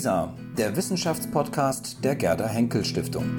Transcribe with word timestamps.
WISA, 0.00 0.34
der 0.56 0.74
Wissenschaftspodcast 0.76 2.02
der 2.02 2.16
Gerda 2.16 2.48
Henkel 2.48 2.86
Stiftung. 2.86 3.36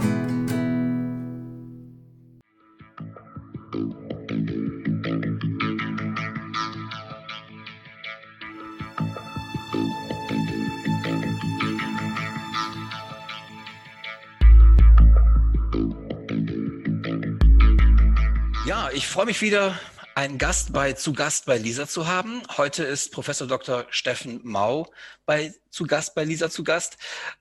Ja, 18.67 18.89
ich 18.93 19.07
freue 19.07 19.25
mich 19.25 19.41
wieder 19.41 19.79
einen 20.15 20.37
Gast 20.37 20.73
bei 20.73 20.93
zu 20.93 21.13
Gast 21.13 21.45
bei 21.45 21.57
Lisa 21.57 21.87
zu 21.87 22.07
haben. 22.07 22.41
Heute 22.57 22.83
ist 22.83 23.11
Professor 23.11 23.47
Dr. 23.47 23.85
Steffen 23.89 24.41
Mau 24.43 24.91
bei 25.25 25.53
zu 25.69 25.85
Gast 25.85 26.15
bei 26.15 26.23
Lisa 26.23 26.49
zu 26.49 26.63
Gast. 26.63 26.97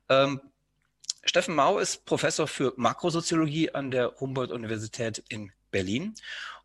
Ähm, 0.08 0.40
Steffen 1.24 1.54
Mau 1.54 1.78
ist 1.78 2.04
Professor 2.06 2.46
für 2.46 2.72
Makrosoziologie 2.76 3.74
an 3.74 3.90
der 3.90 4.14
Humboldt-Universität 4.20 5.22
in 5.28 5.52
Berlin. 5.70 6.14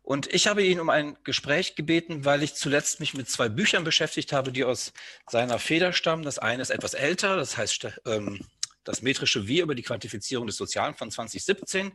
Und 0.02 0.32
ich 0.32 0.46
habe 0.46 0.62
ihn 0.62 0.80
um 0.80 0.88
ein 0.88 1.16
Gespräch 1.24 1.74
gebeten, 1.74 2.24
weil 2.24 2.42
ich 2.42 2.54
zuletzt 2.54 3.00
mich 3.00 3.14
mit 3.14 3.28
zwei 3.28 3.48
Büchern 3.48 3.84
beschäftigt 3.84 4.32
habe, 4.32 4.52
die 4.52 4.64
aus 4.64 4.92
seiner 5.28 5.58
Feder 5.58 5.92
stammen. 5.92 6.22
Das 6.22 6.38
eine 6.38 6.62
ist 6.62 6.70
etwas 6.70 6.94
älter, 6.94 7.36
das 7.36 7.56
heißt 7.56 7.88
ähm, 8.06 8.46
das 8.84 9.02
metrische 9.02 9.46
Wir 9.48 9.64
über 9.64 9.74
die 9.74 9.82
Quantifizierung 9.82 10.46
des 10.46 10.56
Sozialen 10.56 10.94
von 10.94 11.10
2017. 11.10 11.92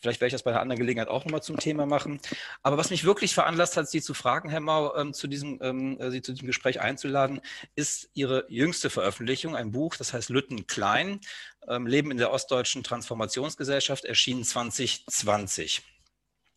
Vielleicht 0.00 0.20
werde 0.20 0.28
ich 0.28 0.32
das 0.32 0.44
bei 0.44 0.52
einer 0.52 0.60
anderen 0.60 0.78
Gelegenheit 0.78 1.08
auch 1.08 1.24
nochmal 1.24 1.42
zum 1.42 1.58
Thema 1.58 1.84
machen. 1.84 2.20
Aber 2.62 2.76
was 2.76 2.90
mich 2.90 3.04
wirklich 3.04 3.34
veranlasst 3.34 3.76
hat, 3.76 3.88
Sie 3.88 4.00
zu 4.00 4.14
fragen, 4.14 4.48
Herr 4.48 4.60
Mau, 4.60 4.94
ähm, 4.94 5.12
zu 5.12 5.26
diesem, 5.26 5.58
ähm, 5.60 5.98
äh, 6.00 6.10
Sie 6.10 6.22
zu 6.22 6.32
diesem 6.32 6.46
Gespräch 6.46 6.80
einzuladen, 6.80 7.40
ist 7.74 8.08
Ihre 8.14 8.46
jüngste 8.48 8.90
Veröffentlichung, 8.90 9.56
ein 9.56 9.72
Buch, 9.72 9.96
das 9.96 10.12
heißt 10.12 10.30
Lütten 10.30 10.66
Klein, 10.68 11.20
ähm, 11.66 11.86
Leben 11.86 12.12
in 12.12 12.18
der 12.18 12.30
ostdeutschen 12.30 12.84
Transformationsgesellschaft, 12.84 14.04
erschienen 14.04 14.44
2020. 14.44 15.82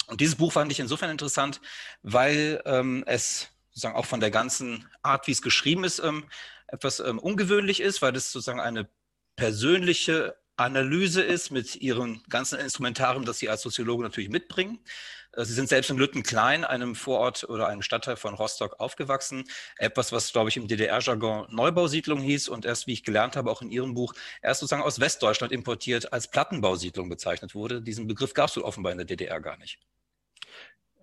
Und 0.08 0.22
dieses 0.22 0.36
Buch 0.36 0.52
fand 0.52 0.72
ich 0.72 0.80
insofern 0.80 1.10
interessant, 1.10 1.62
weil 2.04 2.62
ähm, 2.66 3.04
es 3.08 3.50
sozusagen 3.72 3.96
auch 3.96 4.06
von 4.06 4.20
der 4.20 4.32
ganzen 4.32 4.88
Art, 5.02 5.28
wie 5.28 5.32
es 5.32 5.42
geschrieben 5.42 5.84
ist, 5.84 6.00
ähm, 6.00 6.26
etwas 6.68 7.00
ähm, 7.00 7.18
ungewöhnlich 7.18 7.80
ist, 7.80 8.02
weil 8.02 8.16
es 8.16 8.32
sozusagen 8.32 8.60
eine 8.60 8.90
persönliche 9.36 10.36
Analyse 10.64 11.22
ist 11.22 11.52
mit 11.52 11.76
ihrem 11.76 12.22
ganzen 12.30 12.60
Instrumentarium, 12.60 13.26
das 13.26 13.40
Sie 13.40 13.50
als 13.50 13.62
Soziologe 13.62 14.04
natürlich 14.04 14.30
mitbringen. 14.30 14.80
Äh, 15.34 15.46
Sie 15.46 15.54
sind 15.54 15.70
selbst 15.70 15.90
in 15.90 15.98
Lüttenklein, 15.98 16.64
einem 16.66 16.96
Vorort 16.96 17.44
oder 17.46 17.68
einem 17.68 17.82
Stadtteil 17.82 18.16
von 18.16 18.34
Rostock, 18.34 18.80
aufgewachsen. 18.80 19.46
Etwas, 19.78 20.12
was, 20.12 20.32
glaube 20.32 20.50
ich, 20.50 20.58
im 20.58 20.68
DDR-Jargon 20.68 21.48
Neubausiedlung 21.50 22.22
hieß 22.22 22.50
und 22.50 22.66
erst, 22.66 22.88
wie 22.88 22.94
ich 22.94 23.04
gelernt 23.04 23.36
habe, 23.36 23.52
auch 23.52 23.62
in 23.62 23.72
Ihrem 23.72 23.94
Buch, 23.94 24.14
erst 24.42 24.62
sozusagen 24.62 24.84
aus 24.84 25.00
Westdeutschland 25.00 25.54
importiert 25.54 26.14
als 26.14 26.30
Plattenbausiedlung 26.30 27.10
bezeichnet 27.10 27.56
wurde. 27.56 27.82
Diesen 27.82 28.08
Begriff 28.08 28.34
gab 28.34 28.50
es 28.50 28.58
offenbar 28.58 28.92
in 28.92 28.98
der 28.98 29.08
DDR 29.08 29.40
gar 29.40 29.58
nicht. 29.58 29.80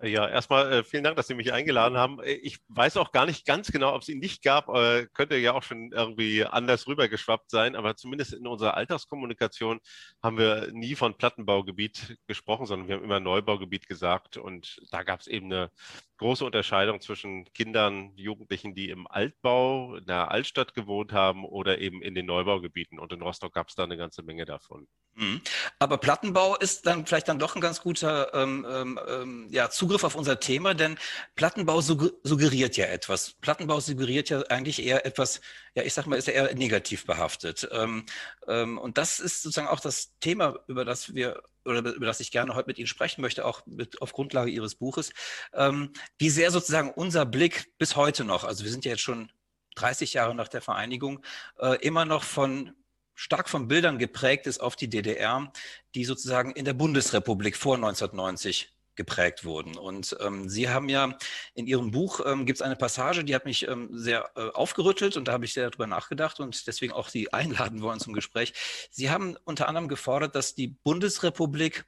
Ja, 0.01 0.29
erstmal 0.29 0.71
äh, 0.71 0.83
vielen 0.83 1.03
Dank, 1.03 1.17
dass 1.17 1.27
Sie 1.27 1.33
mich 1.33 1.51
eingeladen 1.51 1.97
haben. 1.97 2.21
Äh, 2.21 2.33
ich 2.33 2.59
weiß 2.69 2.95
auch 2.95 3.11
gar 3.11 3.25
nicht 3.25 3.45
ganz 3.45 3.69
genau, 3.69 3.93
ob 3.93 4.01
es 4.01 4.07
ihn 4.07 4.19
nicht 4.19 4.43
gab. 4.43 4.69
Äh, 4.69 5.07
könnte 5.13 5.35
ja 5.35 5.53
auch 5.53 5.63
schon 5.63 5.91
irgendwie 5.91 6.45
anders 6.45 6.87
rübergeschwappt 6.87 7.51
sein, 7.51 7.75
aber 7.75 7.97
zumindest 7.97 8.33
in 8.33 8.47
unserer 8.47 8.75
Alltagskommunikation 8.75 9.81
haben 10.23 10.37
wir 10.37 10.71
nie 10.71 10.95
von 10.95 11.17
Plattenbaugebiet 11.17 12.17
gesprochen, 12.27 12.65
sondern 12.65 12.87
wir 12.87 12.95
haben 12.95 13.03
immer 13.03 13.19
Neubaugebiet 13.19 13.87
gesagt. 13.87 14.37
Und 14.37 14.79
da 14.89 15.03
gab 15.03 15.19
es 15.19 15.27
eben 15.27 15.47
eine 15.47 15.69
große 16.17 16.45
Unterscheidung 16.45 17.01
zwischen 17.01 17.51
Kindern, 17.53 18.13
Jugendlichen, 18.15 18.75
die 18.75 18.89
im 18.89 19.05
Altbau, 19.07 19.95
in 19.95 20.05
der 20.05 20.31
Altstadt 20.31 20.73
gewohnt 20.73 21.11
haben 21.11 21.43
oder 21.43 21.79
eben 21.79 22.01
in 22.01 22.15
den 22.15 22.25
Neubaugebieten. 22.25 22.99
Und 22.99 23.11
in 23.11 23.21
Rostock 23.21 23.53
gab 23.53 23.67
es 23.67 23.75
da 23.75 23.83
eine 23.83 23.97
ganze 23.97 24.23
Menge 24.23 24.45
davon. 24.45 24.87
Mhm. 25.15 25.41
Aber 25.79 25.97
Plattenbau 25.97 26.55
ist 26.55 26.85
dann 26.85 27.05
vielleicht 27.05 27.27
dann 27.27 27.39
doch 27.39 27.55
ein 27.55 27.61
ganz 27.61 27.81
guter 27.81 28.33
ähm, 28.33 28.65
ähm, 28.69 28.99
ähm, 29.07 29.47
ja, 29.49 29.69
Zugriff 29.89 30.03
auf 30.03 30.13
unser 30.13 30.39
Thema, 30.39 30.75
denn 30.75 30.99
Plattenbau 31.35 31.81
suggeriert 31.81 32.77
ja 32.77 32.85
etwas. 32.85 33.33
Plattenbau 33.41 33.79
suggeriert 33.79 34.29
ja 34.29 34.41
eigentlich 34.43 34.85
eher 34.85 35.03
etwas, 35.03 35.41
ja, 35.73 35.81
ich 35.81 35.95
sag 35.95 36.05
mal, 36.05 36.15
ist 36.15 36.27
ja 36.27 36.33
eher 36.33 36.53
negativ 36.53 37.07
behaftet. 37.07 37.67
Ähm, 37.71 38.05
ähm, 38.47 38.77
und 38.77 38.99
das 38.99 39.19
ist 39.19 39.41
sozusagen 39.41 39.67
auch 39.67 39.79
das 39.79 40.15
Thema, 40.19 40.59
über 40.67 40.85
das 40.85 41.15
wir 41.15 41.41
oder 41.65 41.79
über 41.79 42.05
das 42.05 42.19
ich 42.19 42.29
gerne 42.29 42.53
heute 42.53 42.67
mit 42.67 42.77
Ihnen 42.77 42.85
sprechen 42.85 43.21
möchte, 43.21 43.43
auch 43.45 43.65
mit, 43.65 43.99
auf 43.99 44.13
Grundlage 44.13 44.51
Ihres 44.51 44.75
Buches, 44.75 45.11
ähm, 45.53 45.91
wie 46.19 46.29
sehr 46.29 46.51
sozusagen 46.51 46.91
unser 46.91 47.25
Blick 47.25 47.75
bis 47.79 47.95
heute 47.95 48.25
noch, 48.25 48.43
also 48.43 48.63
wir 48.63 48.71
sind 48.71 48.85
ja 48.85 48.91
jetzt 48.91 49.01
schon 49.01 49.31
30 49.73 50.13
Jahre 50.13 50.35
nach 50.35 50.49
der 50.49 50.61
Vereinigung, 50.61 51.25
äh, 51.57 51.77
immer 51.81 52.05
noch 52.05 52.23
von 52.23 52.75
stark 53.15 53.49
von 53.49 53.67
Bildern 53.67 53.97
geprägt 53.97 54.45
ist 54.45 54.59
auf 54.59 54.75
die 54.75 54.89
DDR, 54.89 55.51
die 55.95 56.05
sozusagen 56.05 56.51
in 56.51 56.65
der 56.65 56.73
Bundesrepublik 56.73 57.57
vor 57.57 57.75
1990 57.75 58.71
geprägt 58.99 59.45
wurden. 59.45 59.77
Und 59.77 60.17
ähm, 60.19 60.49
Sie 60.49 60.67
haben 60.67 60.89
ja 60.89 61.17
in 61.53 61.67
Ihrem 61.67 61.89
Buch, 61.89 62.19
ähm, 62.25 62.45
gibt 62.45 62.57
es 62.57 62.61
eine 62.61 62.75
Passage, 62.75 63.23
die 63.23 63.33
hat 63.33 63.45
mich 63.45 63.65
ähm, 63.65 63.87
sehr 63.93 64.29
äh, 64.35 64.49
aufgerüttelt 64.49 65.15
und 65.15 65.29
da 65.29 65.31
habe 65.31 65.45
ich 65.45 65.53
sehr 65.53 65.69
darüber 65.69 65.87
nachgedacht 65.87 66.41
und 66.41 66.67
deswegen 66.67 66.91
auch 66.91 67.07
Sie 67.07 67.31
einladen 67.33 67.81
wollen 67.81 68.01
zum 68.01 68.11
Gespräch. 68.11 68.53
Sie 68.91 69.09
haben 69.09 69.37
unter 69.45 69.69
anderem 69.69 69.87
gefordert, 69.87 70.35
dass 70.35 70.53
die 70.53 70.67
Bundesrepublik 70.67 71.85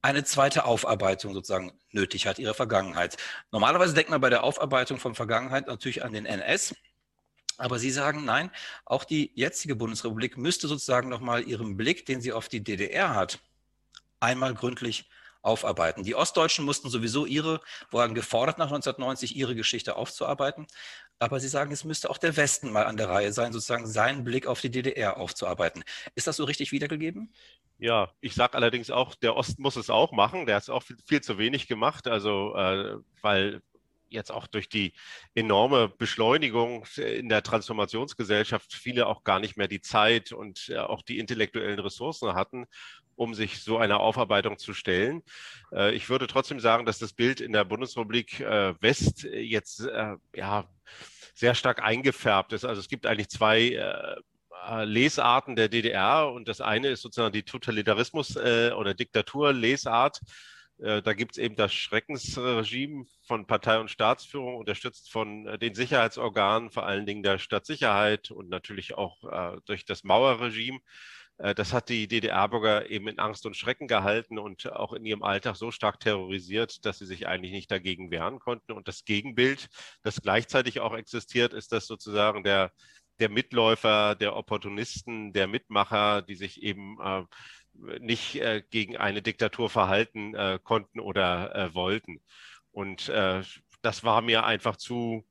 eine 0.00 0.22
zweite 0.22 0.64
Aufarbeitung 0.64 1.34
sozusagen 1.34 1.72
nötig 1.90 2.28
hat, 2.28 2.38
ihrer 2.38 2.54
Vergangenheit. 2.54 3.16
Normalerweise 3.50 3.94
denkt 3.94 4.10
man 4.10 4.20
bei 4.20 4.30
der 4.30 4.44
Aufarbeitung 4.44 5.00
von 5.00 5.16
Vergangenheit 5.16 5.66
natürlich 5.66 6.04
an 6.04 6.12
den 6.12 6.24
NS, 6.24 6.76
aber 7.56 7.80
Sie 7.80 7.90
sagen, 7.90 8.24
nein, 8.24 8.52
auch 8.84 9.02
die 9.02 9.32
jetzige 9.34 9.74
Bundesrepublik 9.74 10.36
müsste 10.36 10.68
sozusagen 10.68 11.08
nochmal 11.08 11.48
ihren 11.48 11.76
Blick, 11.76 12.06
den 12.06 12.20
sie 12.20 12.32
auf 12.32 12.48
die 12.48 12.62
DDR 12.62 13.14
hat, 13.14 13.40
einmal 14.20 14.54
gründlich 14.54 15.08
aufarbeiten. 15.44 16.02
Die 16.02 16.14
Ostdeutschen 16.14 16.64
mussten 16.64 16.88
sowieso 16.88 17.26
ihre, 17.26 17.60
wurden 17.90 18.14
gefordert 18.14 18.58
nach 18.58 18.66
1990, 18.66 19.36
ihre 19.36 19.54
Geschichte 19.54 19.96
aufzuarbeiten. 19.96 20.66
Aber 21.18 21.38
Sie 21.38 21.48
sagen, 21.48 21.70
es 21.72 21.84
müsste 21.84 22.10
auch 22.10 22.18
der 22.18 22.36
Westen 22.36 22.72
mal 22.72 22.86
an 22.86 22.96
der 22.96 23.08
Reihe 23.08 23.32
sein, 23.32 23.52
sozusagen 23.52 23.86
seinen 23.86 24.24
Blick 24.24 24.46
auf 24.46 24.60
die 24.60 24.70
DDR 24.70 25.16
aufzuarbeiten. 25.16 25.84
Ist 26.14 26.26
das 26.26 26.36
so 26.36 26.44
richtig 26.44 26.72
wiedergegeben? 26.72 27.32
Ja, 27.78 28.10
ich 28.20 28.34
sage 28.34 28.54
allerdings 28.54 28.90
auch, 28.90 29.14
der 29.14 29.36
Osten 29.36 29.62
muss 29.62 29.76
es 29.76 29.90
auch 29.90 30.12
machen. 30.12 30.46
Der 30.46 30.56
hat 30.56 30.62
es 30.64 30.70
auch 30.70 30.82
viel, 30.82 30.96
viel, 31.06 31.20
zu 31.20 31.38
wenig 31.38 31.68
gemacht. 31.68 32.06
Also, 32.08 32.54
äh, 32.56 32.96
weil 33.20 33.62
jetzt 34.08 34.30
auch 34.30 34.46
durch 34.46 34.68
die 34.68 34.92
enorme 35.34 35.88
Beschleunigung 35.88 36.86
in 36.96 37.28
der 37.28 37.42
Transformationsgesellschaft 37.42 38.72
viele 38.72 39.06
auch 39.06 39.24
gar 39.24 39.40
nicht 39.40 39.56
mehr 39.56 39.68
die 39.68 39.80
Zeit 39.80 40.32
und 40.32 40.68
äh, 40.68 40.78
auch 40.78 41.02
die 41.02 41.18
intellektuellen 41.18 41.78
Ressourcen 41.78 42.34
hatten, 42.34 42.66
um 43.16 43.34
sich 43.34 43.62
so 43.62 43.78
einer 43.78 44.00
Aufarbeitung 44.00 44.58
zu 44.58 44.72
stellen. 44.72 45.22
Äh, 45.72 45.94
ich 45.94 46.08
würde 46.08 46.26
trotzdem 46.26 46.60
sagen, 46.60 46.86
dass 46.86 46.98
das 46.98 47.12
Bild 47.12 47.40
in 47.40 47.52
der 47.52 47.64
Bundesrepublik 47.64 48.40
äh, 48.40 48.74
West 48.80 49.24
jetzt 49.24 49.88
ja 50.34 50.64
sehr 51.34 51.54
stark 51.54 51.82
eingefärbt 51.82 52.52
ist. 52.52 52.64
Also 52.64 52.80
es 52.80 52.88
gibt 52.88 53.06
eigentlich 53.06 53.28
zwei 53.28 54.16
Lesarten 54.84 55.56
der 55.56 55.68
DDR 55.68 56.30
und 56.32 56.48
das 56.48 56.60
eine 56.60 56.88
ist 56.88 57.02
sozusagen 57.02 57.32
die 57.32 57.42
Totalitarismus- 57.42 58.36
oder 58.36 58.94
Diktaturlesart. 58.94 60.20
Äh, 60.78 61.02
da 61.02 61.12
gibt 61.12 61.32
es 61.32 61.38
eben 61.38 61.56
das 61.56 61.72
Schreckensregime 61.72 63.06
von 63.26 63.46
Partei 63.46 63.78
und 63.78 63.90
Staatsführung, 63.90 64.56
unterstützt 64.56 65.10
von 65.12 65.46
äh, 65.46 65.58
den 65.58 65.74
Sicherheitsorganen, 65.74 66.70
vor 66.70 66.86
allen 66.86 67.06
Dingen 67.06 67.22
der 67.22 67.38
Stadtsicherheit 67.38 68.30
und 68.30 68.48
natürlich 68.48 68.94
auch 68.94 69.24
äh, 69.24 69.60
durch 69.66 69.84
das 69.84 70.04
Mauerregime. 70.04 70.80
Das 71.36 71.72
hat 71.72 71.88
die 71.88 72.06
DDR-Bürger 72.06 72.90
eben 72.90 73.08
in 73.08 73.18
Angst 73.18 73.44
und 73.44 73.56
Schrecken 73.56 73.88
gehalten 73.88 74.38
und 74.38 74.72
auch 74.72 74.92
in 74.92 75.04
ihrem 75.04 75.24
Alltag 75.24 75.56
so 75.56 75.72
stark 75.72 75.98
terrorisiert, 75.98 76.84
dass 76.86 77.00
sie 77.00 77.06
sich 77.06 77.26
eigentlich 77.26 77.50
nicht 77.50 77.72
dagegen 77.72 78.12
wehren 78.12 78.38
konnten. 78.38 78.70
Und 78.70 78.86
das 78.86 79.04
Gegenbild, 79.04 79.68
das 80.04 80.22
gleichzeitig 80.22 80.78
auch 80.78 80.94
existiert, 80.94 81.52
ist 81.52 81.72
das 81.72 81.88
sozusagen 81.88 82.44
der, 82.44 82.70
der 83.18 83.30
Mitläufer, 83.30 84.14
der 84.14 84.36
Opportunisten, 84.36 85.32
der 85.32 85.48
Mitmacher, 85.48 86.22
die 86.22 86.36
sich 86.36 86.62
eben 86.62 86.98
äh, 87.02 87.24
nicht 88.00 88.36
äh, 88.36 88.62
gegen 88.70 88.96
eine 88.96 89.22
Diktatur 89.22 89.70
verhalten 89.70 90.34
äh, 90.34 90.58
konnten 90.62 91.00
oder 91.00 91.54
äh, 91.54 91.74
wollten. 91.74 92.20
Und 92.72 93.08
äh, 93.08 93.42
das 93.82 94.04
war 94.04 94.22
mir 94.22 94.44
einfach 94.44 94.76
zu, 94.76 95.24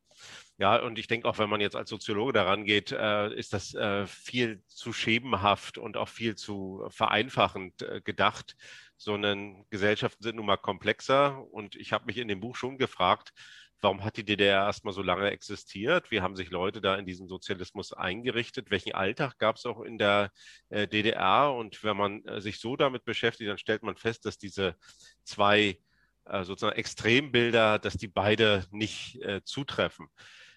ja, 0.57 0.77
und 0.81 0.99
ich 0.99 1.07
denke 1.07 1.27
auch, 1.27 1.39
wenn 1.39 1.49
man 1.49 1.61
jetzt 1.61 1.75
als 1.75 1.89
Soziologe 1.89 2.33
daran 2.33 2.65
geht, 2.65 2.91
äh, 2.91 3.33
ist 3.33 3.53
das 3.53 3.73
äh, 3.73 4.05
viel 4.07 4.63
zu 4.67 4.93
schemenhaft 4.93 5.77
und 5.77 5.97
auch 5.97 6.09
viel 6.09 6.35
zu 6.35 6.85
vereinfachend 6.89 7.85
gedacht, 8.03 8.55
sondern 8.97 9.65
Gesellschaften 9.69 10.23
sind 10.23 10.35
nun 10.37 10.45
mal 10.45 10.57
komplexer. 10.57 11.45
Und 11.51 11.75
ich 11.75 11.91
habe 11.91 12.05
mich 12.05 12.17
in 12.17 12.27
dem 12.27 12.39
Buch 12.39 12.55
schon 12.55 12.77
gefragt, 12.77 13.33
Warum 13.83 14.05
hat 14.05 14.15
die 14.15 14.23
DDR 14.23 14.63
erstmal 14.63 14.93
so 14.93 15.01
lange 15.01 15.29
existiert? 15.29 16.09
Wie 16.09 16.21
haben 16.21 16.37
sich 16.37 16.49
Leute 16.51 16.79
da 16.79 16.95
in 16.95 17.05
diesen 17.05 17.27
Sozialismus 17.27 17.91
eingerichtet? 17.91 18.71
Welchen 18.71 18.93
Alltag 18.95 19.37
gab 19.39 19.57
es 19.57 19.65
auch 19.65 19.81
in 19.81 19.97
der 19.97 20.31
äh, 20.69 20.87
DDR? 20.87 21.51
Und 21.51 21.83
wenn 21.83 21.97
man 21.97 22.23
äh, 22.23 22.39
sich 22.39 22.61
so 22.61 22.77
damit 22.77 23.03
beschäftigt, 23.03 23.49
dann 23.49 23.57
stellt 23.57 23.83
man 23.83 23.97
fest, 23.97 24.25
dass 24.25 24.37
diese 24.37 24.77
zwei 25.25 25.79
äh, 26.23 26.45
sozusagen 26.45 26.77
Extrembilder, 26.77 27.77
dass 27.77 27.97
die 27.97 28.07
beide 28.07 28.65
nicht 28.71 29.21
äh, 29.21 29.41
zutreffen. 29.43 30.07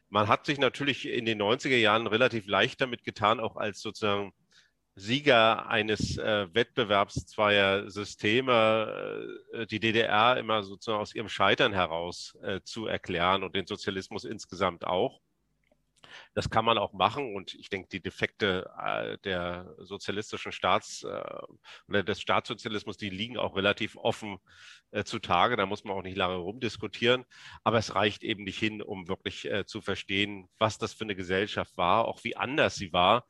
Man 0.08 0.28
hat 0.28 0.46
sich 0.46 0.58
natürlich 0.58 1.08
in 1.08 1.24
den 1.26 1.42
90er 1.42 1.78
Jahren 1.78 2.06
relativ 2.06 2.46
leicht 2.46 2.80
damit 2.80 3.02
getan, 3.02 3.40
auch 3.40 3.56
als 3.56 3.80
sozusagen 3.80 4.34
Sieger 4.98 5.68
eines 5.68 6.16
äh, 6.16 6.48
Wettbewerbs 6.54 7.26
zweier 7.26 7.90
Systeme 7.90 9.28
äh, 9.52 9.66
die 9.66 9.78
DDR 9.78 10.38
immer 10.38 10.62
sozusagen 10.62 11.02
aus 11.02 11.14
ihrem 11.14 11.28
Scheitern 11.28 11.74
heraus 11.74 12.34
äh, 12.42 12.62
zu 12.64 12.86
erklären 12.86 13.44
und 13.44 13.54
den 13.54 13.66
Sozialismus 13.66 14.24
insgesamt 14.24 14.86
auch. 14.86 15.20
Das 16.32 16.48
kann 16.48 16.64
man 16.64 16.78
auch 16.78 16.94
machen 16.94 17.34
und 17.34 17.52
ich 17.54 17.68
denke, 17.68 17.88
die 17.90 18.00
Defekte 18.00 18.70
äh, 18.82 19.18
der 19.18 19.74
sozialistischen 19.80 20.50
Staats- 20.50 21.02
äh, 21.02 21.42
oder 21.88 22.02
des 22.02 22.22
Staatssozialismus, 22.22 22.96
die 22.96 23.10
liegen 23.10 23.36
auch 23.36 23.54
relativ 23.54 23.96
offen 23.96 24.38
äh, 24.92 25.04
zutage. 25.04 25.56
Da 25.56 25.66
muss 25.66 25.84
man 25.84 25.94
auch 25.94 26.02
nicht 26.02 26.16
lange 26.16 26.36
rumdiskutieren. 26.36 27.26
Aber 27.64 27.76
es 27.76 27.94
reicht 27.94 28.22
eben 28.22 28.44
nicht 28.44 28.58
hin, 28.58 28.80
um 28.80 29.08
wirklich 29.08 29.46
zu 29.66 29.82
verstehen, 29.82 30.48
was 30.58 30.78
das 30.78 30.94
für 30.94 31.04
eine 31.04 31.16
Gesellschaft 31.16 31.76
war, 31.76 32.06
auch 32.06 32.24
wie 32.24 32.36
anders 32.36 32.76
sie 32.76 32.94
war 32.94 33.26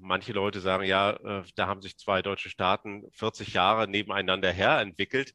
manche 0.00 0.32
Leute 0.32 0.60
sagen, 0.60 0.84
ja, 0.84 1.12
äh, 1.12 1.44
da 1.56 1.66
haben 1.66 1.82
sich 1.82 1.96
zwei 1.96 2.22
deutsche 2.22 2.50
Staaten 2.50 3.04
40 3.12 3.54
Jahre 3.54 3.88
nebeneinander 3.88 4.50
her 4.50 4.80
entwickelt. 4.80 5.34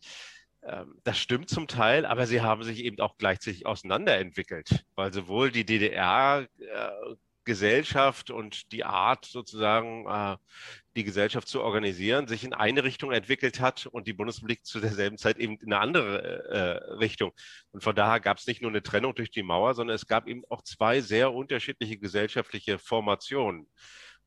Ähm, 0.66 1.00
das 1.04 1.20
stimmt 1.20 1.50
zum 1.50 1.68
Teil, 1.68 2.06
aber 2.06 2.26
sie 2.26 2.42
haben 2.42 2.64
sich 2.64 2.84
eben 2.84 3.00
auch 3.00 3.18
gleichzeitig 3.18 3.66
auseinanderentwickelt, 3.66 4.86
weil 4.96 5.14
sowohl 5.14 5.52
die 5.52 5.66
DDR-Gesellschaft 5.66 8.30
äh, 8.32 8.34
und 8.34 8.72
die 8.72 8.84
Art 8.84 9.26
sozusagen, 9.26 10.08
äh, 10.08 10.38
die 10.96 11.04
Gesellschaft 11.04 11.48
zu 11.48 11.62
organisieren, 11.62 12.28
sich 12.28 12.44
in 12.44 12.54
eine 12.54 12.84
Richtung 12.84 13.12
entwickelt 13.12 13.60
hat 13.60 13.86
und 13.86 14.08
die 14.08 14.14
Bundesrepublik 14.14 14.66
zu 14.66 14.80
derselben 14.80 15.18
Zeit 15.18 15.38
eben 15.38 15.58
in 15.58 15.74
eine 15.74 15.82
andere 15.82 16.98
Richtung. 17.00 17.34
Und 17.72 17.84
von 17.84 17.96
daher 17.96 18.22
gab 18.22 18.38
es 18.38 18.48
nicht 18.48 18.62
nur 18.62 18.72
eine 18.72 18.82
Trennung 18.82 19.14
durch 19.14 19.30
die 19.30 19.44
Mauer, 19.44 19.74
sondern 19.74 19.96
es 19.96 20.08
gab 20.08 20.28
eben 20.28 20.44
auch 20.50 20.62
zwei 20.64 21.02
sehr 21.02 21.34
unterschiedliche 21.34 21.98
gesellschaftliche 21.98 22.80
Formationen. 22.80 23.68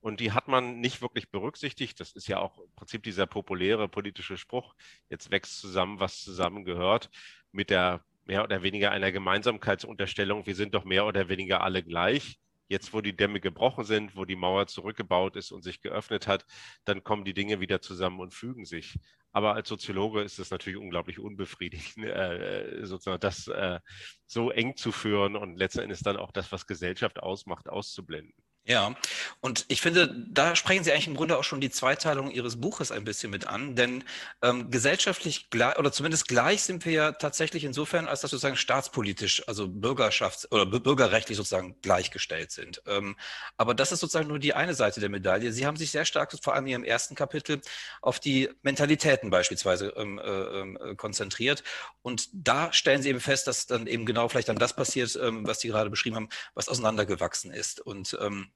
Und 0.00 0.20
die 0.20 0.32
hat 0.32 0.48
man 0.48 0.80
nicht 0.80 1.02
wirklich 1.02 1.30
berücksichtigt. 1.30 1.98
Das 2.00 2.12
ist 2.12 2.28
ja 2.28 2.38
auch 2.38 2.58
im 2.58 2.72
Prinzip 2.76 3.02
dieser 3.02 3.26
populäre 3.26 3.88
politische 3.88 4.36
Spruch, 4.36 4.74
jetzt 5.08 5.30
wächst 5.30 5.58
zusammen, 5.58 6.00
was 6.00 6.22
zusammengehört, 6.22 7.10
mit 7.52 7.70
der 7.70 8.04
mehr 8.28 8.44
oder 8.44 8.62
weniger 8.62 8.90
einer 8.92 9.10
Gemeinsamkeitsunterstellung, 9.10 10.46
wir 10.46 10.54
sind 10.54 10.74
doch 10.74 10.84
mehr 10.84 11.06
oder 11.06 11.28
weniger 11.28 11.62
alle 11.62 11.82
gleich. 11.82 12.38
Jetzt, 12.68 12.92
wo 12.92 13.00
die 13.00 13.16
Dämme 13.16 13.40
gebrochen 13.40 13.84
sind, 13.84 14.14
wo 14.14 14.26
die 14.26 14.36
Mauer 14.36 14.66
zurückgebaut 14.66 15.36
ist 15.36 15.52
und 15.52 15.62
sich 15.62 15.80
geöffnet 15.80 16.26
hat, 16.26 16.44
dann 16.84 17.02
kommen 17.02 17.24
die 17.24 17.32
Dinge 17.32 17.60
wieder 17.60 17.80
zusammen 17.80 18.20
und 18.20 18.34
fügen 18.34 18.66
sich. 18.66 18.98
Aber 19.32 19.54
als 19.54 19.68
Soziologe 19.68 20.20
ist 20.20 20.38
es 20.38 20.50
natürlich 20.50 20.78
unglaublich 20.78 21.18
unbefriedigend, 21.18 22.04
äh, 22.04 22.80
sozusagen 22.84 23.20
das 23.20 23.48
äh, 23.48 23.80
so 24.26 24.50
eng 24.50 24.76
zu 24.76 24.92
führen 24.92 25.34
und 25.36 25.56
letzten 25.56 25.80
Endes 25.80 26.00
dann 26.00 26.18
auch 26.18 26.30
das, 26.30 26.52
was 26.52 26.66
Gesellschaft 26.66 27.20
ausmacht, 27.20 27.70
auszublenden. 27.70 28.34
Ja, 28.70 28.94
und 29.40 29.64
ich 29.68 29.80
finde, 29.80 30.14
da 30.28 30.54
sprechen 30.54 30.84
Sie 30.84 30.92
eigentlich 30.92 31.06
im 31.06 31.16
Grunde 31.16 31.38
auch 31.38 31.42
schon 31.44 31.58
die 31.58 31.70
Zweiteilung 31.70 32.30
Ihres 32.30 32.60
Buches 32.60 32.92
ein 32.92 33.02
bisschen 33.02 33.30
mit 33.30 33.46
an, 33.46 33.76
denn 33.76 34.04
ähm, 34.42 34.70
gesellschaftlich 34.70 35.48
gleich 35.48 35.78
oder 35.78 35.90
zumindest 35.90 36.28
gleich 36.28 36.64
sind 36.64 36.84
wir 36.84 36.92
ja 36.92 37.12
tatsächlich 37.12 37.64
insofern, 37.64 38.06
als 38.06 38.20
dass 38.20 38.30
sozusagen 38.30 38.56
staatspolitisch, 38.56 39.48
also 39.48 39.64
bürgerschafts- 39.64 40.52
oder 40.52 40.66
bürgerrechtlich 40.66 41.38
sozusagen 41.38 41.80
gleichgestellt 41.80 42.50
sind. 42.50 42.82
Ähm, 42.86 43.16
aber 43.56 43.72
das 43.72 43.90
ist 43.90 44.00
sozusagen 44.00 44.28
nur 44.28 44.38
die 44.38 44.52
eine 44.52 44.74
Seite 44.74 45.00
der 45.00 45.08
Medaille. 45.08 45.50
Sie 45.50 45.64
haben 45.64 45.78
sich 45.78 45.90
sehr 45.90 46.04
stark, 46.04 46.36
vor 46.42 46.54
allem 46.54 46.66
in 46.66 46.72
Ihrem 46.72 46.84
ersten 46.84 47.14
Kapitel, 47.14 47.62
auf 48.02 48.20
die 48.20 48.50
Mentalitäten 48.60 49.30
beispielsweise 49.30 49.94
ähm, 49.96 50.18
äh, 50.18 50.90
äh, 50.90 50.94
konzentriert. 50.94 51.64
Und 52.02 52.28
da 52.34 52.70
stellen 52.74 53.00
Sie 53.00 53.08
eben 53.08 53.20
fest, 53.20 53.46
dass 53.46 53.66
dann 53.66 53.86
eben 53.86 54.04
genau 54.04 54.28
vielleicht 54.28 54.50
dann 54.50 54.58
das 54.58 54.76
passiert, 54.76 55.16
ähm, 55.16 55.46
was 55.46 55.60
Sie 55.60 55.68
gerade 55.68 55.88
beschrieben 55.88 56.16
haben, 56.16 56.28
was 56.54 56.68
auseinandergewachsen 56.68 57.50
ist. 57.50 57.80
Und 57.80 58.14
ähm, 58.20 58.50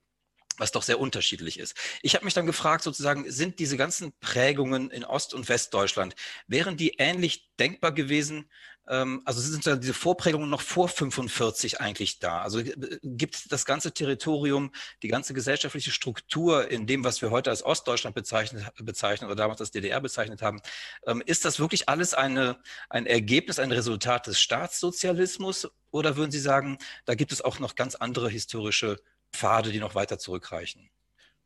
was 0.59 0.73
doch 0.73 0.83
sehr 0.83 1.01
unterschiedlich 1.01 1.59
ist. 1.59 1.77
Ich 2.03 2.15
habe 2.15 2.25
mich 2.25 2.35
dann 2.35 2.47
gefragt, 2.47 2.85
sozusagen, 2.85 3.31
sind 3.31 3.59
diese 3.59 3.77
ganzen 3.77 4.13
Prägungen 4.21 4.91
in 4.91 5.05
Ost- 5.05 5.35
und 5.35 5.49
Westdeutschland, 5.49 6.15
wären 6.47 6.77
die 6.77 6.95
ähnlich 6.99 7.51
denkbar 7.59 7.93
gewesen? 7.93 8.49
Ähm, 8.89 9.23
also 9.25 9.41
sind 9.41 9.65
diese 9.83 9.95
Vorprägungen 9.95 10.51
noch 10.51 10.61
vor 10.61 10.89
45 10.89 11.81
eigentlich 11.81 12.19
da? 12.19 12.43
Also 12.43 12.59
äh, 12.61 12.99
gibt 13.03 13.53
das 13.53 13.65
ganze 13.65 13.93
Territorium, 13.93 14.73
die 15.03 15.09
ganze 15.09 15.35
gesellschaftliche 15.35 15.93
Struktur 15.93 16.69
in 16.71 16.87
dem, 16.87 17.05
was 17.05 17.23
wir 17.23 17.31
heute 17.31 17.51
als 17.51 17.65
Ostdeutschland 17.65 18.15
bezeichnet, 18.15 18.65
bezeichnen 18.79 19.27
oder 19.27 19.37
damals 19.37 19.61
als 19.61 19.71
DDR 19.71 20.01
bezeichnet 20.01 20.43
haben, 20.43 20.61
ähm, 21.07 21.23
ist 21.25 21.45
das 21.45 21.61
wirklich 21.61 21.89
alles 21.89 22.15
eine, 22.15 22.61
ein 22.91 23.07
Ergebnis, 23.07 23.59
ein 23.59 23.73
Resultat 23.73 24.27
des 24.27 24.41
Staatssozialismus? 24.41 25.71
Oder 25.91 26.17
würden 26.17 26.31
Sie 26.31 26.41
sagen, 26.41 26.79
da 27.05 27.15
gibt 27.15 27.33
es 27.33 27.43
auch 27.43 27.59
noch 27.59 27.75
ganz 27.75 27.95
andere 27.95 28.31
historische 28.31 28.99
Pfade, 29.32 29.73
die 29.73 29.81
noch 29.81 29.94
weiter 29.94 30.19
zurückreichen. 30.19 30.90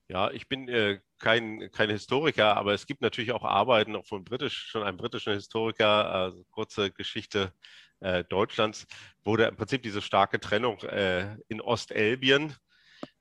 Ja, 0.09 0.31
ich 0.31 0.49
bin 0.49 0.69
äh, 0.69 1.01
kein, 1.19 1.69
kein 1.73 1.91
Historiker, 1.91 2.57
aber 2.57 2.75
es 2.75 2.87
gibt 2.87 3.01
natürlich 3.01 3.33
auch 3.33 3.45
Arbeiten 3.45 3.97
auch 3.97 4.07
von 4.07 4.25
britisch, 4.25 4.69
schon 4.69 4.85
einem 4.85 4.97
britischen 4.97 5.33
Historiker, 5.33 6.13
also 6.13 6.45
kurze 6.51 6.93
Geschichte 6.93 7.53
äh, 8.01 8.23
Deutschlands, 8.25 8.87
wo 9.25 9.37
der 9.37 9.49
im 9.49 9.57
Prinzip 9.57 9.83
diese 9.83 10.03
starke 10.03 10.39
Trennung 10.39 10.79
äh, 10.83 11.37
in 11.49 11.61
Ostelbien, 11.61 12.55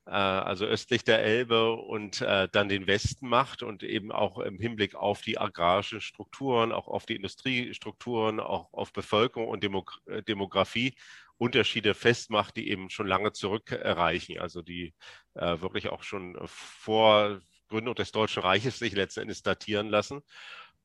äh, 0.06 0.12
also 0.12 0.66
östlich 0.66 1.04
der 1.04 1.24
Elbe 1.24 1.74
und 1.74 2.22
äh, 2.22 2.48
dann 2.52 2.70
den 2.70 2.86
Westen 2.86 3.28
macht 3.28 3.64
und 3.64 3.82
eben 3.82 4.12
auch 4.12 4.38
im 4.38 4.60
Hinblick 4.60 4.94
auf 4.94 5.22
die 5.22 5.40
agrarischen 5.40 6.02
Strukturen, 6.02 6.72
auch 6.72 6.88
auf 6.88 7.08
die 7.08 7.16
Industriestrukturen, 7.16 8.40
auch 8.40 8.72
auf 8.74 8.94
Bevölkerung 8.94 9.48
und 9.48 9.64
äh, 9.64 10.22
Demografie 10.24 10.96
Unterschiede 11.38 11.94
festmacht, 11.94 12.56
die 12.56 12.70
eben 12.70 12.90
schon 12.90 13.08
lange 13.08 13.34
zurückreichen, 13.34 14.40
also 14.40 14.62
die 14.62 14.94
äh, 15.34 15.60
wirklich 15.62 15.90
auch 15.90 16.04
schon 16.04 16.38
vor 16.46 17.42
Gründung 17.68 17.96
des 17.96 18.12
Deutschen 18.12 18.44
Reiches 18.44 18.80
sich 18.80 18.94
letzten 18.94 19.22
Endes 19.22 19.42
datieren 19.42 19.90
lassen. 19.90 20.22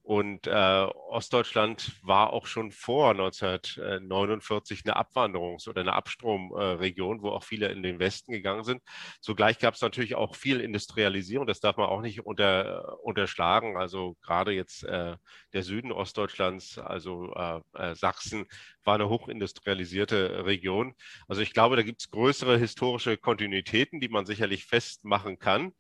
Und 0.02 0.46
äh, 0.46 0.86
Ostdeutschland 1.10 1.92
war 2.02 2.32
auch 2.32 2.46
schon 2.46 2.72
vor 2.72 3.10
1949 3.10 4.82
eine 4.84 4.96
Abwanderungs- 4.96 5.68
oder 5.68 5.82
eine 5.82 5.92
Abstromregion, 5.92 7.18
äh, 7.18 7.22
wo 7.22 7.30
auch 7.30 7.44
viele 7.44 7.68
in 7.68 7.82
den 7.82 7.98
Westen 7.98 8.32
gegangen 8.32 8.64
sind. 8.64 8.82
Zugleich 9.20 9.58
gab 9.58 9.74
es 9.74 9.82
natürlich 9.82 10.14
auch 10.14 10.34
viel 10.34 10.60
Industrialisierung, 10.60 11.46
das 11.46 11.60
darf 11.60 11.76
man 11.76 11.88
auch 11.88 12.00
nicht 12.00 12.24
unter, 12.24 12.98
unterschlagen. 13.04 13.76
Also 13.76 14.16
gerade 14.22 14.52
jetzt 14.52 14.84
äh, 14.84 15.16
der 15.52 15.62
Süden 15.62 15.92
Ostdeutschlands, 15.92 16.78
also 16.78 17.32
äh, 17.34 17.60
äh, 17.74 17.94
Sachsen, 17.94 18.46
war 18.84 18.94
eine 18.94 19.08
hochindustrialisierte 19.08 20.44
Region. 20.44 20.94
Also 21.28 21.42
ich 21.42 21.52
glaube, 21.52 21.76
da 21.76 21.82
gibt 21.82 22.00
es 22.00 22.10
größere 22.10 22.58
historische 22.58 23.16
Kontinuitäten, 23.16 24.00
die 24.00 24.08
man 24.08 24.26
sicherlich 24.26 24.66
festmachen 24.66 25.38
kann. 25.38 25.72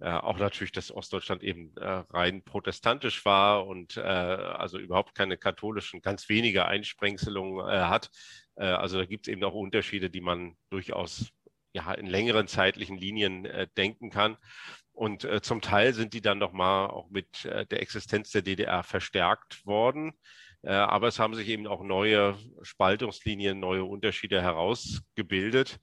Äh, 0.00 0.10
auch 0.10 0.38
natürlich, 0.38 0.72
dass 0.72 0.90
Ostdeutschland 0.90 1.42
eben 1.42 1.76
äh, 1.76 1.86
rein 1.86 2.42
protestantisch 2.42 3.24
war 3.26 3.66
und 3.66 3.98
äh, 3.98 4.00
also 4.00 4.78
überhaupt 4.78 5.14
keine 5.14 5.36
katholischen, 5.36 6.00
ganz 6.00 6.28
wenige 6.30 6.64
Einsprengselungen 6.64 7.68
äh, 7.68 7.80
hat. 7.80 8.10
Äh, 8.56 8.64
also 8.64 8.98
da 8.98 9.04
gibt 9.04 9.28
es 9.28 9.32
eben 9.32 9.44
auch 9.44 9.52
Unterschiede, 9.52 10.08
die 10.08 10.22
man 10.22 10.56
durchaus 10.70 11.30
ja, 11.72 11.92
in 11.92 12.06
längeren 12.06 12.48
zeitlichen 12.48 12.96
Linien 12.96 13.44
äh, 13.44 13.68
denken 13.76 14.10
kann. 14.10 14.38
Und 14.92 15.26
zum 15.42 15.62
Teil 15.62 15.94
sind 15.94 16.12
die 16.12 16.20
dann 16.20 16.36
nochmal 16.36 16.90
auch 16.90 17.08
mit 17.08 17.44
der 17.44 17.80
Existenz 17.80 18.32
der 18.32 18.42
DDR 18.42 18.82
verstärkt 18.82 19.64
worden. 19.64 20.12
Aber 20.62 21.08
es 21.08 21.18
haben 21.18 21.34
sich 21.34 21.48
eben 21.48 21.66
auch 21.66 21.82
neue 21.82 22.36
Spaltungslinien, 22.62 23.58
neue 23.58 23.84
Unterschiede 23.84 24.42
herausgebildet. 24.42 25.80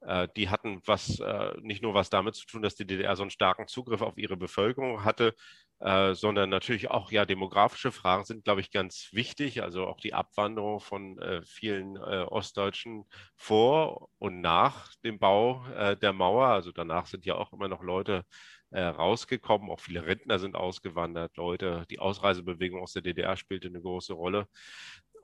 Äh, 0.00 0.28
die 0.36 0.48
hatten 0.50 0.80
was, 0.84 1.18
äh, 1.20 1.54
nicht 1.60 1.82
nur 1.82 1.94
was 1.94 2.10
damit 2.10 2.34
zu 2.34 2.46
tun, 2.46 2.62
dass 2.62 2.76
die 2.76 2.86
DDR 2.86 3.16
so 3.16 3.22
einen 3.22 3.30
starken 3.30 3.66
Zugriff 3.66 4.02
auf 4.02 4.18
ihre 4.18 4.36
Bevölkerung 4.36 5.04
hatte, 5.04 5.34
äh, 5.80 6.14
sondern 6.14 6.50
natürlich 6.50 6.90
auch 6.90 7.10
ja 7.10 7.24
demografische 7.24 7.92
Fragen 7.92 8.24
sind, 8.24 8.44
glaube 8.44 8.60
ich, 8.60 8.70
ganz 8.70 9.08
wichtig. 9.12 9.62
Also 9.62 9.86
auch 9.86 10.00
die 10.00 10.14
Abwanderung 10.14 10.80
von 10.80 11.20
vielen 11.44 11.98
Ostdeutschen 11.98 13.04
vor 13.36 14.08
und 14.18 14.40
nach 14.40 14.94
dem 15.04 15.18
Bau 15.18 15.64
der 16.00 16.12
Mauer. 16.12 16.48
Also 16.48 16.72
danach 16.72 17.06
sind 17.06 17.24
ja 17.26 17.34
auch 17.34 17.52
immer 17.52 17.68
noch 17.68 17.82
Leute 17.82 18.24
rausgekommen. 18.72 19.70
Auch 19.70 19.80
viele 19.80 20.06
Rentner 20.06 20.38
sind 20.38 20.56
ausgewandert. 20.56 21.36
Leute, 21.36 21.84
die 21.90 21.98
Ausreisebewegung 21.98 22.82
aus 22.82 22.92
der 22.92 23.02
DDR 23.02 23.36
spielte 23.36 23.68
eine 23.68 23.80
große 23.80 24.12
Rolle. 24.12 24.48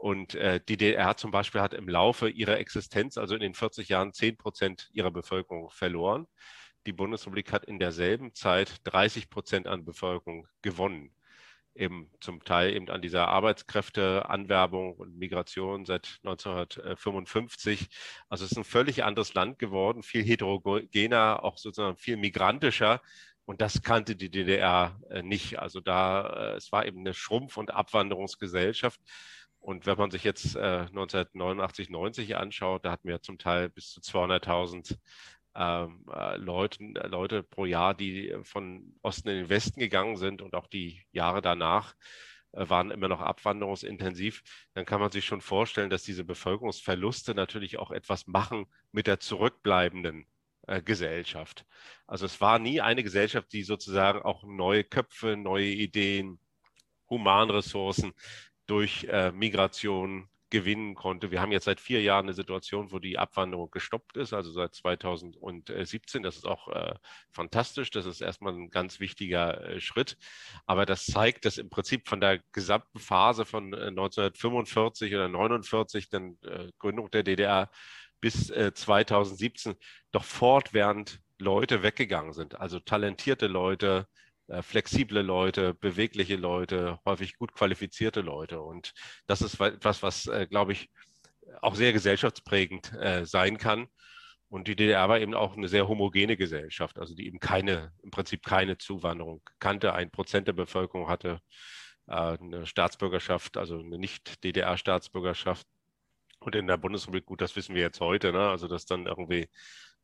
Und 0.02 0.34
äh, 0.34 0.61
die 0.68 0.76
DDR 0.76 1.16
zum 1.16 1.30
Beispiel 1.30 1.61
hat 1.61 1.75
im 1.75 1.88
Laufe 1.88 2.28
ihrer 2.28 2.58
Existenz, 2.58 3.16
also 3.18 3.34
in 3.34 3.40
den 3.40 3.54
40 3.54 3.88
Jahren, 3.88 4.12
10 4.12 4.37
Prozent 4.37 4.90
ihrer 4.92 5.12
Bevölkerung 5.12 5.70
verloren. 5.70 6.26
Die 6.87 6.92
Bundesrepublik 6.92 7.52
hat 7.52 7.66
in 7.66 7.78
derselben 7.78 8.34
Zeit 8.34 8.80
30 8.84 9.30
Prozent 9.30 9.68
an 9.68 9.84
Bevölkerung 9.84 10.49
gewonnen. 10.61 11.14
Eben 11.75 12.11
zum 12.20 12.42
Teil 12.44 12.75
eben 12.75 12.90
an 12.90 13.00
dieser 13.00 13.28
Arbeitskräfteanwerbung 13.28 14.94
und 14.94 15.16
Migration 15.16 15.87
seit 15.87 16.18
1955. 16.25 17.88
Also 18.28 18.44
es 18.44 18.50
ist 18.50 18.58
ein 18.58 18.64
völlig 18.64 19.04
anderes 19.04 19.34
Land 19.34 19.61
geworden, 19.61 20.02
viel 20.02 20.25
heterogener, 20.25 21.44
auch 21.44 21.58
sozusagen 21.58 21.96
viel 21.96 22.16
migrantischer. 22.16 23.00
Und 23.44 23.61
das 23.61 23.82
kannte 23.82 24.16
die 24.16 24.30
DDR 24.30 25.00
äh, 25.11 25.22
nicht. 25.22 25.58
Also 25.58 25.80
da, 25.80 26.26
äh, 26.26 26.56
es 26.56 26.72
war 26.72 26.87
eben 26.87 27.00
eine 27.00 27.14
Schrumpf- 27.14 27.56
und 27.56 27.72
Abwanderungsgesellschaft. 27.72 29.00
Und 29.58 29.87
wenn 29.87 29.99
man 29.99 30.11
sich 30.11 30.25
jetzt 30.25 30.56
äh, 30.56 30.87
1989, 30.88 31.90
90 31.90 32.37
anschaut, 32.37 32.84
da 32.84 32.92
hatten 32.92 33.08
wir 33.08 33.22
zum 33.22 33.38
Teil 33.38 33.68
bis 33.68 33.90
zu 33.90 34.00
200.000 34.00 34.96
ähm, 35.54 36.04
äh, 36.11 36.34
äh, 36.34 37.06
Leute 37.06 37.42
pro 37.42 37.64
Jahr, 37.66 37.94
die 37.94 38.34
von 38.42 38.94
Osten 39.02 39.28
in 39.28 39.37
den 39.37 39.49
Westen 39.49 39.80
gegangen 39.80 40.16
sind 40.16 40.42
und 40.42 40.54
auch 40.54 40.66
die 40.66 41.02
Jahre 41.12 41.42
danach 41.42 41.94
äh, 42.52 42.68
waren 42.68 42.90
immer 42.90 43.08
noch 43.08 43.20
abwanderungsintensiv, 43.20 44.42
dann 44.75 44.87
kann 44.87 45.00
man 45.00 45.11
sich 45.11 45.25
schon 45.25 45.40
vorstellen, 45.40 45.90
dass 45.90 46.04
diese 46.04 46.25
Bevölkerungsverluste 46.25 47.34
natürlich 47.34 47.78
auch 47.78 47.90
etwas 47.90 48.26
machen 48.26 48.66
mit 48.92 49.06
der 49.06 49.20
zurückbleibenden 49.20 50.22
äh, 50.22 50.26
Gesellschaft. 50.85 51.64
Also 52.07 52.26
es 52.26 52.40
war 52.40 52.59
nie 52.59 52.81
eine 52.81 53.02
Gesellschaft, 53.02 53.52
die 53.52 53.62
sozusagen 53.62 54.23
auch 54.23 54.45
neue 54.45 54.85
Köpfe, 54.85 55.37
neue 55.37 55.66
Ideen, 55.66 56.38
Humanressourcen 57.11 58.12
durch 58.66 59.04
äh, 59.04 59.33
Migration 59.33 60.28
gewinnen 60.52 60.95
konnte. 60.95 61.31
Wir 61.31 61.40
haben 61.40 61.50
jetzt 61.50 61.64
seit 61.64 61.81
vier 61.81 62.02
Jahren 62.02 62.26
eine 62.26 62.35
Situation, 62.35 62.92
wo 62.92 62.99
die 62.99 63.19
Abwanderung 63.19 63.71
gestoppt 63.71 64.19
ist, 64.19 64.35
also 64.35 64.52
seit 64.52 64.75
2017. 64.75 66.23
Das 66.23 66.37
ist 66.37 66.47
auch 66.47 66.69
äh, 66.69 66.95
fantastisch. 67.31 67.90
Das 67.90 68.04
ist 68.04 68.21
erstmal 68.21 68.52
ein 68.52 68.69
ganz 68.69 69.00
wichtiger 69.00 69.64
äh, 69.64 69.81
Schritt. 69.81 70.19
Aber 70.66 70.85
das 70.85 71.07
zeigt, 71.07 71.47
dass 71.47 71.57
im 71.57 71.71
Prinzip 71.71 72.07
von 72.07 72.21
der 72.21 72.40
gesamten 72.52 72.99
Phase 72.99 73.47
von 73.47 73.73
äh, 73.73 73.87
1945 73.87 75.14
oder 75.14 75.28
49, 75.28 76.11
dann 76.11 76.37
äh, 76.42 76.69
Gründung 76.78 77.11
der 77.11 77.23
DDR, 77.23 77.71
bis 78.22 78.46
2017 78.46 79.72
äh, 79.72 79.76
doch 80.12 80.24
fortwährend 80.24 81.20
Leute 81.38 81.82
weggegangen 81.82 82.32
sind. 82.32 82.58
Also 82.58 82.78
talentierte 82.78 83.48
Leute, 83.48 84.06
äh, 84.46 84.62
flexible 84.62 85.20
Leute, 85.20 85.74
bewegliche 85.74 86.36
Leute, 86.36 86.98
häufig 87.04 87.36
gut 87.36 87.52
qualifizierte 87.52 88.20
Leute. 88.20 88.62
Und 88.62 88.92
das 89.26 89.42
ist 89.42 89.60
etwas, 89.60 90.02
was, 90.02 90.26
äh, 90.26 90.46
glaube 90.46 90.72
ich, 90.72 90.88
auch 91.60 91.74
sehr 91.74 91.92
gesellschaftsprägend 91.92 92.92
äh, 92.94 93.26
sein 93.26 93.58
kann. 93.58 93.88
Und 94.48 94.68
die 94.68 94.76
DDR 94.76 95.08
war 95.08 95.18
eben 95.18 95.34
auch 95.34 95.56
eine 95.56 95.68
sehr 95.68 95.88
homogene 95.88 96.36
Gesellschaft, 96.36 96.98
also 96.98 97.14
die 97.14 97.26
eben 97.26 97.40
keine, 97.40 97.92
im 98.02 98.10
Prinzip 98.10 98.44
keine 98.44 98.78
Zuwanderung 98.78 99.42
kannte. 99.58 99.94
Ein 99.94 100.10
Prozent 100.10 100.46
der 100.46 100.52
Bevölkerung 100.52 101.08
hatte 101.08 101.40
eine 102.06 102.66
Staatsbürgerschaft, 102.66 103.56
also 103.56 103.78
eine 103.78 103.96
Nicht-DDR-Staatsbürgerschaft. 103.96 105.66
Und 106.44 106.54
in 106.54 106.66
der 106.66 106.76
Bundesrepublik, 106.76 107.26
gut, 107.26 107.40
das 107.40 107.54
wissen 107.56 107.75
wir 107.75 107.82
jetzt 107.82 108.00
heute, 108.00 108.32
ne? 108.32 108.49
also 108.49 108.68
dass 108.68 108.84
dann 108.84 109.06
irgendwie 109.06 109.49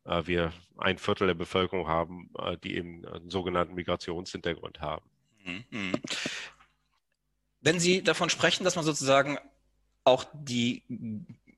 äh, 0.05 0.25
wir 0.25 0.53
ein 0.77 0.97
Viertel 0.97 1.27
der 1.27 1.33
Bevölkerung 1.33 1.87
haben, 1.87 2.29
äh, 2.37 2.57
die 2.57 2.75
eben 2.75 3.05
einen 3.05 3.29
sogenannten 3.29 3.75
Migrationshintergrund 3.75 4.79
haben. 4.81 5.05
Mhm. 5.43 5.91
Wenn 7.61 7.79
Sie 7.79 8.01
davon 8.03 8.29
sprechen, 8.29 8.63
dass 8.63 8.75
man 8.75 8.85
sozusagen 8.85 9.37
auch 10.05 10.25
die 10.33 10.83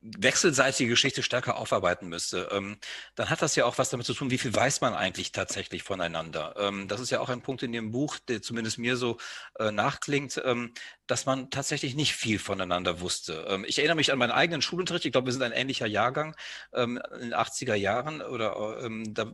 wechselseitige 0.02 0.90
Geschichte 0.90 1.22
stärker 1.22 1.58
aufarbeiten 1.58 2.10
müsste, 2.10 2.50
ähm, 2.52 2.78
dann 3.16 3.30
hat 3.30 3.42
das 3.42 3.56
ja 3.56 3.66
auch 3.66 3.78
was 3.78 3.90
damit 3.90 4.06
zu 4.06 4.14
tun, 4.14 4.32
wie 4.32 4.40
viel 4.40 4.54
weiß 4.54 4.82
man 4.82 4.96
eigentlich 4.96 5.32
tatsächlich 5.32 5.84
voneinander. 5.84 6.56
Ähm, 6.58 6.88
das 6.88 7.00
ist 7.00 7.12
ja 7.12 7.20
auch 7.20 7.30
ein 7.30 7.42
Punkt 7.42 7.62
in 7.62 7.74
Ihrem 7.74 7.92
Buch, 7.92 8.18
der 8.18 8.42
zumindest 8.42 8.80
mir 8.80 8.98
so 8.98 9.18
äh, 9.60 9.72
nachklingt, 9.72 10.42
ähm, 10.44 10.74
dass 11.06 11.26
man 11.26 11.52
tatsächlich 11.52 11.96
nicht 11.96 12.16
viel 12.16 12.40
voneinander 12.40 13.00
wusste. 13.00 13.46
Ähm, 13.48 13.64
ich 13.68 13.78
erinnere 13.78 13.96
mich 13.96 14.12
an 14.12 14.18
meinen 14.18 14.32
eigenen 14.32 14.64
Schulunterricht, 14.64 15.06
ich 15.06 15.12
glaube, 15.12 15.28
wir 15.28 15.34
sind 15.34 15.44
ein 15.44 15.52
ähnlicher 15.52 15.88
Jahrgang 15.88 16.36
ähm, 16.74 17.00
in 17.14 17.30
den 17.30 17.36
80er 17.36 17.76
Jahren 17.76 18.22
oder 18.22 18.84
ähm, 18.84 19.14
da 19.14 19.32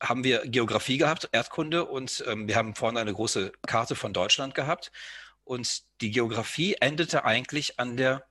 haben 0.00 0.22
wir 0.22 0.46
Geografie 0.46 0.98
gehabt, 0.98 1.28
Erdkunde 1.32 1.86
und 1.86 2.22
wir 2.26 2.56
haben 2.56 2.74
vorne 2.74 3.00
eine 3.00 3.14
große 3.14 3.52
Karte 3.66 3.94
von 3.94 4.12
Deutschland 4.12 4.54
gehabt. 4.54 4.92
Und 5.44 5.84
die 6.02 6.10
Geografie 6.10 6.76
endete 6.80 7.24
eigentlich 7.24 7.78
an 7.78 7.96
der 7.96 8.26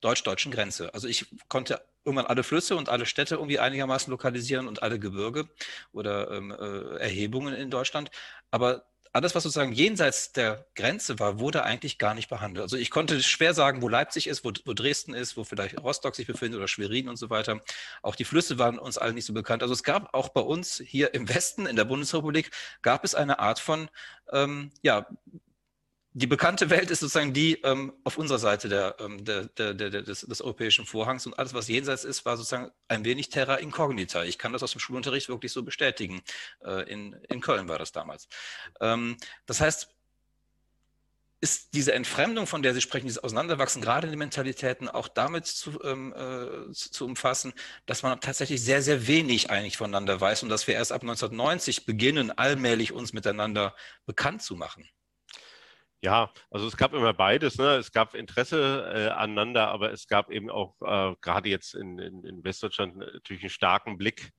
deutsch-deutschen 0.00 0.52
Grenze. 0.52 0.92
Also 0.94 1.08
ich 1.08 1.26
konnte 1.48 1.80
irgendwann 2.04 2.26
alle 2.26 2.42
Flüsse 2.42 2.76
und 2.76 2.88
alle 2.88 3.06
Städte 3.06 3.34
irgendwie 3.34 3.58
einigermaßen 3.58 4.10
lokalisieren 4.10 4.68
und 4.68 4.82
alle 4.82 4.98
Gebirge 4.98 5.48
oder 5.92 6.30
ähm, 6.30 6.50
äh, 6.50 6.96
Erhebungen 6.98 7.54
in 7.54 7.70
Deutschland. 7.70 8.10
Aber 8.50 8.84
alles, 9.12 9.34
was 9.34 9.42
sozusagen 9.42 9.72
jenseits 9.72 10.32
der 10.32 10.66
Grenze 10.76 11.18
war, 11.18 11.40
wurde 11.40 11.64
eigentlich 11.64 11.98
gar 11.98 12.14
nicht 12.14 12.28
behandelt. 12.28 12.62
Also 12.62 12.76
ich 12.76 12.90
konnte 12.90 13.22
schwer 13.22 13.54
sagen, 13.54 13.82
wo 13.82 13.88
Leipzig 13.88 14.28
ist, 14.28 14.44
wo, 14.44 14.52
wo, 14.64 14.72
Dresden 14.72 15.14
ist, 15.14 15.36
wo 15.36 15.42
vielleicht 15.42 15.78
Rostock 15.78 16.14
sich 16.14 16.26
befindet 16.26 16.58
oder 16.58 16.68
Schwerin 16.68 17.08
und 17.08 17.16
so 17.16 17.28
weiter. 17.28 17.60
Auch 18.02 18.14
die 18.14 18.24
Flüsse 18.24 18.58
waren 18.58 18.78
uns 18.78 18.98
allen 18.98 19.16
nicht 19.16 19.24
so 19.24 19.32
bekannt. 19.32 19.62
Also 19.62 19.74
es 19.74 19.82
gab 19.82 20.14
auch 20.14 20.28
bei 20.28 20.40
uns 20.40 20.80
hier 20.84 21.12
im 21.14 21.28
Westen, 21.28 21.66
in 21.66 21.76
der 21.76 21.84
Bundesrepublik, 21.84 22.52
gab 22.82 23.04
es 23.04 23.16
eine 23.16 23.40
Art 23.40 23.58
von 23.58 23.90
ähm, 24.32 24.70
ja, 24.82 25.08
die 26.12 26.26
bekannte 26.26 26.70
Welt 26.70 26.90
ist 26.90 27.00
sozusagen 27.00 27.32
die 27.32 27.54
ähm, 27.62 27.92
auf 28.02 28.18
unserer 28.18 28.40
Seite 28.40 28.68
der, 28.68 28.96
ähm, 28.98 29.24
der, 29.24 29.44
der, 29.44 29.74
des, 29.74 30.22
des, 30.22 30.42
europäischen 30.42 30.84
Vorhangs 30.84 31.24
und 31.26 31.38
alles, 31.38 31.54
was 31.54 31.68
jenseits 31.68 32.04
ist, 32.04 32.24
war 32.24 32.36
sozusagen 32.36 32.72
ein 32.88 33.04
wenig 33.04 33.28
terra 33.28 33.56
incognita. 33.56 34.24
Ich 34.24 34.36
kann 34.36 34.52
das 34.52 34.62
aus 34.62 34.72
dem 34.72 34.80
Schulunterricht 34.80 35.28
wirklich 35.28 35.52
so 35.52 35.62
bestätigen. 35.62 36.20
Äh, 36.64 36.90
in, 36.90 37.12
in 37.28 37.40
Köln 37.40 37.68
war 37.68 37.78
das 37.78 37.92
damals. 37.92 38.28
Ähm, 38.80 39.18
das 39.46 39.60
heißt, 39.60 39.88
ist 41.40 41.74
diese 41.74 41.94
Entfremdung, 41.94 42.46
von 42.46 42.62
der 42.62 42.74
Sie 42.74 42.80
sprechen, 42.80 43.06
dieses 43.06 43.22
Auseinanderwachsen, 43.22 43.80
gerade 43.80 44.06
in 44.06 44.12
den 44.12 44.18
Mentalitäten, 44.18 44.88
auch 44.88 45.08
damit 45.08 45.46
zu, 45.46 45.82
ähm, 45.84 46.12
äh, 46.12 46.72
zu 46.72 47.06
umfassen, 47.06 47.54
dass 47.86 48.02
man 48.02 48.20
tatsächlich 48.20 48.62
sehr, 48.62 48.82
sehr 48.82 49.06
wenig 49.06 49.48
eigentlich 49.50 49.76
voneinander 49.76 50.20
weiß 50.20 50.42
und 50.42 50.48
dass 50.48 50.66
wir 50.66 50.74
erst 50.74 50.92
ab 50.92 51.02
1990 51.02 51.86
beginnen, 51.86 52.30
allmählich 52.36 52.92
uns 52.92 53.12
miteinander 53.12 53.74
bekannt 54.06 54.42
zu 54.42 54.56
machen? 54.56 54.88
Ja, 56.02 56.32
also 56.50 56.66
es 56.66 56.76
gab 56.78 56.94
immer 56.94 57.12
beides. 57.12 57.58
Ne? 57.58 57.76
Es 57.76 57.92
gab 57.92 58.14
Interesse 58.14 58.90
äh, 58.94 59.08
aneinander, 59.10 59.68
aber 59.68 59.92
es 59.92 60.06
gab 60.06 60.30
eben 60.30 60.48
auch 60.48 60.80
äh, 60.80 61.14
gerade 61.20 61.50
jetzt 61.50 61.74
in, 61.74 61.98
in, 61.98 62.24
in, 62.24 62.42
Westdeutschland 62.42 62.96
natürlich 62.96 63.42
einen 63.42 63.50
starken 63.50 63.98
Blick 63.98 64.30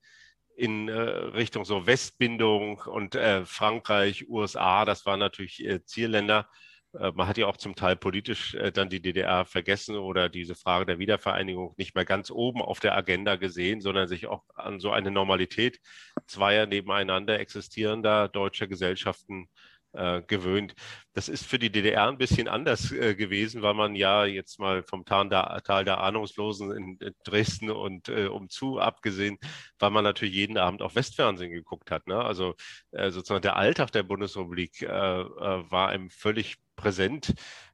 in 0.55 0.89
äh, 0.89 0.93
Richtung 0.99 1.63
so 1.63 1.85
Westbindung 1.85 2.79
und 2.79 3.13
äh, 3.13 3.45
Frankreich, 3.45 4.27
USA. 4.27 4.85
Das 4.85 5.05
waren 5.05 5.19
natürlich 5.19 5.63
äh, 5.63 5.83
Zielländer. 5.85 6.49
Äh, 6.97 7.11
man 7.11 7.27
hat 7.27 7.37
ja 7.37 7.45
auch 7.45 7.57
zum 7.57 7.75
Teil 7.75 7.95
politisch 7.95 8.57
dann 8.73 8.89
die 8.89 9.01
DDR 9.01 9.45
vergessen 9.45 9.97
oder 9.97 10.29
diese 10.29 10.55
Frage 10.55 10.87
der 10.87 10.97
Wiedervereinigung 10.97 11.75
nicht 11.77 11.93
mehr 11.93 12.05
ganz 12.05 12.31
oben 12.31 12.63
auf 12.63 12.79
der 12.79 12.97
Agenda 12.97 13.35
gesehen, 13.35 13.81
sondern 13.81 14.07
sich 14.07 14.25
auch 14.25 14.43
an 14.55 14.79
so 14.79 14.89
eine 14.89 15.11
Normalität 15.11 15.79
zweier 16.25 16.65
nebeneinander 16.65 17.39
existierender 17.39 18.29
deutscher 18.29 18.65
Gesellschaften 18.65 19.43
äh, 19.43 19.70
gewöhnt. 19.93 20.73
Das 21.13 21.27
ist 21.27 21.45
für 21.45 21.59
die 21.59 21.71
DDR 21.71 22.07
ein 22.07 22.17
bisschen 22.17 22.47
anders 22.47 22.91
äh, 22.91 23.15
gewesen, 23.15 23.61
weil 23.61 23.73
man 23.73 23.95
ja 23.95 24.25
jetzt 24.25 24.59
mal 24.59 24.83
vom 24.83 25.03
Tal 25.03 25.27
der, 25.27 25.61
Tal 25.65 25.83
der 25.83 25.99
Ahnungslosen 25.99 26.71
in, 26.71 26.97
in 26.97 27.13
Dresden 27.23 27.69
und 27.69 28.07
äh, 28.07 28.27
umzu 28.27 28.79
abgesehen, 28.79 29.37
weil 29.79 29.91
man 29.91 30.03
natürlich 30.05 30.35
jeden 30.35 30.57
Abend 30.57 30.81
auf 30.81 30.95
Westfernsehen 30.95 31.51
geguckt 31.51 31.91
hat. 31.91 32.07
Ne? 32.07 32.15
Also 32.15 32.55
äh, 32.91 33.11
sozusagen 33.11 33.41
der 33.41 33.57
Alltag 33.57 33.91
der 33.91 34.03
Bundesrepublik 34.03 34.81
äh, 34.83 34.87
äh, 34.87 35.71
war 35.71 35.89
einem 35.89 36.09
völlig 36.09 36.57
präsent 36.75 37.33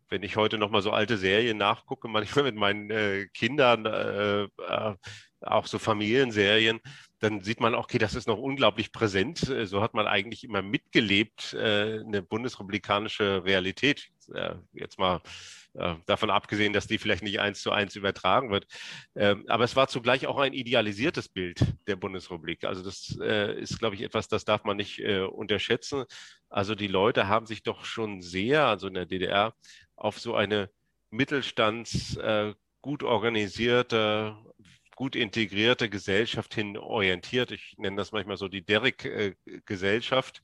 wenn 0.09 0.23
ich 0.23 0.37
heute 0.37 0.57
noch 0.57 0.69
mal 0.69 0.81
so 0.81 0.91
alte 0.91 1.17
Serien 1.17 1.57
nachgucke, 1.57 2.07
manchmal 2.07 2.45
mit 2.45 2.55
meinen 2.55 2.89
äh, 2.89 3.27
Kindern, 3.33 3.85
äh, 3.85 4.43
äh, 4.43 4.95
auch 5.41 5.67
so 5.67 5.79
Familienserien, 5.79 6.79
dann 7.19 7.41
sieht 7.41 7.59
man 7.59 7.73
okay, 7.73 7.97
das 7.97 8.15
ist 8.15 8.27
noch 8.27 8.37
unglaublich 8.37 8.91
präsent. 8.91 9.49
Äh, 9.49 9.65
so 9.65 9.81
hat 9.81 9.93
man 9.93 10.07
eigentlich 10.07 10.43
immer 10.43 10.61
mitgelebt, 10.61 11.53
äh, 11.53 11.99
eine 11.99 12.21
bundesrepublikanische 12.21 13.43
Realität. 13.43 14.09
Äh, 14.33 14.55
jetzt 14.73 14.99
mal 14.99 15.21
davon 16.07 16.31
abgesehen, 16.31 16.73
dass 16.73 16.87
die 16.87 16.97
vielleicht 16.97 17.21
nicht 17.21 17.39
eins 17.39 17.61
zu 17.61 17.69
eins 17.69 17.95
übertragen 17.95 18.49
wird. 18.49 18.65
Ähm, 19.15 19.45
aber 19.47 19.63
es 19.63 19.75
war 19.75 19.87
zugleich 19.87 20.25
auch 20.25 20.39
ein 20.39 20.53
idealisiertes 20.53 21.29
Bild 21.29 21.59
der 21.85 21.95
Bundesrepublik. 21.95 22.63
Also 22.63 22.81
das 22.81 23.09
ist, 23.09 23.77
glaube 23.77 23.93
ich, 23.93 24.01
etwas, 24.01 24.27
das 24.27 24.43
darf 24.43 24.63
man 24.63 24.77
nicht 24.77 24.99
unterschätzen. 24.99 26.05
Also 26.49 26.73
die 26.73 26.87
Leute 26.87 27.27
haben 27.27 27.45
sich 27.45 27.61
doch 27.61 27.85
schon 27.85 28.23
sehr, 28.23 28.65
also 28.65 28.87
in 28.87 28.95
der 28.95 29.05
DDR, 29.05 29.53
auf 29.95 30.19
so 30.19 30.33
eine 30.33 30.71
Mittelstands 31.11 32.17
gut 32.81 33.03
organisierte, 33.03 34.35
gut 34.97 35.15
integrierte 35.15 35.89
Gesellschaft 35.89 36.55
hin 36.55 36.75
orientiert. 36.75 37.51
Ich 37.51 37.75
nenne 37.77 37.97
das 37.97 38.11
manchmal 38.11 38.35
so 38.35 38.47
die 38.47 38.65
Derrick-Gesellschaft. 38.65 40.41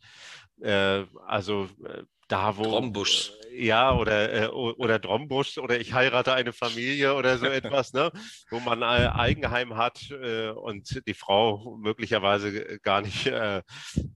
Äh, 0.61 1.05
also 1.25 1.67
äh, 1.83 2.03
da 2.27 2.55
wo 2.55 2.63
Trombusch. 2.63 3.31
Äh, 3.49 3.65
ja 3.65 3.95
oder 3.95 4.53
oder 4.53 5.01
Trombusch 5.01 5.57
oder 5.57 5.79
ich 5.79 5.93
heirate 5.93 6.33
eine 6.33 6.53
Familie 6.53 7.15
oder 7.15 7.37
so 7.39 7.45
etwas, 7.61 7.93
ne, 7.93 8.11
wo 8.51 8.59
man 8.59 8.83
ein 8.83 9.07
Eigenheim 9.07 9.75
hat 9.75 10.09
und 10.09 11.07
die 11.07 11.13
Frau 11.13 11.77
möglicherweise 11.79 12.79
gar 12.79 13.01
nicht 13.01 13.31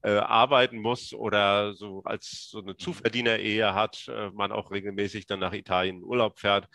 arbeiten 0.02 0.78
muss 0.78 1.12
oder 1.12 1.74
so 1.74 2.02
als 2.04 2.48
so 2.50 2.60
eine 2.62 2.76
Zuverdiener-Ehe 2.76 3.74
hat, 3.74 4.10
man 4.32 4.50
auch 4.50 4.72
regelmäßig 4.72 5.26
dann 5.26 5.38
nach 5.38 5.52
Italien 5.52 6.02
Urlaub 6.02 6.40
fährt 6.40 6.68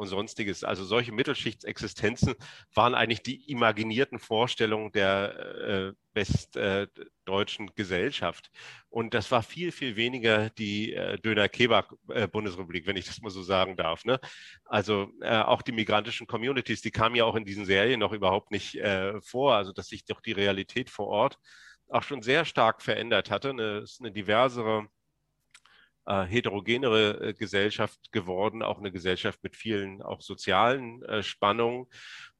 und 0.00 0.08
sonstiges. 0.08 0.64
Also 0.64 0.84
solche 0.84 1.12
Mittelschichtsexistenzen 1.12 2.34
waren 2.74 2.94
eigentlich 2.94 3.22
die 3.22 3.50
imaginierten 3.50 4.18
Vorstellungen 4.18 4.92
der 4.92 5.36
äh, 5.68 5.92
westdeutschen 6.14 7.70
Gesellschaft. 7.76 8.50
Und 8.88 9.14
das 9.14 9.30
war 9.30 9.42
viel, 9.42 9.70
viel 9.72 9.96
weniger 9.96 10.50
die 10.50 10.98
Döner-Kebab-Bundesrepublik, 11.22 12.86
wenn 12.86 12.96
ich 12.96 13.04
das 13.04 13.20
mal 13.20 13.30
so 13.30 13.42
sagen 13.42 13.76
darf. 13.76 14.04
Ne? 14.04 14.18
Also 14.64 15.12
auch 15.22 15.62
die 15.62 15.70
migrantischen 15.70 16.26
Communities, 16.26 16.82
die 16.82 16.90
kamen 16.90 17.14
ja 17.14 17.24
auch 17.24 17.36
in 17.36 17.44
diesen 17.44 17.64
Serien 17.64 18.00
noch 18.00 18.12
überhaupt 18.12 18.50
nicht 18.50 18.76
vor. 19.20 19.54
Also 19.54 19.72
dass 19.72 19.86
sich 19.86 20.04
doch 20.04 20.20
die 20.20 20.32
Realität 20.32 20.90
vor 20.90 21.06
Ort 21.06 21.38
auch 21.88 22.02
schon 22.02 22.22
sehr 22.22 22.44
stark 22.44 22.82
verändert 22.82 23.30
hatte. 23.30 23.50
Ist 23.84 24.00
eine 24.00 24.10
diversere 24.10 24.88
äh, 26.10 26.26
heterogenere 26.26 27.28
äh, 27.28 27.34
Gesellschaft 27.34 28.10
geworden, 28.10 28.62
auch 28.62 28.78
eine 28.78 28.90
Gesellschaft 28.90 29.42
mit 29.44 29.54
vielen 29.54 30.02
auch 30.02 30.20
sozialen 30.20 31.02
äh, 31.04 31.22
Spannungen. 31.22 31.86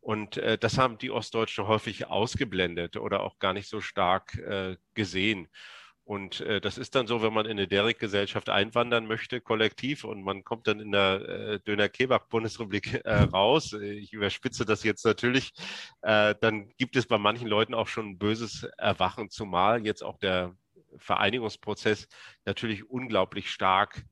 Und 0.01 0.39
äh, 0.39 0.59
das 0.59 0.77
haben 0.77 0.99
die 0.99 1.11
Ostdeutschen 1.11 1.69
häufig 1.69 2.09
ausgeblendet 2.09 2.97
oder 2.97 3.21
auch 3.23 3.39
gar 3.39 3.53
nicht 3.53 3.69
so 3.69 3.81
stark 3.81 4.35
äh, 4.39 4.77
gesehen. 4.95 5.49
Und 6.03 6.41
äh, 6.41 6.61
das 6.61 6.79
ist 6.79 6.97
dann 6.97 7.07
so, 7.07 7.23
wenn 7.23 7.33
man 7.33 7.47
in 7.47 7.53
eine 7.53 7.69
Derrick-Gesellschaft 7.69 8.49
einwandern 8.49 9.07
möchte, 9.07 9.41
kollektiv, 9.41 10.03
und 10.03 10.25
man 10.25 10.43
kommt 10.43 10.67
dann 10.67 10.81
in 10.81 10.91
der 10.91 11.29
äh, 11.29 11.61
Döner-Kebab-Bundesrepublik 11.61 13.03
äh, 13.05 13.15
raus. 13.23 13.75
Ich 13.75 14.13
überspitze 14.13 14.65
das 14.65 14.83
jetzt 14.83 15.05
natürlich. 15.05 15.53
Äh, 16.03 16.35
dann 16.41 16.73
gibt 16.79 16.97
es 16.97 17.07
bei 17.07 17.19
manchen 17.19 17.47
Leuten 17.47 17.75
auch 17.75 17.87
schon 17.87 18.09
ein 18.09 18.19
böses 18.19 18.65
Erwachen, 18.77 19.31
zumal 19.31 19.87
jetzt 19.87 20.03
auch 20.03 20.19
der 20.19 20.57
Vereinigungsprozess 20.97 22.09
natürlich 22.45 22.89
unglaublich 22.89 23.51
stark 23.51 24.05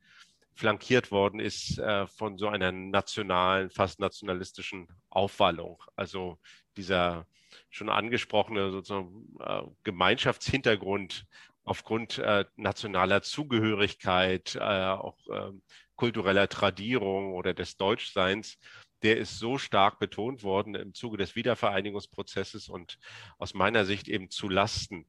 flankiert 0.55 1.13
worden 1.13 1.39
ist 1.39 1.79
äh, 1.79 2.07
von 2.09 2.37
so 2.37 2.49
einer 2.49 2.73
nationalen, 2.73 3.71
fast 3.71 4.01
nationalistischen 4.01 4.89
Aufwallung. 5.09 5.81
Also 5.95 6.39
dieser 6.77 7.27
schon 7.71 7.89
angesprochene 7.89 8.71
sozusagen 8.73 9.37
äh, 9.41 9.63
Gemeinschaftshintergrund 9.85 11.27
aufgrund 11.63 12.19
äh, 12.19 12.45
nationaler 12.57 13.23
Zugehörigkeit, 13.23 14.57
äh, 14.57 14.59
auch 14.61 15.19
ähm, 15.33 15.63
kultureller 15.97 16.49
Tradierung 16.49 17.35
oder 17.35 17.55
des 17.55 17.77
Deutschseins, 17.77 18.59
der 19.03 19.19
ist 19.19 19.39
so 19.39 19.59
stark 19.59 19.99
betont 19.99 20.43
worden 20.43 20.75
im 20.75 20.95
Zuge 20.95 21.19
des 21.19 21.37
Wiedervereinigungsprozesses 21.37 22.69
und 22.69 22.99
aus 23.39 23.55
meiner 23.55 23.85
Sicht 23.85 24.09
eben 24.09 24.31
zu 24.31 24.49
Lasten 24.49 25.07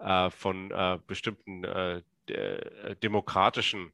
äh, 0.00 0.30
von 0.30 0.70
äh, 0.70 0.98
bestimmten 1.06 1.64
äh, 1.64 2.02
de 2.28 2.94
demokratischen 3.02 3.92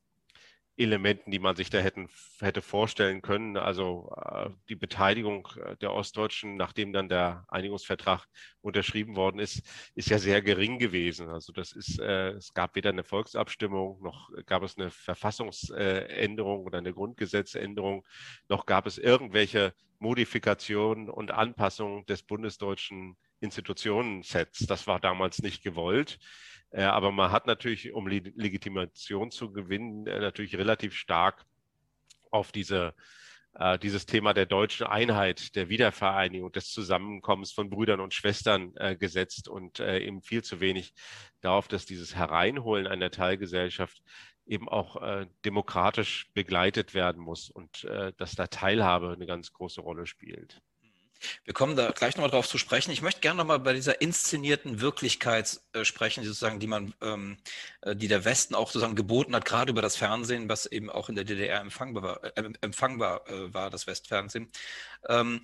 Elementen, 0.79 1.31
die 1.31 1.39
man 1.39 1.57
sich 1.57 1.71
da 1.71 1.79
hätten, 1.79 2.09
hätte 2.41 2.61
vorstellen 2.61 3.23
können. 3.23 3.57
Also 3.57 4.13
äh, 4.15 4.51
die 4.69 4.75
Beteiligung 4.75 5.49
der 5.81 5.95
Ostdeutschen, 5.95 6.57
nachdem 6.57 6.93
dann 6.93 7.09
der 7.09 7.47
Einigungsvertrag 7.49 8.27
unterschrieben 8.61 9.17
worden 9.17 9.39
ist, 9.39 9.63
ist 9.95 10.11
ja 10.11 10.19
sehr 10.19 10.43
gering 10.43 10.79
gewesen. 10.79 11.31
Also 11.31 11.53
das 11.53 11.73
ist, 11.73 11.99
äh, 11.99 12.33
es 12.33 12.53
gab 12.53 12.77
weder 12.77 12.91
eine 12.91 13.05
Volksabstimmung, 13.05 14.03
noch 14.03 14.31
gab 14.45 14.63
es 14.63 14.77
eine 14.77 14.91
Verfassungsänderung 14.91 16.65
oder 16.65 16.79
eine 16.79 16.93
Grundgesetzänderung, 16.93 18.07
noch 18.49 18.67
gab 18.67 18.87
es 18.87 18.99
irgendwelche 18.99 19.73
Modifikationen 19.99 21.09
und 21.09 21.31
Anpassungen 21.31 22.05
des 22.05 22.23
bundesdeutschen 22.23 23.17
Institutionensets. 23.47 24.67
Das 24.67 24.87
war 24.87 25.01
damals 25.01 25.41
nicht 25.41 25.63
gewollt. 25.63 26.19
Äh, 26.71 26.83
aber 26.83 27.13
man 27.13 27.31
hat 27.33 27.47
natürlich, 27.47 27.93
um 27.93 28.07
Legitimation 28.07 29.31
zu 29.31 29.53
gewinnen, 29.53 30.07
äh, 30.07 30.21
natürlich 30.21 30.57
relativ 30.57 30.95
stark 30.95 31.45
auf 32.31 32.53
diese, 32.53 32.95
äh, 33.55 33.79
dieses 33.79 34.07
Thema 34.07 34.35
der 34.35 34.47
deutschen 34.47 34.87
Einheit, 34.87 35.55
der 35.57 35.69
Wiedervereinigung, 35.69 36.53
des 36.53 36.71
Zusammenkommens 36.71 37.53
von 37.53 37.71
Brüdern 37.71 38.01
und 38.01 38.15
Schwestern 38.15 38.75
gesetzt 38.99 39.49
und 39.49 39.81
eben 39.81 40.21
viel 40.23 40.43
zu 40.45 40.61
wenig 40.61 40.93
darauf, 41.41 41.69
dass 41.69 41.87
dieses 41.87 42.15
Hereinholen 42.15 42.87
einer 42.87 43.11
Teilgesellschaft 43.11 44.03
eben 44.47 44.69
auch 44.69 45.27
demokratisch 45.45 46.31
begleitet 46.35 46.95
werden 46.95 47.23
muss 47.23 47.49
und 47.51 47.87
dass 48.19 48.35
da 48.35 48.47
Teilhabe 48.49 49.13
eine 49.13 49.27
ganz 49.27 49.53
große 49.53 49.81
Rolle 49.81 50.07
spielt. 50.07 50.61
Wir 51.45 51.55
kommen 51.55 51.77
da 51.77 51.91
gleich 51.91 52.17
nochmal 52.17 52.31
drauf 52.31 52.49
zu 52.49 52.59
sprechen. 52.59 52.91
Ich 52.91 53.03
möchte 53.03 53.21
gerne 53.21 53.39
nochmal 53.39 53.59
bei 53.59 53.73
dieser 53.73 54.01
inszenierten 54.01 54.81
Wirklichkeit 54.81 55.61
äh, 55.73 55.85
sprechen, 55.85 56.23
die 56.23 56.27
sozusagen, 56.27 56.61
die 56.61 56.67
man, 56.67 56.95
ähm, 57.01 57.37
äh, 57.83 57.95
die 57.97 58.09
der 58.09 58.25
Westen 58.25 58.55
auch 58.55 58.69
sozusagen 58.69 58.97
geboten 58.97 59.35
hat, 59.35 59.45
gerade 59.45 59.71
über 59.71 59.83
das 59.83 59.97
Fernsehen, 59.97 60.49
was 60.49 60.67
eben 60.67 60.91
auch 60.91 61.09
in 61.09 61.15
der 61.15 61.25
DDR 61.25 61.61
empfangbar 61.61 62.03
war, 62.03 62.25
äh, 62.25 62.51
empfangbar 62.61 63.23
war 63.29 63.71
das 63.71 63.87
Westfernsehen. 63.87 64.51
Ähm, 65.09 65.41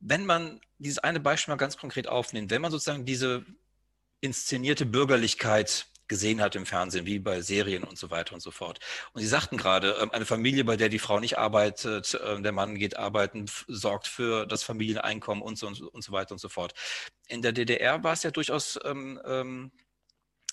wenn 0.00 0.26
man 0.26 0.60
dieses 0.78 0.98
eine 0.98 1.20
Beispiel 1.20 1.52
mal 1.52 1.58
ganz 1.58 1.76
konkret 1.76 2.08
aufnimmt, 2.08 2.50
wenn 2.50 2.62
man 2.62 2.70
sozusagen 2.70 3.04
diese 3.04 3.44
inszenierte 4.20 4.86
Bürgerlichkeit 4.86 5.86
gesehen 6.08 6.40
hat 6.40 6.56
im 6.56 6.66
Fernsehen, 6.66 7.06
wie 7.06 7.18
bei 7.18 7.40
Serien 7.40 7.84
und 7.84 7.98
so 7.98 8.10
weiter 8.10 8.34
und 8.34 8.40
so 8.40 8.50
fort. 8.50 8.78
Und 9.12 9.20
Sie 9.20 9.26
sagten 9.28 9.56
gerade, 9.56 9.96
ähm, 10.00 10.10
eine 10.12 10.26
Familie, 10.26 10.64
bei 10.64 10.76
der 10.76 10.88
die 10.88 10.98
Frau 10.98 11.20
nicht 11.20 11.38
arbeitet, 11.38 12.18
ähm, 12.24 12.42
der 12.42 12.52
Mann 12.52 12.76
geht 12.76 12.96
arbeiten, 12.96 13.46
sorgt 13.68 14.06
für 14.06 14.46
das 14.46 14.62
Familieneinkommen 14.62 15.42
und 15.42 15.58
so, 15.58 15.68
und 15.68 16.02
so 16.02 16.12
weiter 16.12 16.32
und 16.32 16.38
so 16.38 16.48
fort. 16.48 16.74
In 17.28 17.42
der 17.42 17.52
DDR 17.52 18.02
war 18.04 18.12
es 18.12 18.22
ja 18.22 18.30
durchaus 18.30 18.78
ähm, 18.84 19.20
ähm, 19.24 19.72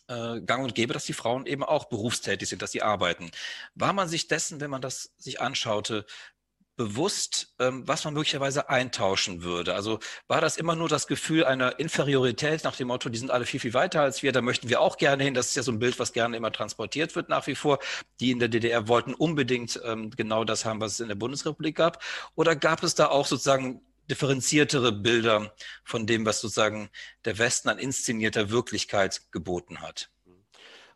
äh, 0.08 0.42
gang 0.42 0.64
und 0.64 0.76
gäbe, 0.76 0.94
dass 0.94 1.06
die 1.06 1.14
Frauen 1.14 1.46
eben 1.46 1.64
auch 1.64 1.86
berufstätig 1.86 2.50
sind, 2.50 2.62
dass 2.62 2.72
sie 2.72 2.82
arbeiten. 2.82 3.32
War 3.76 3.94
man 3.94 4.08
sich 4.10 4.28
dessen, 4.28 4.60
wenn 4.60 4.70
man 4.70 4.82
das 4.82 5.14
sich 5.18 5.40
anschaute, 5.42 6.06
bewusst, 6.76 7.54
ähm, 7.60 7.88
was 7.88 8.04
man 8.06 8.14
möglicherweise 8.14 8.70
eintauschen 8.70 9.44
würde? 9.44 9.76
Also 9.76 10.00
war 10.28 10.42
das 10.42 10.58
immer 10.58 10.76
nur 10.76 10.90
das 10.90 11.08
Gefühl 11.08 11.46
einer 11.46 11.80
Inferiorität 11.80 12.64
nach 12.64 12.76
dem 12.76 12.88
Motto, 12.88 13.10
die 13.10 13.18
sind 13.18 13.32
alle 13.32 13.46
viel, 13.46 13.60
viel 13.60 13.74
weiter 13.74 14.02
als 14.02 14.24
wir, 14.24 14.32
da 14.32 14.42
möchten 14.42 14.70
wir 14.70 14.82
auch 14.82 14.98
gerne 14.98 15.24
hin. 15.24 15.34
Das 15.34 15.50
ist 15.50 15.56
ja 15.56 15.64
so 15.64 15.72
ein 15.72 15.80
Bild, 15.80 16.00
was 16.00 16.14
gerne 16.14 16.38
immer 16.38 16.52
transportiert 16.52 17.16
wird 17.16 17.30
nach 17.30 17.48
wie 17.48 17.56
vor. 17.56 17.80
Die 18.20 18.32
in 18.32 18.40
der 18.40 18.50
DDR 18.50 18.88
wollten 18.88 19.14
unbedingt 19.14 19.80
ähm, 19.84 20.10
genau 20.12 20.44
das 20.44 20.66
haben, 20.66 20.80
was 20.80 20.94
es 20.94 21.00
in 21.00 21.08
der 21.08 21.16
Bundesrepublik 21.16 21.76
gab. 21.76 22.04
Oder 22.36 22.56
gab 22.56 22.84
es 22.84 22.96
da 22.96 23.08
auch 23.08 23.28
sozusagen 23.28 23.82
differenziertere 24.10 24.92
Bilder 24.92 25.54
von 25.84 26.08
dem, 26.08 26.26
was 26.26 26.42
sozusagen 26.42 26.90
der 27.26 27.38
Westen 27.38 27.70
an 27.70 27.80
inszenierter 27.80 28.50
Wirklichkeit 28.50 29.22
geboten 29.32 29.82
hat? 29.82 30.13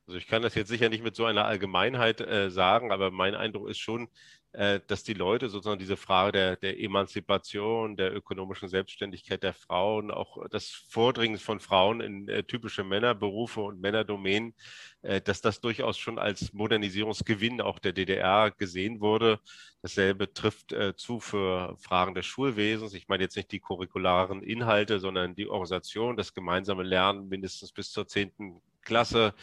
Also 0.08 0.17
ich 0.17 0.28
kann 0.28 0.41
das 0.41 0.56
jetzt 0.56 0.70
sicher 0.70 0.88
nicht 0.88 1.04
mit 1.04 1.17
so 1.17 1.26
einer 1.26 1.46
Allgemeinheit 1.46 2.22
äh, 2.22 2.50
sagen, 2.50 2.93
aber 2.93 3.12
mein 3.12 3.36
Eindruck 3.36 3.70
ist 3.70 3.80
schon, 3.80 4.08
äh, 4.54 4.80
dass 4.88 5.04
die 5.04 5.13
Leute 5.13 5.50
sozusagen 5.50 5.80
diese 5.80 5.98
Frage 5.98 6.32
der, 6.32 6.56
der, 6.56 6.80
Emanzipation, 6.80 7.98
der 7.98 8.15
ökonomischen 8.15 8.70
Selbstständigkeit 8.70 9.43
der 9.43 9.54
Frauen, 9.54 10.10
auch 10.10 10.48
das 10.50 10.70
Vordringen 10.70 11.38
von 11.38 11.60
Frauen 11.60 12.00
in 12.00 12.30
äh, 12.30 12.43
typische 12.43 12.86
Männerberufe 12.86 13.60
und 13.60 13.82
Männerdomänen, 13.82 14.56
äh, 15.02 15.20
dass 15.20 15.41
das 15.41 15.60
durchaus 15.60 15.98
schon 15.98 16.20
als 16.20 16.54
Modernisierungsgewinn 16.54 17.60
auch 17.60 17.78
der 17.78 17.91
DDR 17.91 18.52
gesehen 18.52 19.02
wurde. 19.02 19.41
Dasselbe 19.82 20.34
trifft 20.34 20.72
äh, 20.72 20.96
zu 20.96 21.20
für 21.20 21.76
Fragen 21.78 22.15
des 22.15 22.26
Schulwesens. 22.26 22.93
Ich 22.93 23.10
meine 23.10 23.24
jetzt 23.24 23.36
nicht 23.36 23.52
die 23.52 23.60
curricularen 23.60 24.41
Inhalte, 24.41 25.02
sondern 25.02 25.36
die 25.36 25.50
Organisation, 25.50 26.15
das 26.15 26.34
gemeinsame 26.34 26.84
Lernen 26.84 27.28
mindestens 27.28 27.74
bis 27.74 27.91
zur 27.91 28.08
zehnten 28.08 28.62
Klasse, 28.88 29.34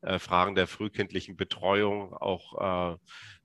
äh, 0.00 0.18
Fragen 0.18 0.54
der 0.54 0.66
frühkindlichen 0.66 1.36
Betreuung, 1.36 2.14
auch 2.14 2.92
äh, 2.92 2.96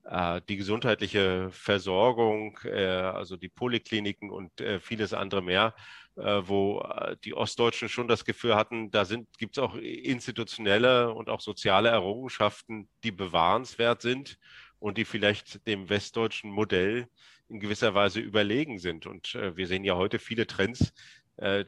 äh, 0.09 0.41
die 0.49 0.57
gesundheitliche 0.57 1.49
Versorgung, 1.51 2.57
äh, 2.63 2.85
also 2.85 3.37
die 3.37 3.49
Polikliniken 3.49 4.31
und 4.31 4.59
äh, 4.59 4.79
vieles 4.79 5.13
andere 5.13 5.41
mehr, 5.41 5.75
wo 6.15 6.85
die 7.23 7.33
Ostdeutschen 7.33 7.87
schon 7.87 8.09
das 8.09 8.25
Gefühl 8.25 8.55
hatten, 8.55 8.91
da 8.91 9.05
gibt 9.37 9.57
es 9.57 9.63
auch 9.63 9.75
institutionelle 9.75 11.13
und 11.13 11.29
auch 11.29 11.39
soziale 11.39 11.87
Errungenschaften, 11.87 12.89
die 13.05 13.13
bewahrenswert 13.13 14.01
sind 14.01 14.37
und 14.79 14.97
die 14.97 15.05
vielleicht 15.05 15.65
dem 15.65 15.87
westdeutschen 15.87 16.51
Modell 16.51 17.07
in 17.47 17.61
gewisser 17.61 17.93
Weise 17.93 18.19
überlegen 18.19 18.79
sind. 18.79 19.05
Und 19.05 19.33
wir 19.33 19.65
sehen 19.65 19.85
ja 19.85 19.95
heute 19.95 20.19
viele 20.19 20.45
Trends, 20.45 20.91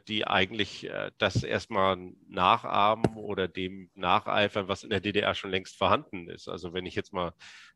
die 0.07 0.27
eigentlich 0.27 0.89
das 1.17 1.43
erstmal 1.43 1.97
nachahmen 2.27 3.15
oder 3.15 3.47
dem 3.47 3.89
nacheifern, 3.95 4.67
was 4.67 4.83
in 4.83 4.89
der 4.89 4.99
DDR 4.99 5.33
schon 5.33 5.51
längst 5.51 5.77
vorhanden 5.77 6.27
ist. 6.29 6.49
Also 6.49 6.73
wenn 6.73 6.85
ich 6.85 6.95
jetzt 6.95 7.13
mal 7.13 7.33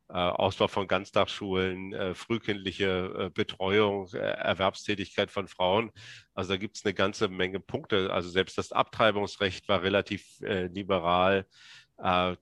äh, 0.08 0.12
Ausbau 0.12 0.68
von 0.68 0.86
Ganztagsschulen, 0.86 1.92
äh, 1.92 2.14
frühkindliche 2.14 3.26
äh, 3.26 3.30
Betreuung, 3.30 4.06
Erwerbstätigkeit 4.12 5.32
von 5.32 5.48
Frauen. 5.48 5.90
Also 6.32 6.52
da 6.52 6.58
gibt 6.58 6.76
es 6.76 6.84
eine 6.84 6.94
ganze 6.94 7.26
Menge 7.26 7.58
Punkte. 7.58 8.12
Also 8.12 8.28
selbst 8.28 8.56
das 8.56 8.70
Abtreibungsrecht 8.70 9.68
war 9.68 9.82
relativ 9.82 10.38
liberal. 10.40 11.46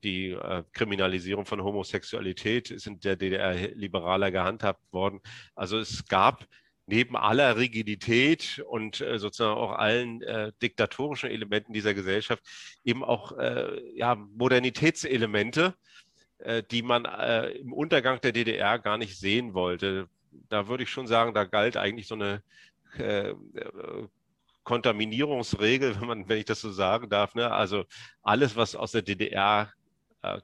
Die 0.03 0.37
Kriminalisierung 0.73 1.47
von 1.47 1.63
Homosexualität 1.63 2.73
ist 2.73 2.89
in 2.89 2.99
der 2.99 3.15
DDR 3.15 3.55
liberaler 3.77 4.33
gehandhabt 4.33 4.93
worden. 4.93 5.21
Also 5.55 5.79
es 5.79 6.05
gab 6.07 6.45
neben 6.87 7.17
aller 7.17 7.57
Rigidität 7.57 8.63
und 8.69 9.01
äh, 9.01 9.19
sozusagen 9.19 9.59
auch 9.59 9.73
allen 9.73 10.23
äh, 10.23 10.53
diktatorischen 10.63 11.31
Elementen 11.31 11.73
dieser 11.73 11.95
Gesellschaft 11.95 12.43
eben 12.85 13.03
auch 13.03 13.33
äh, 13.39 13.81
ja, 13.97 14.15
Modernitätselemente, 14.15 15.75
äh, 16.39 16.63
die 16.63 16.83
man 16.83 17.05
äh, 17.07 17.51
im 17.53 17.73
Untergang 17.73 18.21
der 18.21 18.33
DDR 18.33 18.79
gar 18.79 18.99
nicht 18.99 19.19
sehen 19.19 19.55
wollte. 19.55 20.09
Da 20.49 20.69
würde 20.69 20.83
ich 20.83 20.91
schon 20.91 21.07
sagen, 21.07 21.33
da 21.33 21.45
galt 21.45 21.77
eigentlich 21.77 22.07
so 22.07 22.17
eine 22.17 22.43
äh, 22.99 23.35
Kontaminierungsregel, 24.63 26.01
wenn, 26.01 26.09
man, 26.09 26.29
wenn 26.29 26.39
ich 26.39 26.45
das 26.47 26.61
so 26.61 26.71
sagen 26.71 27.09
darf. 27.09 27.35
Ne? 27.35 27.51
Also 27.51 27.85
alles, 28.23 28.57
was 28.57 28.75
aus 28.77 28.93
der 28.93 29.03
DDR 29.03 29.73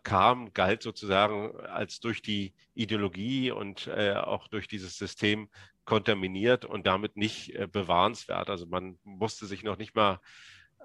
kam, 0.03 0.53
galt 0.53 0.83
sozusagen 0.83 1.59
als 1.61 2.01
durch 2.01 2.21
die 2.21 2.53
Ideologie 2.75 3.51
und 3.51 3.87
äh, 3.87 4.13
auch 4.13 4.47
durch 4.49 4.69
dieses 4.69 4.99
System 4.99 5.49
kontaminiert 5.91 6.65
und 6.65 6.87
damit 6.87 7.17
nicht 7.17 7.53
äh, 7.57 7.67
bewahrenswert. 7.67 8.49
Also 8.49 8.65
man 8.65 8.97
musste 9.03 9.47
sich 9.47 9.65
noch 9.65 9.77
nicht 9.77 9.97
mal 9.97 10.21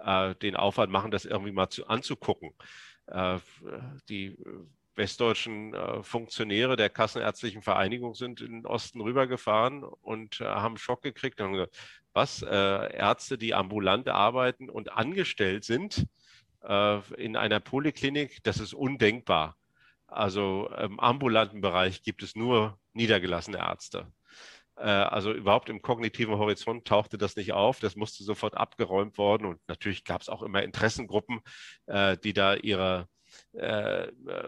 äh, 0.04 0.34
den 0.34 0.56
Aufwand 0.56 0.92
machen, 0.92 1.12
das 1.12 1.26
irgendwie 1.26 1.52
mal 1.52 1.70
zu, 1.70 1.86
anzugucken. 1.86 2.56
Äh, 3.06 3.38
die 4.10 4.36
westdeutschen 4.96 5.76
äh, 5.76 6.02
Funktionäre 6.02 6.76
der 6.76 6.90
Kassenärztlichen 6.90 7.62
Vereinigung 7.62 8.16
sind 8.16 8.42
in 8.42 8.52
den 8.52 8.66
Osten 8.66 9.00
rübergefahren 9.00 9.84
und 9.84 10.40
haben 10.40 10.78
Schock 10.78 11.04
gekriegt 11.04 11.40
und 11.40 11.46
haben 11.46 11.54
gesagt, 11.54 11.78
was, 12.14 12.42
Ärzte, 12.42 13.38
die 13.38 13.54
ambulant 13.54 14.08
arbeiten 14.08 14.72
und 14.72 14.92
angestellt 14.94 15.66
sind, 15.66 16.08
äh, 16.64 17.00
in 17.14 17.36
einer 17.36 17.60
Poliklinik, 17.60 18.42
das 18.42 18.60
ist 18.60 18.74
undenkbar. 18.74 19.56
Also 20.08 20.68
im 20.80 21.00
ambulanten 21.00 21.62
Bereich 21.62 22.02
gibt 22.02 22.24
es 22.24 22.36
nur 22.36 22.80
niedergelassene 22.94 23.58
Ärzte. 23.58 24.08
Äh, 24.78 24.84
also 24.84 25.32
überhaupt 25.34 25.70
im 25.70 25.82
kognitiven 25.82 26.38
Horizont 26.38 26.86
tauchte 26.86 27.18
das 27.18 27.36
nicht 27.36 27.54
auf. 27.54 27.80
Das 27.80 27.96
musste 27.96 28.24
sofort 28.24 28.56
abgeräumt 28.56 29.18
worden. 29.18 29.46
Und 29.46 29.60
natürlich 29.68 30.04
gab 30.04 30.22
es 30.22 30.30
auch 30.30 30.44
immer 30.44 30.64
Interessengruppen, 30.64 31.42
äh, 31.88 32.18
die 32.18 32.34
da 32.34 32.56
ihre 32.56 33.08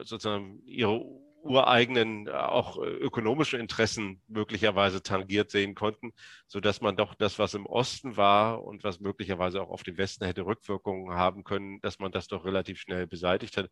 sozusagen 0.03 0.61
ihre 0.65 1.03
ureigenen, 1.47 2.27
äh, 2.27 2.31
auch 2.31 2.77
äh, 2.81 2.87
ökonomischen 2.87 3.59
Interessen 3.59 4.21
möglicherweise 4.27 5.01
tangiert 5.01 5.51
sehen 5.51 5.75
konnten, 5.75 6.13
sodass 6.47 6.81
man 6.81 6.95
doch 6.95 7.15
das, 7.15 7.39
was 7.39 7.53
im 7.53 7.65
Osten 7.65 8.17
war 8.17 8.63
und 8.63 8.83
was 8.83 8.99
möglicherweise 8.99 9.61
auch 9.61 9.69
auf 9.69 9.83
den 9.83 9.97
Westen 9.97 10.25
hätte 10.25 10.45
Rückwirkungen 10.45 11.15
haben 11.15 11.43
können, 11.43 11.79
dass 11.81 11.99
man 11.99 12.11
das 12.11 12.27
doch 12.27 12.45
relativ 12.45 12.79
schnell 12.79 13.07
beseitigt 13.07 13.57
hat. 13.57 13.69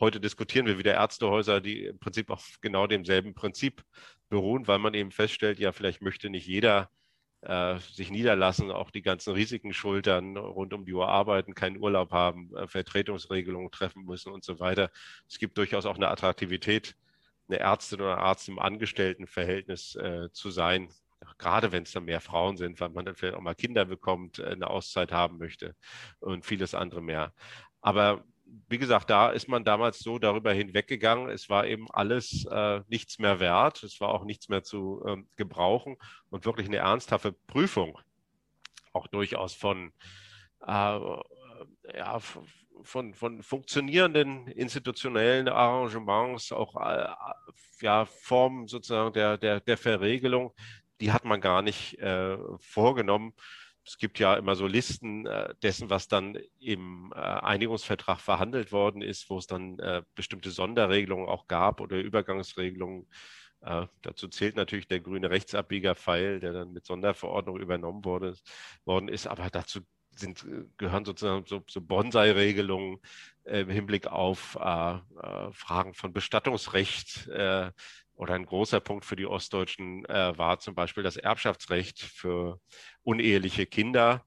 Heute 0.00 0.20
diskutieren 0.20 0.66
wir 0.66 0.78
wieder 0.78 0.94
Ärztehäuser, 0.94 1.60
die 1.60 1.84
im 1.84 1.98
Prinzip 1.98 2.30
auf 2.30 2.58
genau 2.60 2.86
demselben 2.86 3.34
Prinzip 3.34 3.82
beruhen, 4.28 4.66
weil 4.66 4.78
man 4.78 4.94
eben 4.94 5.10
feststellt, 5.10 5.58
ja, 5.58 5.72
vielleicht 5.72 6.02
möchte 6.02 6.30
nicht 6.30 6.46
jeder 6.46 6.90
äh, 7.42 7.78
sich 7.78 8.10
niederlassen, 8.10 8.70
auch 8.70 8.90
die 8.90 9.02
ganzen 9.02 9.32
Risiken 9.32 9.72
schultern, 9.72 10.36
rund 10.36 10.72
um 10.74 10.84
die 10.84 10.92
Uhr 10.92 11.08
arbeiten, 11.08 11.54
keinen 11.54 11.78
Urlaub 11.78 12.10
haben, 12.12 12.50
Vertretungsregelungen 12.66 13.70
treffen 13.70 14.04
müssen 14.04 14.32
und 14.32 14.44
so 14.44 14.58
weiter. 14.58 14.90
Es 15.28 15.38
gibt 15.38 15.56
durchaus 15.58 15.86
auch 15.86 15.96
eine 15.96 16.08
Attraktivität 16.08 16.96
eine 17.48 17.58
Ärztin 17.58 18.00
oder 18.00 18.18
Arzt 18.18 18.48
im 18.48 18.58
Angestelltenverhältnis 18.58 19.96
äh, 19.96 20.30
zu 20.32 20.50
sein, 20.50 20.88
gerade 21.38 21.72
wenn 21.72 21.82
es 21.82 21.92
dann 21.92 22.04
mehr 22.04 22.20
Frauen 22.20 22.56
sind, 22.56 22.80
weil 22.80 22.90
man 22.90 23.04
dann 23.04 23.14
vielleicht 23.14 23.36
auch 23.36 23.40
mal 23.40 23.54
Kinder 23.54 23.84
bekommt, 23.84 24.38
äh, 24.38 24.46
eine 24.46 24.68
Auszeit 24.68 25.12
haben 25.12 25.38
möchte 25.38 25.74
und 26.20 26.44
vieles 26.44 26.74
andere 26.74 27.02
mehr. 27.02 27.32
Aber 27.80 28.24
wie 28.68 28.78
gesagt, 28.78 29.10
da 29.10 29.30
ist 29.30 29.48
man 29.48 29.64
damals 29.64 29.98
so 29.98 30.18
darüber 30.18 30.52
hinweggegangen. 30.52 31.28
Es 31.28 31.48
war 31.50 31.66
eben 31.66 31.90
alles 31.90 32.46
äh, 32.50 32.80
nichts 32.88 33.18
mehr 33.18 33.40
wert. 33.40 33.82
Es 33.82 34.00
war 34.00 34.08
auch 34.08 34.24
nichts 34.24 34.48
mehr 34.48 34.62
zu 34.62 35.02
ähm, 35.06 35.28
gebrauchen 35.36 35.96
und 36.30 36.44
wirklich 36.44 36.66
eine 36.66 36.78
ernsthafte 36.78 37.32
Prüfung, 37.46 37.98
auch 38.92 39.06
durchaus 39.06 39.54
von, 39.54 39.92
äh, 40.66 40.98
ja, 41.94 42.20
von, 42.82 43.14
von 43.14 43.42
funktionierenden 43.42 44.48
institutionellen 44.48 45.48
Arrangements, 45.48 46.52
auch 46.52 46.76
äh, 46.76 47.08
ja, 47.80 48.04
Formen 48.04 48.66
sozusagen 48.66 49.12
der, 49.12 49.38
der, 49.38 49.60
der 49.60 49.76
Verregelung, 49.76 50.52
die 51.00 51.12
hat 51.12 51.24
man 51.24 51.40
gar 51.40 51.62
nicht 51.62 51.98
äh, 51.98 52.36
vorgenommen. 52.58 53.34
Es 53.84 53.96
gibt 53.96 54.18
ja 54.18 54.34
immer 54.34 54.54
so 54.54 54.66
Listen 54.66 55.26
äh, 55.26 55.54
dessen, 55.62 55.88
was 55.88 56.08
dann 56.08 56.38
im 56.58 57.12
äh, 57.14 57.18
Einigungsvertrag 57.18 58.20
verhandelt 58.20 58.70
worden 58.72 59.00
ist, 59.00 59.30
wo 59.30 59.38
es 59.38 59.46
dann 59.46 59.78
äh, 59.78 60.02
bestimmte 60.14 60.50
Sonderregelungen 60.50 61.28
auch 61.28 61.46
gab 61.46 61.80
oder 61.80 61.96
Übergangsregelungen. 61.96 63.08
Äh, 63.60 63.86
dazu 64.02 64.28
zählt 64.28 64.56
natürlich 64.56 64.88
der 64.88 65.00
grüne 65.00 65.30
Rechtsabbiegerpfeil, 65.30 66.40
der 66.40 66.52
dann 66.52 66.72
mit 66.72 66.84
Sonderverordnung 66.84 67.58
übernommen 67.58 68.04
wurde, 68.04 68.34
worden 68.84 69.08
ist. 69.08 69.26
Aber 69.26 69.48
dazu 69.50 69.80
sind, 70.18 70.44
äh, 70.44 70.64
gehören 70.76 71.04
sozusagen 71.04 71.44
so, 71.46 71.62
so 71.66 71.80
Bonsai-Regelungen 71.80 72.98
äh, 73.44 73.60
im 73.60 73.70
Hinblick 73.70 74.06
auf 74.06 74.58
äh, 74.60 74.94
äh, 74.94 75.52
Fragen 75.52 75.94
von 75.94 76.12
Bestattungsrecht. 76.12 77.28
Äh, 77.28 77.70
oder 78.14 78.34
ein 78.34 78.46
großer 78.46 78.80
Punkt 78.80 79.04
für 79.04 79.14
die 79.14 79.26
Ostdeutschen 79.26 80.04
äh, 80.06 80.36
war 80.36 80.58
zum 80.58 80.74
Beispiel 80.74 81.04
das 81.04 81.16
Erbschaftsrecht 81.16 82.00
für 82.00 82.60
uneheliche 83.04 83.64
Kinder, 83.64 84.24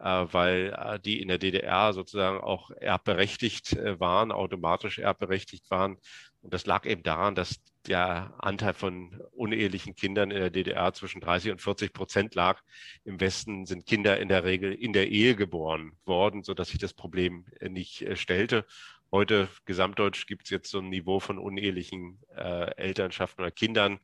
weil 0.00 1.00
die 1.04 1.20
in 1.20 1.26
der 1.26 1.38
DDR 1.38 1.92
sozusagen 1.92 2.40
auch 2.40 2.70
erbberechtigt 2.70 3.76
waren, 3.98 4.30
automatisch 4.30 5.00
erbberechtigt 5.00 5.68
waren. 5.72 5.96
Und 6.40 6.54
das 6.54 6.66
lag 6.66 6.86
eben 6.86 7.02
daran, 7.02 7.34
dass 7.34 7.60
der 7.88 8.34
Anteil 8.38 8.74
von 8.74 9.20
unehelichen 9.32 9.96
Kindern 9.96 10.30
in 10.30 10.38
der 10.38 10.50
DDR 10.50 10.92
zwischen 10.92 11.20
30 11.20 11.52
und 11.52 11.62
40 11.62 11.92
Prozent 11.92 12.34
lag. 12.34 12.62
Im 13.04 13.20
Westen 13.20 13.66
sind 13.66 13.86
Kinder 13.86 14.20
in 14.20 14.28
der 14.28 14.44
Regel 14.44 14.72
in 14.72 14.92
der 14.92 15.08
Ehe 15.08 15.34
geboren 15.34 15.92
worden, 16.04 16.42
sodass 16.42 16.68
sich 16.68 16.78
das 16.78 16.94
Problem 16.94 17.46
äh, 17.60 17.68
nicht 17.68 18.02
äh, 18.02 18.16
stellte. 18.16 18.66
Heute 19.10 19.48
gesamtdeutsch 19.64 20.26
gibt 20.26 20.44
es 20.44 20.50
jetzt 20.50 20.70
so 20.70 20.80
ein 20.80 20.90
Niveau 20.90 21.18
von 21.18 21.38
unehelichen 21.38 22.18
äh, 22.36 22.74
Elternschaften 22.76 23.42
oder 23.42 23.50
Kindern, 23.50 24.00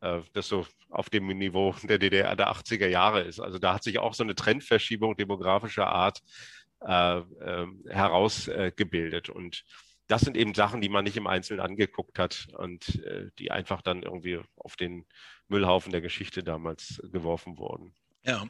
äh, 0.00 0.20
das 0.32 0.48
so 0.48 0.66
auf 0.90 1.10
dem 1.10 1.28
Niveau 1.28 1.74
der 1.84 1.98
DDR 1.98 2.34
der 2.34 2.50
80er 2.50 2.88
Jahre 2.88 3.20
ist. 3.22 3.38
Also 3.38 3.58
da 3.58 3.74
hat 3.74 3.84
sich 3.84 4.00
auch 4.00 4.14
so 4.14 4.24
eine 4.24 4.34
Trendverschiebung 4.34 5.16
demografischer 5.16 5.86
Art 5.86 6.22
äh, 6.80 7.18
ähm, 7.18 7.84
herausgebildet. 7.88 9.28
Und 9.28 9.64
das 10.08 10.22
sind 10.22 10.36
eben 10.36 10.54
Sachen, 10.54 10.80
die 10.80 10.88
man 10.88 11.04
nicht 11.04 11.16
im 11.16 11.26
Einzelnen 11.26 11.60
angeguckt 11.60 12.18
hat 12.18 12.48
und 12.56 13.02
äh, 13.04 13.30
die 13.38 13.50
einfach 13.50 13.82
dann 13.82 14.02
irgendwie 14.02 14.40
auf 14.56 14.76
den 14.76 15.06
Müllhaufen 15.48 15.92
der 15.92 16.00
Geschichte 16.00 16.42
damals 16.42 17.00
geworfen 17.12 17.58
wurden. 17.58 17.94
Ja, 18.24 18.46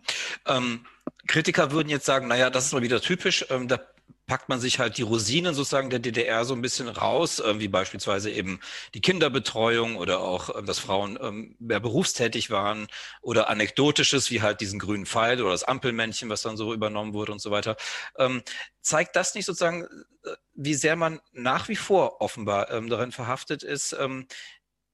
ähm, 0.46 0.86
Kritiker 1.26 1.72
würden 1.72 1.88
jetzt 1.88 2.06
sagen, 2.06 2.28
naja, 2.28 2.50
das 2.50 2.66
ist 2.66 2.72
mal 2.72 2.82
wieder 2.82 3.00
typisch, 3.00 3.44
ähm, 3.50 3.68
da 3.68 3.80
packt 4.28 4.48
man 4.48 4.60
sich 4.60 4.78
halt 4.78 4.98
die 4.98 5.02
Rosinen 5.02 5.54
sozusagen 5.54 5.90
der 5.90 5.98
DDR 5.98 6.44
so 6.44 6.54
ein 6.54 6.60
bisschen 6.62 6.88
raus, 6.88 7.40
äh, 7.40 7.58
wie 7.58 7.68
beispielsweise 7.68 8.30
eben 8.30 8.60
die 8.94 9.00
Kinderbetreuung 9.00 9.96
oder 9.96 10.20
auch, 10.20 10.54
äh, 10.54 10.62
dass 10.62 10.78
Frauen 10.78 11.18
ähm, 11.20 11.56
mehr 11.58 11.80
berufstätig 11.80 12.50
waren 12.50 12.86
oder 13.22 13.48
anekdotisches, 13.48 14.30
wie 14.30 14.42
halt 14.42 14.60
diesen 14.60 14.78
grünen 14.78 15.06
Pfeil 15.06 15.40
oder 15.40 15.52
das 15.52 15.64
Ampelmännchen, 15.64 16.28
was 16.28 16.42
dann 16.42 16.56
so 16.56 16.74
übernommen 16.74 17.14
wurde 17.14 17.32
und 17.32 17.40
so 17.40 17.50
weiter. 17.50 17.76
Ähm, 18.18 18.42
zeigt 18.82 19.16
das 19.16 19.34
nicht 19.34 19.46
sozusagen, 19.46 19.84
äh, 20.24 20.30
wie 20.54 20.74
sehr 20.74 20.96
man 20.96 21.20
nach 21.32 21.68
wie 21.68 21.76
vor 21.76 22.20
offenbar 22.20 22.70
ähm, 22.70 22.88
darin 22.88 23.12
verhaftet 23.12 23.62
ist, 23.62 23.96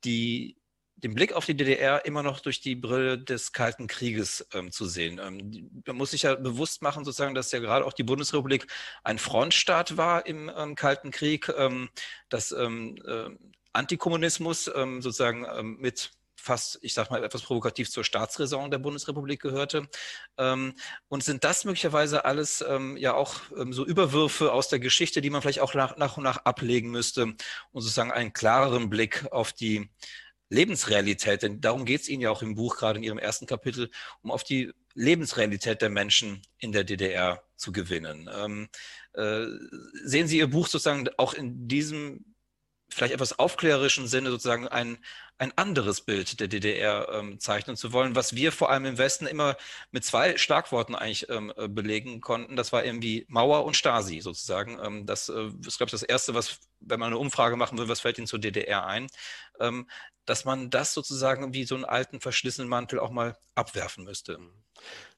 die 0.05 0.57
den 0.97 1.15
Blick 1.15 1.33
auf 1.33 1.47
die 1.47 1.57
DDR 1.57 2.05
immer 2.05 2.23
noch 2.23 2.41
durch 2.41 2.61
die 2.61 2.77
Brille 2.77 3.19
des 3.19 3.53
Kalten 3.53 3.87
Krieges 3.87 4.47
ähm, 4.53 4.71
zu 4.71 4.87
sehen. 4.87 5.21
Ähm, 5.23 5.83
man 5.87 5.97
muss 5.97 6.13
sich 6.13 6.23
ja 6.23 6.35
bewusst 6.35 6.83
machen, 6.83 7.05
sozusagen, 7.05 7.35
dass 7.35 7.53
ja 7.53 7.59
gerade 7.59 7.85
auch 7.85 7.93
die 7.93 8.05
Bundesrepublik 8.05 8.67
ein 9.03 9.19
Frontstaat 9.19 9.97
war 9.97 10.27
im 10.27 10.51
ähm, 10.57 10.75
Kalten 10.75 11.11
Krieg, 11.11 11.53
ähm, 11.57 11.89
dass 12.29 12.53
ähm, 12.53 12.97
äh, 13.07 13.31
Antikommunismus 13.73 14.71
ähm, 14.75 15.03
sozusagen 15.03 15.79
mit 15.81 16.13
fast, 16.37 16.79
ich 16.83 16.95
sage 16.95 17.11
mal 17.11 17.25
etwas 17.25 17.43
provokativ, 17.43 17.91
zur 17.91 18.05
Staatsräson 18.05 18.71
der 18.71 18.79
Bundesrepublik 18.79 19.41
gehörte. 19.41 19.89
und 20.37 21.25
sind 21.25 21.43
das 21.43 21.65
möglicherweise 21.65 22.27
alles 22.27 22.63
ja 22.97 23.15
auch 23.15 23.37
so 23.71 23.87
Überwürfe 23.87 24.53
aus 24.53 24.69
der 24.69 24.79
Geschichte, 24.79 25.23
die 25.23 25.31
man 25.31 25.41
vielleicht 25.41 25.61
auch 25.61 25.73
nach, 25.73 25.97
nach 25.97 26.19
und 26.19 26.23
nach 26.23 26.45
ablegen 26.45 26.91
müsste 26.91 27.23
und 27.23 27.81
sozusagen 27.81 28.13
einen 28.13 28.35
klareren 28.35 28.91
Blick 28.91 29.27
auf 29.33 29.55
die 29.55 29.89
Lebensrealität, 30.55 31.43
denn 31.43 31.61
darum 31.61 31.85
geht 31.85 32.03
es 32.03 32.09
Ihnen 32.09 32.23
ja 32.23 32.31
auch 32.31 32.43
im 32.43 32.55
Buch, 32.55 32.77
gerade 32.77 32.99
in 32.99 33.03
Ihrem 33.03 33.19
ersten 33.19 33.47
Kapitel, 33.47 33.91
um 34.23 34.31
auf 34.31 34.45
die 34.45 34.73
Lebensrealität 34.95 35.83
der 35.83 35.91
Menschen 35.91 36.43
in 36.59 36.73
der 36.73 36.85
DDR 36.85 37.43
zu 37.57 37.73
gewinnen. 37.73 38.31
Ähm, 38.33 38.69
äh, 39.15 39.47
sehen 40.05 40.29
Sie 40.29 40.39
Ihr 40.39 40.49
Buch 40.49 40.69
sozusagen 40.69 41.09
auch 41.17 41.35
in 41.35 41.69
diesem 41.69 42.34
vielleicht 42.89 43.15
etwas 43.15 43.39
aufklärerischen 43.39 44.07
Sinne 44.07 44.31
sozusagen 44.31 44.69
ein, 44.69 44.99
ein 45.39 45.57
anderes 45.57 46.01
Bild 46.01 46.39
der 46.41 46.49
DDR 46.49 47.09
ähm, 47.13 47.41
zeichnen 47.41 47.77
zu 47.77 47.93
wollen, 47.93 48.15
was 48.15 48.35
wir 48.35 48.53
vor 48.53 48.71
allem 48.71 48.85
im 48.85 48.99
Westen 48.99 49.27
immer 49.27 49.57
mit 49.91 50.05
zwei 50.05 50.37
Schlagworten 50.39 50.95
eigentlich 50.95 51.29
ähm, 51.29 51.53
äh, 51.57 51.69
belegen 51.69 52.21
konnten. 52.21 52.57
Das 52.57 52.73
war 52.73 52.85
irgendwie 52.85 53.27
Mauer 53.29 53.65
und 53.65 53.77
Stasi 53.77 54.21
sozusagen. 54.21 54.79
Ähm, 54.83 55.07
das 55.07 55.29
äh, 55.29 55.51
ist, 55.67 55.79
glaube 55.79 55.89
ich, 55.89 55.93
das 55.93 56.03
Erste, 56.03 56.35
was, 56.35 56.61
wenn 56.81 57.01
man 57.01 57.09
eine 57.09 57.19
Umfrage 57.19 57.57
machen 57.57 57.79
will, 57.79 57.89
was 57.89 58.01
fällt 58.01 58.19
Ihnen 58.19 58.27
zur 58.27 58.39
DDR 58.39 58.87
ein? 58.87 59.09
Ähm, 59.61 59.89
dass 60.25 60.45
man 60.45 60.71
das 60.71 60.95
sozusagen 60.95 61.53
wie 61.53 61.65
so 61.65 61.75
einen 61.75 61.85
alten 61.85 62.21
verschlissenen 62.21 62.69
Mantel 62.69 62.99
auch 62.99 63.11
mal 63.11 63.37
abwerfen 63.55 64.05
müsste. 64.05 64.39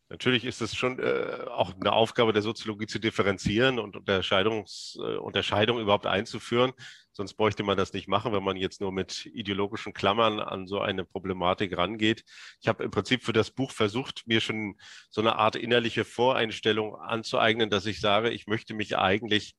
Natürlich 0.09 0.45
ist 0.45 0.61
es 0.61 0.77
schon 0.77 1.01
äh, 1.01 1.47
auch 1.51 1.75
eine 1.75 1.92
Aufgabe 1.92 2.33
der 2.33 2.42
Soziologie 2.42 2.87
zu 2.87 3.01
differenzieren 3.01 3.81
und 3.81 3.97
Unterscheidungs, 3.97 4.97
äh, 5.01 5.16
Unterscheidung 5.16 5.81
überhaupt 5.81 6.07
einzuführen. 6.07 6.73
Sonst 7.11 7.35
bräuchte 7.35 7.64
man 7.64 7.77
das 7.77 7.92
nicht 7.92 8.07
machen, 8.07 8.33
wenn 8.33 8.45
man 8.45 8.57
jetzt 8.57 8.81
nur 8.81 8.92
mit 8.92 9.27
ideologischen 9.27 9.92
Klammern 9.95 10.38
an 10.38 10.69
so 10.69 10.81
eine 10.81 11.05
Problematik 11.05 11.77
rangeht. 11.77 12.25
Ich 12.61 12.69
habe 12.69 12.85
im 12.85 12.92
Prinzip 12.92 13.25
für 13.25 13.33
das 13.33 13.51
Buch 13.51 13.73
versucht, 13.73 14.23
mir 14.27 14.40
schon 14.40 14.77
so 15.11 15.23
eine 15.23 15.37
Art 15.37 15.57
innerliche 15.57 16.05
Voreinstellung 16.05 16.95
anzueignen, 16.95 17.69
dass 17.69 17.87
ich 17.87 18.01
sage, 18.01 18.31
ich 18.31 18.47
möchte 18.47 18.75
mich 18.75 18.97
eigentlich 18.97 19.57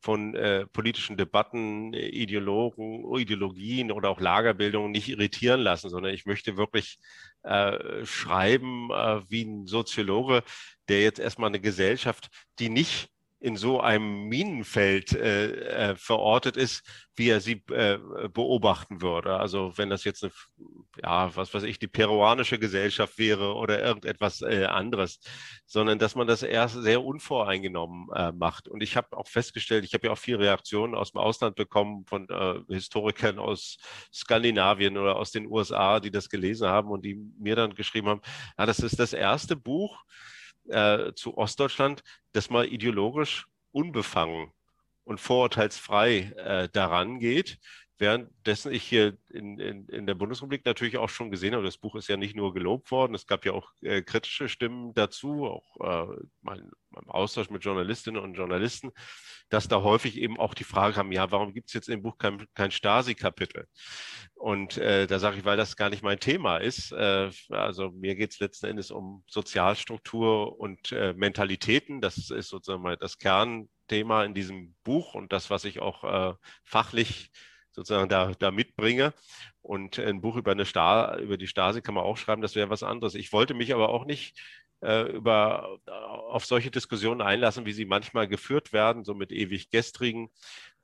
von 0.00 0.34
äh, 0.34 0.66
politischen 0.66 1.16
Debatten, 1.16 1.92
Ideologen, 1.92 3.04
Ideologien 3.16 3.90
oder 3.90 4.10
auch 4.10 4.20
Lagerbildung 4.20 4.90
nicht 4.90 5.08
irritieren 5.08 5.60
lassen, 5.60 5.90
sondern 5.90 6.14
ich 6.14 6.24
möchte 6.24 6.56
wirklich 6.56 6.98
äh, 7.42 8.04
schreiben 8.04 8.90
äh, 8.92 9.20
wie 9.28 9.44
ein 9.44 9.66
Soziologe, 9.66 10.44
der 10.88 11.02
jetzt 11.02 11.18
erstmal 11.18 11.48
eine 11.48 11.60
Gesellschaft, 11.60 12.28
die 12.58 12.68
nicht 12.68 13.10
in 13.40 13.56
so 13.56 13.80
einem 13.80 14.24
Minenfeld 14.24 15.12
äh, 15.12 15.90
äh, 15.90 15.96
verortet 15.96 16.56
ist, 16.56 16.82
wie 17.14 17.28
er 17.30 17.40
sie 17.40 17.62
äh, 17.70 17.98
beobachten 18.32 19.00
würde. 19.00 19.36
Also 19.36 19.72
wenn 19.76 19.90
das 19.90 20.04
jetzt 20.04 20.24
eine, 20.24 20.32
ja, 21.02 21.34
was 21.36 21.54
weiß 21.54 21.62
ich, 21.62 21.78
die 21.78 21.86
peruanische 21.86 22.58
Gesellschaft 22.58 23.16
wäre 23.18 23.54
oder 23.54 23.80
irgendetwas 23.80 24.42
äh, 24.42 24.64
anderes, 24.64 25.20
sondern 25.66 26.00
dass 26.00 26.16
man 26.16 26.26
das 26.26 26.42
erst 26.42 26.82
sehr 26.82 27.04
unvoreingenommen 27.04 28.08
äh, 28.14 28.32
macht. 28.32 28.66
Und 28.66 28.82
ich 28.82 28.96
habe 28.96 29.16
auch 29.16 29.28
festgestellt, 29.28 29.84
ich 29.84 29.94
habe 29.94 30.08
ja 30.08 30.12
auch 30.12 30.18
viele 30.18 30.40
Reaktionen 30.40 30.96
aus 30.96 31.12
dem 31.12 31.20
Ausland 31.20 31.54
bekommen 31.54 32.04
von 32.06 32.28
äh, 32.28 32.60
Historikern 32.72 33.38
aus 33.38 33.78
Skandinavien 34.12 34.96
oder 34.96 35.16
aus 35.16 35.30
den 35.30 35.46
USA, 35.46 36.00
die 36.00 36.10
das 36.10 36.28
gelesen 36.28 36.68
haben 36.68 36.90
und 36.90 37.04
die 37.04 37.14
mir 37.38 37.54
dann 37.54 37.74
geschrieben 37.74 38.08
haben, 38.08 38.22
ja, 38.58 38.66
das 38.66 38.80
ist 38.80 38.98
das 38.98 39.12
erste 39.12 39.54
Buch, 39.54 40.04
äh, 40.68 41.12
zu 41.14 41.36
Ostdeutschland, 41.36 42.02
das 42.32 42.50
mal 42.50 42.66
ideologisch 42.66 43.46
unbefangen 43.72 44.52
und 45.04 45.20
vorurteilsfrei 45.20 46.32
äh, 46.36 46.68
daran 46.68 47.18
geht. 47.18 47.58
Währenddessen 47.98 48.72
ich 48.72 48.84
hier 48.84 49.16
in, 49.28 49.58
in, 49.58 49.88
in 49.88 50.06
der 50.06 50.14
Bundesrepublik 50.14 50.64
natürlich 50.64 50.98
auch 50.98 51.08
schon 51.08 51.32
gesehen 51.32 51.54
habe, 51.54 51.64
das 51.64 51.78
Buch 51.78 51.96
ist 51.96 52.08
ja 52.08 52.16
nicht 52.16 52.36
nur 52.36 52.54
gelobt 52.54 52.92
worden, 52.92 53.14
es 53.14 53.26
gab 53.26 53.44
ja 53.44 53.52
auch 53.52 53.72
äh, 53.82 54.02
kritische 54.02 54.48
Stimmen 54.48 54.94
dazu, 54.94 55.46
auch 55.46 55.76
äh, 55.80 56.16
mein, 56.42 56.70
mein 56.90 57.08
Austausch 57.08 57.50
mit 57.50 57.64
Journalistinnen 57.64 58.22
und 58.22 58.34
Journalisten, 58.34 58.92
dass 59.48 59.66
da 59.66 59.82
häufig 59.82 60.16
eben 60.16 60.38
auch 60.38 60.54
die 60.54 60.64
Frage 60.64 60.94
kam, 60.94 61.10
ja, 61.10 61.30
warum 61.32 61.52
gibt 61.52 61.68
es 61.68 61.74
jetzt 61.74 61.88
im 61.88 62.02
Buch 62.02 62.18
kein, 62.18 62.46
kein 62.54 62.70
Stasi-Kapitel? 62.70 63.66
Und 64.34 64.76
äh, 64.76 65.08
da 65.08 65.18
sage 65.18 65.38
ich, 65.38 65.44
weil 65.44 65.56
das 65.56 65.76
gar 65.76 65.90
nicht 65.90 66.04
mein 66.04 66.20
Thema 66.20 66.58
ist. 66.58 66.92
Äh, 66.92 67.30
also 67.48 67.90
mir 67.90 68.14
geht 68.14 68.30
es 68.32 68.38
letzten 68.38 68.66
Endes 68.66 68.92
um 68.92 69.24
Sozialstruktur 69.26 70.58
und 70.60 70.92
äh, 70.92 71.14
Mentalitäten. 71.14 72.00
Das 72.00 72.30
ist 72.30 72.48
sozusagen 72.48 72.82
mal 72.82 72.96
das 72.96 73.18
Kernthema 73.18 74.24
in 74.24 74.34
diesem 74.34 74.76
Buch 74.84 75.14
und 75.14 75.32
das, 75.32 75.50
was 75.50 75.64
ich 75.64 75.80
auch 75.80 76.04
äh, 76.04 76.34
fachlich 76.62 77.32
sozusagen 77.78 78.08
da, 78.08 78.32
da 78.38 78.50
mitbringe. 78.50 79.14
Und 79.62 79.98
ein 79.98 80.20
Buch 80.20 80.36
über, 80.36 80.52
eine 80.52 80.64
Star, 80.64 81.18
über 81.18 81.36
die 81.36 81.46
Stasi 81.46 81.80
kann 81.80 81.94
man 81.94 82.04
auch 82.04 82.16
schreiben, 82.16 82.42
das 82.42 82.54
wäre 82.54 82.70
was 82.70 82.82
anderes. 82.82 83.14
Ich 83.14 83.32
wollte 83.32 83.54
mich 83.54 83.72
aber 83.72 83.90
auch 83.90 84.04
nicht 84.04 84.36
äh, 84.80 85.10
über, 85.12 85.78
auf 85.86 86.44
solche 86.44 86.70
Diskussionen 86.70 87.20
einlassen, 87.20 87.66
wie 87.66 87.72
sie 87.72 87.84
manchmal 87.84 88.28
geführt 88.28 88.72
werden, 88.72 89.04
so 89.04 89.14
mit 89.14 89.32
ewig 89.32 89.70
gestrigen, 89.70 90.30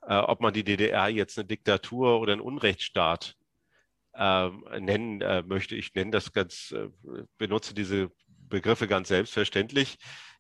äh, 0.02 0.14
ob 0.16 0.40
man 0.40 0.54
die 0.54 0.64
DDR 0.64 1.09
jetzt 1.09 1.38
eine 1.38 1.46
Diktatur 1.46 2.20
oder 2.20 2.33
einen 2.33 2.42
Unrechtsstaat 2.42 3.37
äh, 4.14 4.48
nennen 4.78 5.20
äh, 5.20 5.42
möchte. 5.42 5.76
Ich 5.76 5.94
nenne 5.94 6.12
das 6.12 6.33
ganz, 6.33 6.72
äh, 6.72 6.88
benutze 7.38 7.74
diese 7.74 8.11
Begriffe 8.28 8.87
ganz 8.87 9.09
selbstverständlich 9.09 9.98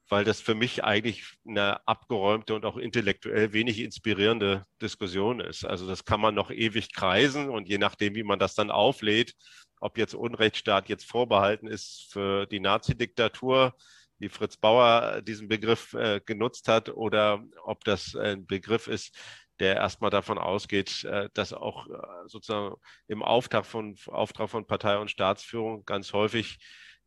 weil 0.08 0.24
das 0.24 0.40
für 0.40 0.54
mich 0.54 0.84
eigentlich 0.84 1.24
eine 1.46 1.86
abgeräumte 1.88 2.54
und 2.54 2.64
auch 2.64 2.76
intellektuell 2.76 3.52
wenig 3.52 3.80
inspirierende 3.80 4.66
Diskussion 4.82 5.40
ist. 5.40 5.64
Also 5.64 5.86
das 5.86 6.04
kann 6.04 6.20
man 6.20 6.34
noch 6.34 6.50
ewig 6.50 6.92
kreisen 6.92 7.48
und 7.48 7.68
je 7.68 7.78
nachdem, 7.78 8.14
wie 8.14 8.22
man 8.22 8.38
das 8.38 8.54
dann 8.54 8.70
auflädt, 8.70 9.34
ob 9.80 9.98
jetzt 9.98 10.14
Unrechtsstaat 10.14 10.88
jetzt 10.88 11.04
vorbehalten 11.04 11.66
ist 11.66 12.08
für 12.10 12.46
die 12.46 12.60
Nazi-Diktatur, 12.60 13.74
wie 14.18 14.28
Fritz 14.28 14.56
Bauer 14.56 15.22
diesen 15.22 15.48
Begriff 15.48 15.92
äh, 15.94 16.20
genutzt 16.24 16.68
hat, 16.68 16.88
oder 16.88 17.42
ob 17.64 17.84
das 17.84 18.14
ein 18.14 18.46
Begriff 18.46 18.86
ist, 18.86 19.18
der 19.60 19.76
erstmal 19.76 20.10
davon 20.10 20.38
ausgeht, 20.38 21.04
äh, 21.04 21.28
dass 21.34 21.52
auch 21.52 21.86
äh, 21.88 21.92
sozusagen 22.26 22.76
im 23.08 23.22
Auftrag 23.22 23.66
von, 23.66 23.96
Auftrag 24.06 24.50
von 24.50 24.66
Partei 24.66 24.98
und 24.98 25.10
Staatsführung 25.10 25.84
ganz 25.84 26.12
häufig 26.12 26.58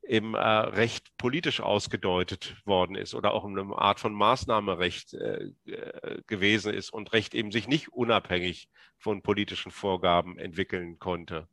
eben 0.08 0.34
äh, 0.34 0.40
recht 0.40 1.16
politisch 1.18 1.60
ausgedeutet 1.60 2.56
worden 2.66 2.96
ist 2.96 3.14
oder 3.14 3.34
auch 3.34 3.46
eine 3.46 3.62
Art 3.78 4.00
von 4.00 4.14
Maßnahmerecht 4.14 5.14
äh, 5.14 5.50
äh, 5.66 6.22
gewesen 6.28 6.74
ist 6.74 6.92
und 6.92 7.14
Recht 7.14 7.34
eben 7.34 7.52
sich 7.52 7.68
nicht 7.68 7.90
unabhängig 7.90 8.70
von 8.98 9.22
politischen 9.22 9.72
Vorgaben 9.72 10.38
entwickeln 10.38 11.00
konnte. 11.00 11.48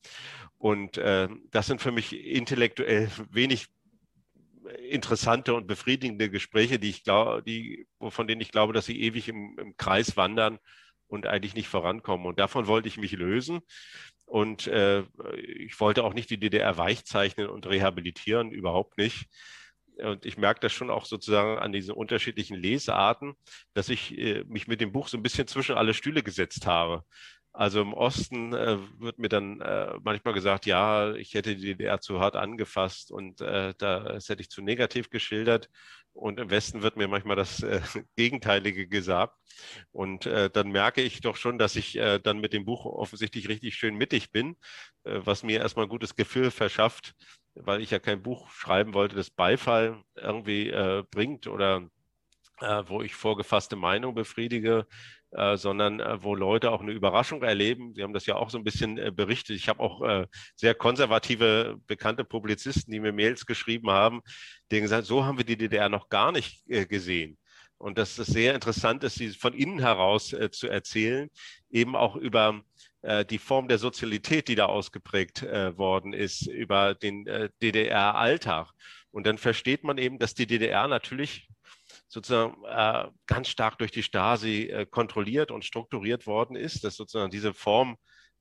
Und 0.58 0.98
äh, 0.98 1.28
das 1.50 1.66
sind 1.66 1.80
für 1.80 1.92
mich 1.92 2.14
intellektuell 2.14 3.10
wenig 3.30 3.68
interessante 4.88 5.54
und 5.54 5.66
befriedigende 5.66 6.30
Gespräche, 6.30 6.78
die 6.78 6.90
ich 6.90 7.04
glaube, 7.04 7.44
von 8.08 8.26
denen 8.26 8.40
ich 8.40 8.50
glaube, 8.50 8.72
dass 8.72 8.86
sie 8.86 9.00
ewig 9.02 9.28
im, 9.28 9.58
im 9.58 9.76
Kreis 9.76 10.16
wandern 10.16 10.58
und 11.06 11.26
eigentlich 11.26 11.54
nicht 11.54 11.68
vorankommen. 11.68 12.26
Und 12.26 12.38
davon 12.38 12.66
wollte 12.66 12.88
ich 12.88 12.96
mich 12.96 13.12
lösen. 13.12 13.60
Und 14.34 14.66
äh, 14.66 15.04
ich 15.36 15.78
wollte 15.78 16.02
auch 16.02 16.12
nicht 16.12 16.28
die 16.28 16.40
DDR 16.40 16.76
weichzeichnen 16.76 17.48
und 17.48 17.68
rehabilitieren, 17.68 18.50
überhaupt 18.50 18.98
nicht. 18.98 19.28
Und 19.98 20.26
ich 20.26 20.36
merke 20.36 20.58
das 20.58 20.72
schon 20.72 20.90
auch 20.90 21.04
sozusagen 21.04 21.60
an 21.60 21.70
diesen 21.70 21.94
unterschiedlichen 21.94 22.56
Lesarten, 22.56 23.34
dass 23.74 23.88
ich 23.88 24.18
äh, 24.18 24.42
mich 24.48 24.66
mit 24.66 24.80
dem 24.80 24.90
Buch 24.90 25.06
so 25.06 25.16
ein 25.16 25.22
bisschen 25.22 25.46
zwischen 25.46 25.76
alle 25.76 25.94
Stühle 25.94 26.24
gesetzt 26.24 26.66
habe. 26.66 27.04
Also 27.56 27.80
im 27.82 27.92
Osten 27.94 28.52
äh, 28.52 28.78
wird 28.98 29.20
mir 29.20 29.28
dann 29.28 29.60
äh, 29.60 29.94
manchmal 30.02 30.34
gesagt, 30.34 30.66
ja, 30.66 31.14
ich 31.14 31.34
hätte 31.34 31.54
die 31.54 31.62
DDR 31.66 32.00
zu 32.00 32.18
hart 32.18 32.34
angefasst 32.34 33.12
und 33.12 33.40
äh, 33.40 33.74
das 33.78 34.28
hätte 34.28 34.42
ich 34.42 34.50
zu 34.50 34.60
negativ 34.60 35.08
geschildert. 35.08 35.70
Und 36.12 36.40
im 36.40 36.50
Westen 36.50 36.82
wird 36.82 36.96
mir 36.96 37.06
manchmal 37.06 37.36
das 37.36 37.62
äh, 37.62 37.80
Gegenteilige 38.16 38.88
gesagt. 38.88 39.36
Und 39.92 40.26
äh, 40.26 40.50
dann 40.50 40.70
merke 40.70 41.00
ich 41.02 41.20
doch 41.20 41.36
schon, 41.36 41.56
dass 41.58 41.76
ich 41.76 41.96
äh, 41.96 42.18
dann 42.18 42.40
mit 42.40 42.52
dem 42.52 42.64
Buch 42.64 42.86
offensichtlich 42.86 43.48
richtig 43.48 43.76
schön 43.76 43.94
mittig 43.94 44.32
bin, 44.32 44.56
was 45.04 45.42
mir 45.44 45.60
erstmal 45.60 45.86
ein 45.86 45.90
gutes 45.90 46.16
Gefühl 46.16 46.50
verschafft, 46.50 47.14
weil 47.54 47.82
ich 47.82 47.90
ja 47.90 47.98
kein 48.00 48.22
Buch 48.22 48.50
schreiben 48.50 48.94
wollte, 48.94 49.14
das 49.16 49.30
Beifall 49.30 50.02
irgendwie 50.16 50.72
bringt 51.10 51.46
oder 51.46 51.88
wo 52.86 53.02
ich 53.02 53.14
vorgefasste 53.14 53.76
Meinung 53.76 54.14
befriedige, 54.14 54.86
äh, 55.34 55.56
sondern 55.56 55.98
äh, 55.98 56.22
wo 56.22 56.34
Leute 56.34 56.70
auch 56.70 56.80
eine 56.80 56.92
Überraschung 56.92 57.42
erleben. 57.42 57.92
Sie 57.94 58.02
haben 58.02 58.12
das 58.12 58.26
ja 58.26 58.36
auch 58.36 58.50
so 58.50 58.58
ein 58.58 58.64
bisschen 58.64 58.98
äh, 58.98 59.10
berichtet. 59.10 59.56
Ich 59.56 59.68
habe 59.68 59.80
auch 59.80 60.00
äh, 60.02 60.26
sehr 60.54 60.74
konservative, 60.74 61.76
bekannte 61.86 62.24
Publizisten, 62.24 62.92
die 62.92 63.00
mir 63.00 63.12
Mails 63.12 63.44
geschrieben 63.44 63.90
haben, 63.90 64.20
die 64.70 64.80
gesagt 64.80 65.06
so 65.06 65.24
haben 65.24 65.38
wir 65.38 65.44
die 65.44 65.56
DDR 65.56 65.88
noch 65.88 66.08
gar 66.08 66.30
nicht 66.30 66.62
äh, 66.68 66.86
gesehen. 66.86 67.36
Und 67.78 67.98
dass 67.98 68.16
es 68.16 68.28
sehr 68.28 68.54
interessant 68.54 69.02
ist, 69.02 69.16
sie 69.16 69.30
von 69.30 69.54
innen 69.54 69.80
heraus 69.80 70.32
äh, 70.32 70.50
zu 70.50 70.68
erzählen, 70.68 71.28
eben 71.70 71.96
auch 71.96 72.16
über 72.16 72.62
die 73.28 73.36
Form 73.36 73.68
der 73.68 73.76
Sozialität, 73.76 74.48
die 74.48 74.54
da 74.54 74.64
ausgeprägt 74.64 75.42
worden 75.42 76.14
ist, 76.14 76.46
über 76.46 76.94
den 76.94 77.26
DDR-Alltag. 77.60 78.70
Und 79.10 79.26
dann 79.26 79.36
versteht 79.36 79.84
man 79.84 79.98
eben, 79.98 80.18
dass 80.18 80.32
die 80.32 80.46
DDR 80.46 80.88
natürlich 80.88 81.50
sozusagen 82.14 82.64
äh, 82.64 83.10
ganz 83.26 83.48
stark 83.48 83.76
durch 83.78 83.90
die 83.90 84.04
Stasi 84.04 84.62
äh, 84.62 84.86
kontrolliert 84.86 85.50
und 85.50 85.64
strukturiert 85.64 86.26
worden 86.26 86.56
ist, 86.56 86.84
dass 86.84 86.96
sozusagen 86.96 87.30
diese 87.30 87.52
Form 87.52 87.96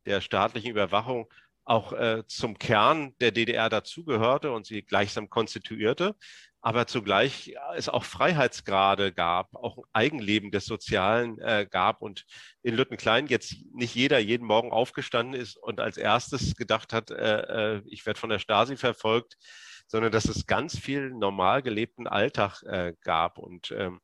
der 0.05 0.21
staatlichen 0.21 0.69
Überwachung 0.69 1.31
auch 1.65 1.93
äh, 1.93 2.23
zum 2.27 2.59
Kern 2.59 3.15
der 3.19 3.31
DDR 3.31 3.69
dazugehörte 3.69 4.51
und 4.51 4.65
sie 4.65 4.83
gleichsam 4.83 5.29
konstituierte, 5.29 6.15
aber 6.61 6.87
zugleich 6.87 7.55
es 7.75 7.89
auch 7.89 8.03
Freiheitsgrade 8.03 9.11
gab, 9.11 9.55
auch 9.55 9.79
Eigenleben 9.91 10.51
des 10.51 10.65
Sozialen 10.65 11.39
äh, 11.39 11.65
gab 11.69 12.01
und 12.01 12.25
in 12.61 12.75
Lüttenklein 12.75 13.27
jetzt 13.27 13.55
nicht 13.73 13.95
jeder 13.95 14.19
jeden 14.19 14.45
Morgen 14.45 14.71
aufgestanden 14.71 15.39
ist 15.39 15.57
und 15.57 15.79
als 15.79 15.97
erstes 15.97 16.55
gedacht 16.55 16.93
hat, 16.93 17.09
äh, 17.11 17.77
äh 17.77 17.81
ich 17.85 18.05
werde 18.05 18.19
von 18.19 18.29
der 18.29 18.39
Stasi 18.39 18.77
verfolgt, 18.77 19.37
sondern 19.87 20.11
dass 20.11 20.25
es 20.25 20.47
ganz 20.47 20.77
viel 20.77 21.11
normal 21.11 21.61
gelebten 21.61 22.07
Alltag 22.07 22.63
äh, 22.63 22.93
gab 23.01 23.37
und 23.37 23.71
ähm, 23.77 23.99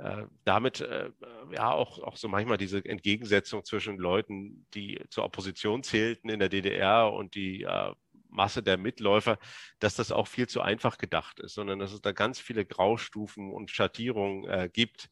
äh, 0.00 0.24
damit 0.44 0.80
äh, 0.80 1.10
ja 1.52 1.72
auch, 1.72 1.98
auch 1.98 2.16
so 2.16 2.26
manchmal 2.28 2.56
diese 2.56 2.82
Entgegensetzung 2.82 3.64
zwischen 3.64 3.98
Leuten, 3.98 4.66
die 4.72 4.98
zur 5.10 5.24
Opposition 5.24 5.82
zählten 5.82 6.30
in 6.30 6.40
der 6.40 6.48
DDR 6.48 7.12
und 7.12 7.34
die 7.34 7.64
äh, 7.64 7.92
Masse 8.30 8.62
der 8.62 8.78
Mitläufer, 8.78 9.38
dass 9.78 9.96
das 9.96 10.10
auch 10.10 10.26
viel 10.26 10.48
zu 10.48 10.62
einfach 10.62 10.96
gedacht 10.96 11.40
ist, 11.40 11.54
sondern 11.54 11.80
dass 11.80 11.92
es 11.92 12.00
da 12.00 12.12
ganz 12.12 12.38
viele 12.38 12.64
Graustufen 12.64 13.52
und 13.52 13.70
Schattierungen 13.70 14.48
äh, 14.48 14.70
gibt, 14.72 15.10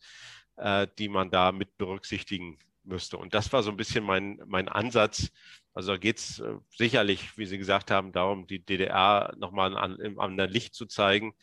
die 0.98 1.08
man 1.08 1.30
da 1.30 1.52
mit 1.52 1.78
berücksichtigen 1.78 2.58
müsste. 2.82 3.16
Und 3.16 3.32
das 3.32 3.52
war 3.52 3.62
so 3.62 3.70
ein 3.70 3.76
bisschen 3.76 4.02
mein, 4.02 4.40
mein 4.44 4.68
Ansatz, 4.68 5.30
also 5.78 5.92
da 5.92 5.96
geht 5.96 6.18
es 6.18 6.40
äh, 6.40 6.56
sicherlich, 6.76 7.38
wie 7.38 7.46
Sie 7.46 7.56
gesagt 7.56 7.92
haben, 7.92 8.10
darum, 8.10 8.48
die 8.48 8.58
DDR 8.58 9.32
nochmal 9.38 9.76
an, 9.76 9.94
im 10.00 10.18
anderen 10.18 10.50
Licht 10.50 10.74
zu 10.74 10.86
zeigen, 10.86 11.34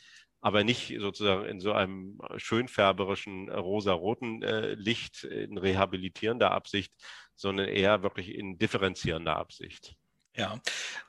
aber 0.41 0.65
nicht 0.65 0.93
sozusagen 0.99 1.45
in 1.45 1.61
so 1.61 1.71
einem 1.71 2.19
schönfärberischen 2.35 3.47
äh, 3.47 3.55
rosa-roten 3.55 4.43
äh, 4.43 4.73
Licht 4.73 5.23
in 5.23 5.57
rehabilitierender 5.57 6.51
Absicht, 6.51 6.91
sondern 7.33 7.69
eher 7.69 8.03
wirklich 8.03 8.35
in 8.35 8.57
differenzierender 8.57 9.37
Absicht. 9.37 9.95
Ja, 10.37 10.59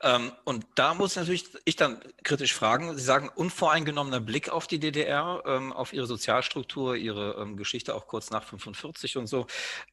ähm, 0.01 0.31
und 0.45 0.65
da 0.75 0.93
muss 0.93 1.17
natürlich 1.17 1.49
ich 1.65 1.75
dann 1.75 1.99
kritisch 2.23 2.53
fragen. 2.53 2.95
Sie 2.97 3.03
sagen 3.03 3.29
unvoreingenommener 3.35 4.21
Blick 4.21 4.47
auf 4.47 4.67
die 4.67 4.79
DDR, 4.79 5.43
ähm, 5.45 5.73
auf 5.73 5.91
ihre 5.91 6.07
Sozialstruktur, 6.07 6.95
ihre 6.95 7.33
ähm, 7.33 7.57
Geschichte 7.57 7.93
auch 7.93 8.07
kurz 8.07 8.29
nach 8.29 8.43
45 8.43 9.17
und 9.17 9.27
so. 9.27 9.45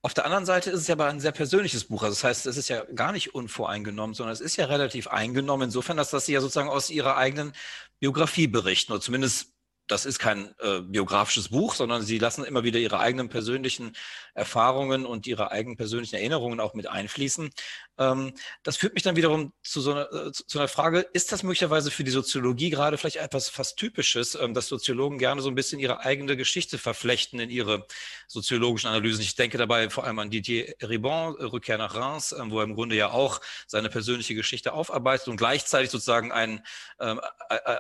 Auf 0.03 0.14
der 0.14 0.25
anderen 0.25 0.47
Seite 0.47 0.70
ist 0.70 0.81
es 0.83 0.87
ja 0.87 0.94
aber 0.94 1.07
ein 1.07 1.18
sehr 1.18 1.33
persönliches 1.33 1.85
Buch. 1.85 2.05
Also 2.05 2.14
das 2.14 2.23
heißt, 2.23 2.47
es 2.47 2.57
ist 2.57 2.68
ja 2.68 2.85
gar 2.94 3.11
nicht 3.11 3.35
unvoreingenommen, 3.35 4.14
sondern 4.14 4.33
es 4.33 4.40
ist 4.40 4.57
ja 4.57 4.66
relativ 4.66 5.09
eingenommen 5.09 5.64
insofern, 5.64 5.97
dass 5.97 6.11
das 6.11 6.27
Sie 6.27 6.33
ja 6.33 6.40
sozusagen 6.40 6.68
aus 6.68 6.90
Ihrer 6.90 7.16
eigenen 7.16 7.53
Biografie 7.99 8.47
berichten 8.47 8.92
oder 8.92 9.01
zumindest 9.01 9.55
das 9.87 10.07
ist 10.07 10.18
kein 10.18 10.55
äh, 10.61 10.81
biografisches 10.81 11.51
Buch, 11.51 11.75
sondern 11.75 12.03
sie 12.03 12.18
lassen 12.18 12.44
immer 12.44 12.64
wieder 12.64 12.79
ihre 12.79 13.01
eigenen 13.01 13.29
persönlichen 13.29 13.92
Erfahrungen 14.33 15.05
und 15.05 15.27
ihre 15.27 15.51
eigenen 15.51 15.77
persönlichen 15.77 16.16
Erinnerungen 16.16 16.61
auch 16.61 16.75
mit 16.75 16.87
einfließen. 16.87 17.51
Ähm, 17.98 18.33
das 18.62 18.76
führt 18.76 18.94
mich 18.94 19.02
dann 19.02 19.16
wiederum 19.16 19.52
zu 19.62 19.80
so 19.80 19.92
einer, 19.92 20.12
äh, 20.12 20.33
zu 20.33 20.59
einer 20.59 20.68
Frage, 20.68 21.00
ist 21.12 21.30
das 21.30 21.42
möglicherweise 21.42 21.90
für 21.90 22.02
die 22.02 22.11
Soziologie 22.11 22.70
gerade 22.70 22.98
vielleicht 22.98 23.16
etwas 23.16 23.48
fast 23.48 23.78
Typisches, 23.78 24.35
ähm, 24.35 24.52
dass 24.52 24.68
Soziologen 24.68 25.18
gerne 25.18 25.42
so 25.42 25.48
ein 25.48 25.54
bisschen 25.54 25.78
ihre 25.78 26.00
eigene 26.00 26.37
Geschichte 26.37 26.78
verflechten 26.78 27.38
in 27.38 27.50
ihre 27.50 27.87
soziologischen 28.26 28.88
Analysen? 28.88 29.22
Ich 29.22 29.37
denke 29.37 29.59
dabei 29.59 29.90
vor 29.90 30.04
allem 30.04 30.18
an 30.18 30.30
Didier 30.30 30.74
Ribon, 30.83 31.37
äh, 31.38 31.44
Rückkehr 31.44 31.78
nach 31.78 31.94
Reims, 31.94 32.33
äh, 32.33 32.42
wo 32.46 32.59
er 32.59 32.64
im 32.64 32.74
Grunde 32.74 32.96
ja 32.96 33.11
auch 33.11 33.40
seine 33.66 33.88
persönliche 33.88 34.35
Geschichte 34.35 34.72
aufarbeitet 34.72 35.28
und 35.28 35.37
gleichzeitig 35.37 35.90
sozusagen 35.90 36.33
ein, 36.33 36.64
ähm, 36.98 37.20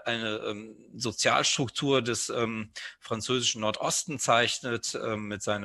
eine 0.04 0.36
ähm, 0.46 0.76
Sozialstruktur 0.94 2.02
des 2.02 2.28
ähm, 2.28 2.70
französischen 3.00 3.62
Nordosten 3.62 4.18
zeichnet, 4.18 4.94
ähm, 4.94 5.28
mit 5.28 5.42
seiner 5.42 5.64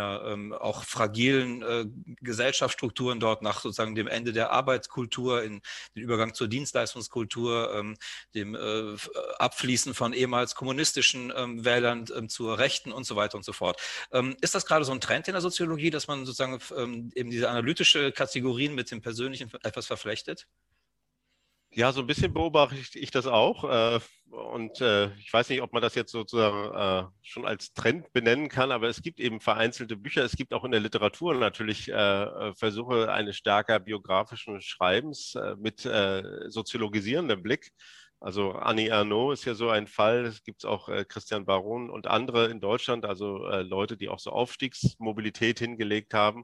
auch 0.59 0.83
fragilen 0.83 1.62
äh, 1.62 1.85
Gesellschaftsstrukturen 2.21 3.19
dort 3.19 3.41
nach 3.41 3.62
sozusagen 3.62 3.95
dem 3.95 4.07
Ende 4.07 4.33
der 4.33 4.38
der 4.39 4.52
Arbeitskultur, 4.52 5.43
in 5.43 5.62
den 5.95 6.04
Übergang 6.04 6.34
zur 6.34 6.47
Dienstleistungskultur, 6.47 7.75
ähm, 7.75 7.97
dem 8.34 8.56
äh, 8.56 8.95
Abfließen 9.38 9.93
von 9.93 10.13
ehemals 10.13 10.56
kommunistischen 10.56 11.34
ähm, 11.36 11.65
Wählern 11.65 12.06
ähm, 12.15 12.30
zur 12.30 12.58
Rechten 12.58 12.93
und 12.93 13.04
so 13.06 13.17
weiter 13.17 13.36
und 13.36 13.43
so 13.43 13.52
fort. 13.52 13.82
Ähm, 14.12 14.38
ist 14.39 14.56
das 14.56 14.65
gerade 14.65 14.86
so 14.86 14.93
ein 14.93 15.02
Trend 15.02 15.28
in 15.28 15.34
der 15.34 15.41
Soziologie, 15.41 15.89
dass 15.89 16.08
man 16.08 16.25
sozusagen 16.25 16.60
ähm, 16.78 17.12
eben 17.15 17.30
diese 17.30 17.49
analytische 17.49 18.13
Kategorien 18.13 18.75
mit 18.75 18.91
dem 18.91 19.02
Persönlichen 19.02 19.52
etwas 19.63 19.88
verflechtet? 19.88 20.47
Ja, 21.71 21.91
so 21.91 22.01
ein 22.01 22.08
bisschen 22.08 22.34
beobachte 22.34 22.75
ich 22.97 23.12
das 23.12 23.27
auch. 23.27 23.63
Äh, 23.63 23.99
und 24.32 24.82
äh, 24.82 25.13
ich 25.17 25.32
weiß 25.32 25.49
nicht, 25.49 25.62
ob 25.62 25.71
man 25.71 25.82
das 25.84 25.93
jetzt 25.95 26.12
sozusagen 26.12 26.73
äh, 26.75 27.08
schon 27.21 27.45
als 27.45 27.73
Trend 27.73 28.12
benennen 28.12 28.49
kann, 28.49 28.71
aber 28.71 28.88
es 28.89 29.01
gibt 29.03 29.19
eben 29.19 29.39
vereinzelte 29.39 29.95
Bücher. 29.95 30.23
Es 30.23 30.36
gibt 30.36 30.53
auch 30.53 30.63
in 30.65 30.71
der 30.71 30.79
Literatur 30.79 31.36
natürlich 31.36 31.86
Versuche 32.55 33.12
eines 33.12 33.38
stärker 33.38 33.79
biografischen 33.79 34.62
Schreibens 34.62 35.36
mit 35.58 35.82
soziologisierendem 35.82 37.43
Blick. 37.43 37.69
Also 38.19 38.51
Annie 38.51 38.89
Ernaux 38.89 39.34
ist 39.34 39.45
ja 39.45 39.53
so 39.53 39.69
ein 39.69 39.88
Fall. 39.88 40.25
Es 40.25 40.43
gibt 40.43 40.65
auch 40.65 40.89
Christian 41.08 41.45
Baron 41.45 41.89
und 41.89 42.08
andere 42.08 42.47
in 42.49 42.60
Deutschland, 42.60 43.05
also 43.05 43.38
Leute, 43.62 43.95
die 43.95 44.10
auch 44.10 44.19
so 44.19 44.32
Aufstiegsmobilität 44.32 45.60
hingelegt 45.60 46.13
haben. 46.13 46.43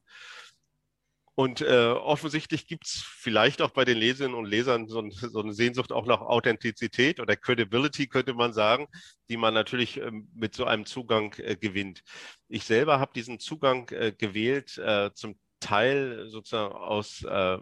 Und 1.38 1.60
äh, 1.60 1.90
offensichtlich 1.90 2.66
gibt 2.66 2.86
es 2.86 3.04
vielleicht 3.06 3.62
auch 3.62 3.72
bei 3.72 3.84
den 3.84 3.98
Leserinnen 3.98 4.38
und 4.38 4.46
Lesern 4.46 4.88
so, 4.88 5.00
ein, 5.00 5.12
so, 5.12 5.42
eine 5.42 5.54
Sehnsucht 5.54 5.92
auch 5.92 6.06
nach 6.06 6.22
Authentizität 6.22 7.20
oder 7.20 7.36
Credibility, 7.36 8.08
könnte 8.08 8.34
man 8.34 8.54
sagen, 8.54 8.88
die 9.28 9.36
man 9.36 9.54
natürlich 9.54 9.98
ähm, 9.98 10.30
mit 10.34 10.56
so 10.56 10.64
einem 10.64 10.86
Zugang 10.86 11.36
äh, 11.40 11.58
gewinnt. 11.58 12.04
Ich 12.48 12.64
selber 12.64 13.02
habe 13.02 13.12
diesen 13.14 13.40
Zugang 13.40 13.90
äh, 13.90 14.14
gewählt, 14.18 14.78
äh, 14.78 15.12
zum 15.14 15.38
Teil 15.60 16.30
sozusagen 16.30 16.74
aus, 16.74 17.24
äh, 17.24 17.58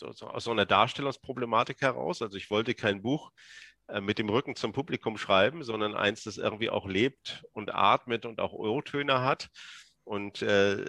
aus 0.00 0.44
so 0.44 0.50
einer 0.50 0.66
Darstellungsproblematik 0.66 1.80
heraus. 1.80 2.22
Also 2.22 2.36
ich 2.36 2.50
wollte 2.50 2.74
kein 2.74 3.02
Buch 3.02 3.30
äh, 3.86 4.00
mit 4.00 4.18
dem 4.18 4.28
Rücken 4.28 4.56
zum 4.56 4.72
Publikum 4.72 5.16
schreiben, 5.16 5.62
sondern 5.62 5.94
eins, 5.94 6.24
das 6.24 6.38
irgendwie 6.38 6.70
auch 6.70 6.86
lebt 6.88 7.44
und 7.52 7.72
atmet 7.72 8.26
und 8.26 8.40
auch 8.40 8.52
O-Töne 8.52 9.20
hat. 9.20 9.48
Und 10.04 10.42
äh, 10.42 10.84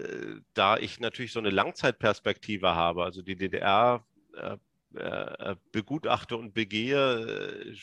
da 0.54 0.78
ich 0.78 1.00
natürlich 1.00 1.32
so 1.32 1.40
eine 1.40 1.50
Langzeitperspektive 1.50 2.76
habe, 2.76 3.04
also 3.04 3.22
die 3.22 3.38
DDR 3.38 4.06
äh, 4.36 4.58
äh, 4.96 5.56
begutachte 5.74 6.38
und 6.38 6.54
begehe, 6.54 7.74
äh, 7.74 7.76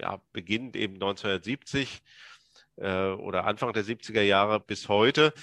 ja, 0.00 0.20
beginnt 0.32 0.76
eben 0.76 0.94
1970 0.94 2.02
äh, 2.76 3.10
oder 3.10 3.44
Anfang 3.44 3.72
der 3.74 3.84
70er 3.84 4.22
Jahre 4.22 4.58
bis 4.58 4.88
heute, 4.88 5.34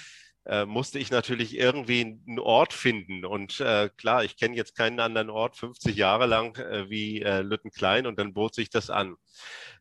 äh, 0.46 0.64
musste 0.64 0.98
ich 0.98 1.12
natürlich 1.12 1.56
irgendwie 1.56 2.00
einen 2.26 2.40
Ort 2.40 2.72
finden. 2.72 3.24
Und 3.24 3.56
klar, 3.96 4.24
ich 4.24 4.36
kenne 4.36 4.56
jetzt 4.56 4.76
keinen 4.76 4.98
anderen 4.98 5.30
Ort 5.30 5.56
50 5.56 5.96
Jahre 5.96 6.26
lang 6.26 6.56
wie 6.88 7.18
Lüttenklein 7.20 8.06
und 8.06 8.18
dann 8.18 8.32
bot 8.32 8.54
sich 8.54 8.70
das 8.70 8.90
an. 8.90 9.16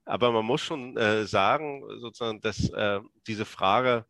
Aber 0.06 0.32
man 0.32 0.46
muss 0.46 0.62
schon 0.62 0.96
sagen, 1.26 1.84
sozusagen, 2.00 2.42
dass 2.42 2.72
diese 3.28 3.46
Frage, 3.46 4.06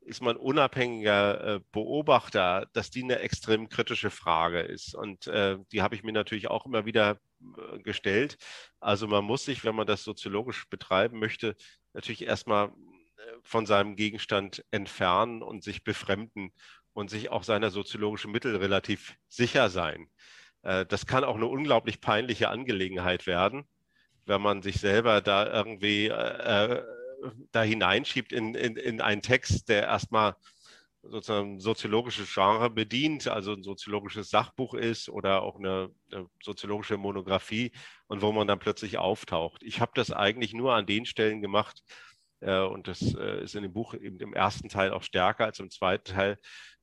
ist 0.00 0.22
man 0.22 0.36
unabhängiger 0.36 1.56
äh, 1.56 1.60
Beobachter, 1.72 2.66
dass 2.72 2.90
die 2.90 3.02
eine 3.02 3.18
extrem 3.20 3.68
kritische 3.68 4.10
Frage 4.10 4.60
ist. 4.60 4.94
Und 4.94 5.26
äh, 5.26 5.58
die 5.72 5.82
habe 5.82 5.94
ich 5.94 6.02
mir 6.02 6.12
natürlich 6.12 6.48
auch 6.48 6.66
immer 6.66 6.86
wieder 6.86 7.18
äh, 7.40 7.78
gestellt. 7.80 8.36
Also 8.80 9.06
man 9.06 9.24
muss 9.24 9.44
sich, 9.44 9.64
wenn 9.64 9.74
man 9.74 9.86
das 9.86 10.02
soziologisch 10.02 10.68
betreiben 10.68 11.18
möchte, 11.18 11.54
natürlich 11.92 12.22
erstmal 12.22 12.72
von 13.42 13.66
seinem 13.66 13.96
Gegenstand 13.96 14.64
entfernen 14.70 15.42
und 15.42 15.62
sich 15.62 15.84
befremden 15.84 16.52
und 16.94 17.10
sich 17.10 17.30
auch 17.30 17.42
seiner 17.44 17.70
soziologischen 17.70 18.32
Mittel 18.32 18.56
relativ 18.56 19.14
sicher 19.28 19.68
sein. 19.68 20.08
Das 20.62 21.06
kann 21.06 21.24
auch 21.24 21.36
eine 21.36 21.46
unglaublich 21.46 22.00
peinliche 22.00 22.48
Angelegenheit 22.48 23.26
werden, 23.26 23.64
wenn 24.24 24.40
man 24.40 24.62
sich 24.62 24.76
selber 24.80 25.20
da 25.20 25.46
irgendwie 25.52 26.10
da 27.52 27.62
hineinschiebt 27.62 28.32
in, 28.32 28.54
in, 28.54 28.76
in 28.76 29.00
einen 29.00 29.22
Text, 29.22 29.68
der 29.68 29.82
erstmal 29.82 30.34
sozusagen 31.02 31.60
soziologisches 31.60 32.32
Genre 32.32 32.68
bedient, 32.70 33.26
also 33.28 33.52
ein 33.52 33.62
soziologisches 33.62 34.28
Sachbuch 34.28 34.74
ist 34.74 35.08
oder 35.08 35.42
auch 35.42 35.58
eine, 35.58 35.90
eine 36.12 36.26
soziologische 36.42 36.98
Monographie 36.98 37.72
und 38.06 38.22
wo 38.22 38.32
man 38.32 38.46
dann 38.46 38.58
plötzlich 38.58 38.98
auftaucht. 38.98 39.62
Ich 39.62 39.80
habe 39.80 39.92
das 39.94 40.10
eigentlich 40.12 40.52
nur 40.52 40.74
an 40.74 40.86
den 40.86 41.06
Stellen 41.06 41.40
gemacht 41.40 41.82
äh, 42.40 42.60
und 42.60 42.86
das 42.86 43.00
äh, 43.14 43.42
ist 43.42 43.54
in 43.54 43.62
dem 43.62 43.72
Buch 43.72 43.94
eben 43.94 44.18
im 44.20 44.34
ersten 44.34 44.68
Teil 44.68 44.92
auch 44.92 45.02
stärker 45.02 45.46
als 45.46 45.58
im 45.58 45.70
zweiten 45.70 46.12
Teil, 46.12 46.38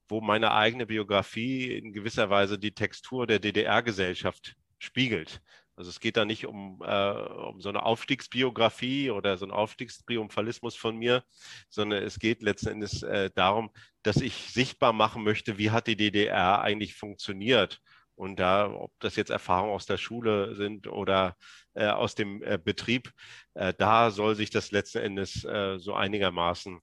wo 0.08 0.20
meine 0.20 0.52
eigene 0.52 0.86
Biografie 0.86 1.72
in 1.72 1.92
gewisser 1.92 2.28
Weise 2.30 2.58
die 2.58 2.72
Textur 2.72 3.26
der 3.26 3.38
DDR-Gesellschaft 3.38 4.56
spiegelt. 4.78 5.40
Also 5.78 5.90
es 5.90 6.00
geht 6.00 6.16
da 6.16 6.24
nicht 6.24 6.44
um, 6.44 6.82
äh, 6.84 7.12
um 7.12 7.60
so 7.60 7.68
eine 7.68 7.84
Aufstiegsbiografie 7.84 9.12
oder 9.12 9.36
so 9.36 9.44
einen 9.44 9.52
Aufstiegstriumphalismus 9.52 10.74
von 10.74 10.96
mir, 10.96 11.22
sondern 11.68 12.02
es 12.02 12.18
geht 12.18 12.42
letzten 12.42 12.70
Endes 12.70 13.04
äh, 13.04 13.30
darum, 13.32 13.70
dass 14.02 14.16
ich 14.16 14.52
sichtbar 14.52 14.92
machen 14.92 15.22
möchte, 15.22 15.56
wie 15.56 15.70
hat 15.70 15.86
die 15.86 15.94
DDR 15.94 16.62
eigentlich 16.62 16.96
funktioniert. 16.96 17.80
Und 18.16 18.40
da, 18.40 18.68
ob 18.68 18.92
das 18.98 19.14
jetzt 19.14 19.30
Erfahrungen 19.30 19.72
aus 19.72 19.86
der 19.86 19.98
Schule 19.98 20.56
sind 20.56 20.88
oder 20.88 21.36
äh, 21.74 21.86
aus 21.86 22.16
dem 22.16 22.42
äh, 22.42 22.58
Betrieb, 22.58 23.12
äh, 23.54 23.72
da 23.72 24.10
soll 24.10 24.34
sich 24.34 24.50
das 24.50 24.72
letzten 24.72 24.98
Endes 24.98 25.44
äh, 25.44 25.78
so 25.78 25.94
einigermaßen 25.94 26.80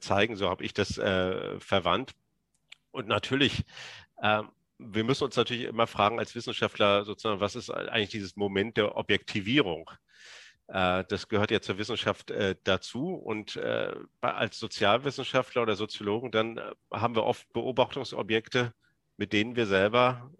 zeigen. 0.00 0.36
So 0.36 0.48
habe 0.48 0.64
ich 0.64 0.72
das 0.72 0.94
verwandt. 0.94 2.12
Und 2.92 3.08
natürlich 3.08 3.62
ähm, 4.22 4.48
wir 4.78 5.04
müssen 5.04 5.24
uns 5.24 5.36
natürlich 5.36 5.64
immer 5.64 5.86
fragen 5.86 6.18
als 6.18 6.34
Wissenschaftler 6.34 7.04
sozusagen, 7.04 7.40
was 7.40 7.56
ist 7.56 7.70
eigentlich 7.70 8.10
dieses 8.10 8.36
Moment 8.36 8.76
der 8.76 8.96
Objektivierung? 8.96 9.90
Äh, 10.68 11.04
das 11.08 11.28
gehört 11.28 11.50
ja 11.50 11.60
zur 11.60 11.78
Wissenschaft 11.78 12.30
äh, 12.30 12.56
dazu. 12.64 13.14
Und 13.14 13.56
äh, 13.56 13.94
als 14.20 14.58
Sozialwissenschaftler 14.58 15.62
oder 15.62 15.76
Soziologen, 15.76 16.30
dann 16.30 16.60
haben 16.92 17.14
wir 17.14 17.24
oft 17.24 17.50
Beobachtungsobjekte, 17.52 18.72
mit 19.16 19.32
denen 19.32 19.56
wir 19.56 19.66
selber 19.66 20.30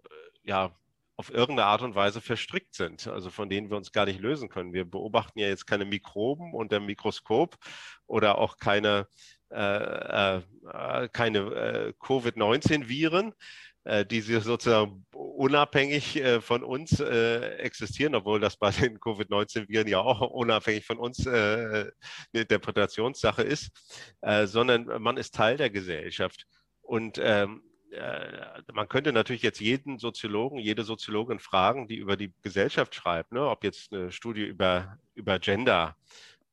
ja 0.43 0.75
auf 1.17 1.33
irgendeine 1.33 1.67
Art 1.67 1.81
und 1.81 1.95
Weise 1.95 2.21
verstrickt 2.21 2.75
sind, 2.75 3.07
also 3.07 3.31
von 3.31 3.49
denen 3.49 3.71
wir 3.71 3.77
uns 3.77 3.91
gar 3.91 4.05
nicht 4.05 4.19
lösen 4.19 4.49
können. 4.49 4.73
Wir 4.73 4.85
beobachten 4.85 5.39
ja 5.39 5.47
jetzt 5.47 5.65
keine 5.65 5.83
Mikroben 5.83 6.53
unter 6.53 6.77
dem 6.77 6.85
Mikroskop 6.85 7.57
oder 8.05 8.37
auch 8.37 8.57
keine, 8.57 9.07
äh, 9.49 10.37
äh, 10.37 10.41
keine 11.11 11.39
äh, 11.39 11.93
Covid-19-Viren, 11.99 13.29
äh, 13.29 13.33
die 14.09 14.21
sozusagen 14.21 15.05
unabhängig 15.13 16.15
äh, 16.17 16.41
von 16.41 16.63
uns 16.63 16.99
äh, 16.99 17.57
existieren, 17.57 18.15
obwohl 18.15 18.39
das 18.39 18.57
bei 18.57 18.71
den 18.71 18.99
Covid-19-Viren 18.99 19.87
ja 19.87 19.99
auch 19.99 20.21
unabhängig 20.21 20.85
von 20.85 20.97
uns 20.97 21.27
eine 21.27 21.93
Interpretationssache 22.33 23.43
ist, 23.43 23.71
sondern 24.45 25.01
man 25.01 25.17
ist 25.17 25.35
Teil 25.35 25.57
der 25.57 25.69
Gesellschaft. 25.69 26.45
Und 26.81 27.19
ähm, 27.21 27.61
man 28.73 28.87
könnte 28.89 29.13
natürlich 29.13 29.41
jetzt 29.41 29.59
jeden 29.59 29.97
Soziologen, 29.99 30.59
jede 30.59 30.83
Soziologin 30.83 31.39
fragen, 31.39 31.87
die 31.87 31.97
über 31.97 32.17
die 32.17 32.33
Gesellschaft 32.41 32.95
schreibt, 32.95 33.31
ne, 33.31 33.47
ob 33.47 33.63
jetzt 33.63 33.93
eine 33.93 34.11
Studie 34.11 34.43
über, 34.43 34.97
über 35.15 35.39
Gender 35.39 35.95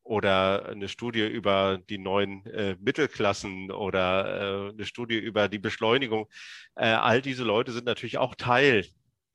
oder 0.05 0.69
eine 0.69 0.89
Studie 0.89 1.27
über 1.27 1.79
die 1.89 1.99
neuen 1.99 2.47
äh, 2.47 2.77
Mittelklassen 2.79 3.71
oder 3.71 4.69
äh, 4.69 4.73
eine 4.73 4.85
Studie 4.85 5.19
über 5.19 5.49
die 5.49 5.59
Beschleunigung. 5.59 6.29
Äh, 6.77 6.89
all 6.89 7.23
diese 7.23 7.43
Leute 7.43 7.73
sind 7.73 7.87
natürlich 7.87 8.19
auch 8.19 8.35
Teil 8.35 8.87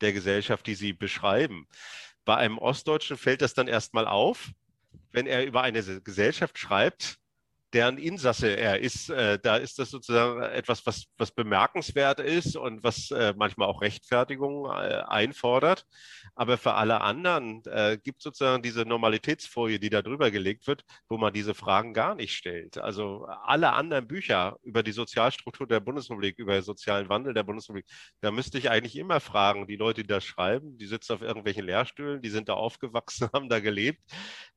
der 0.02 0.14
Gesellschaft, 0.14 0.66
die 0.68 0.76
sie 0.76 0.94
beschreiben. 0.94 1.68
Bei 2.24 2.38
einem 2.38 2.60
Ostdeutschen 2.60 3.18
fällt 3.18 3.42
das 3.42 3.56
dann 3.56 3.68
erstmal 3.68 4.08
auf, 4.08 4.52
wenn 5.12 5.26
er 5.26 5.46
über 5.46 5.64
eine 5.64 5.82
Gesellschaft 6.02 6.58
schreibt, 6.58 7.19
deren 7.74 7.98
Insasse 7.98 8.56
er 8.56 8.80
ist. 8.80 9.10
Äh, 9.10 9.40
da 9.40 9.58
ist 9.58 9.80
das 9.80 9.92
sozusagen 9.92 10.42
etwas, 10.42 10.86
was, 10.86 11.06
was 11.18 11.32
bemerkenswert 11.32 12.20
ist 12.20 12.56
und 12.56 12.84
was 12.84 13.12
äh, 13.12 13.34
manchmal 13.38 13.68
auch 13.68 13.82
Rechtfertigung 13.82 14.66
äh, 14.66 15.04
einfordert. 15.08 15.86
Aber 16.36 16.58
für 16.58 16.74
alle 16.74 17.02
anderen 17.02 17.64
äh, 17.66 17.98
gibt 18.04 18.22
sozusagen 18.22 18.64
diese 18.64 18.84
Normalitätsfolie, 18.86 19.80
die 19.80 19.90
da 19.90 20.02
drüber 20.02 20.32
gelegt 20.32 20.68
wird, 20.68 20.84
wo 21.08 21.18
man 21.18 21.34
diese 21.34 21.54
Fragen 21.54 21.94
gar 21.94 22.16
nicht 22.16 22.34
stellt. 22.36 22.78
Also 22.78 23.26
alle 23.26 23.74
anderen 23.74 24.08
Bücher 24.08 24.58
über 24.64 24.84
die 24.84 24.92
Sozialstruktur 24.92 25.68
der 25.68 25.80
Bundesrepublik, 25.80 26.40
über 26.40 26.54
den 26.54 26.64
sozialen 26.64 27.10
Wandel 27.10 27.34
der 27.34 27.44
Bundesrepublik, 27.44 27.86
da 28.22 28.32
müsste 28.32 28.58
ich 28.58 28.70
eigentlich 28.70 28.96
immer 28.98 29.20
fragen, 29.20 29.68
die 29.68 29.76
Leute, 29.76 30.02
die 30.02 30.08
das 30.08 30.24
schreiben, 30.24 30.78
die 30.78 30.88
sitzen 30.88 31.14
auf 31.14 31.22
irgendwelchen 31.22 31.66
Lehrstühlen, 31.66 32.22
die 32.22 32.30
sind 32.30 32.50
da 32.50 32.54
aufgewachsen, 32.60 33.30
haben 33.34 33.50
da 33.50 33.60
gelebt. 33.60 34.02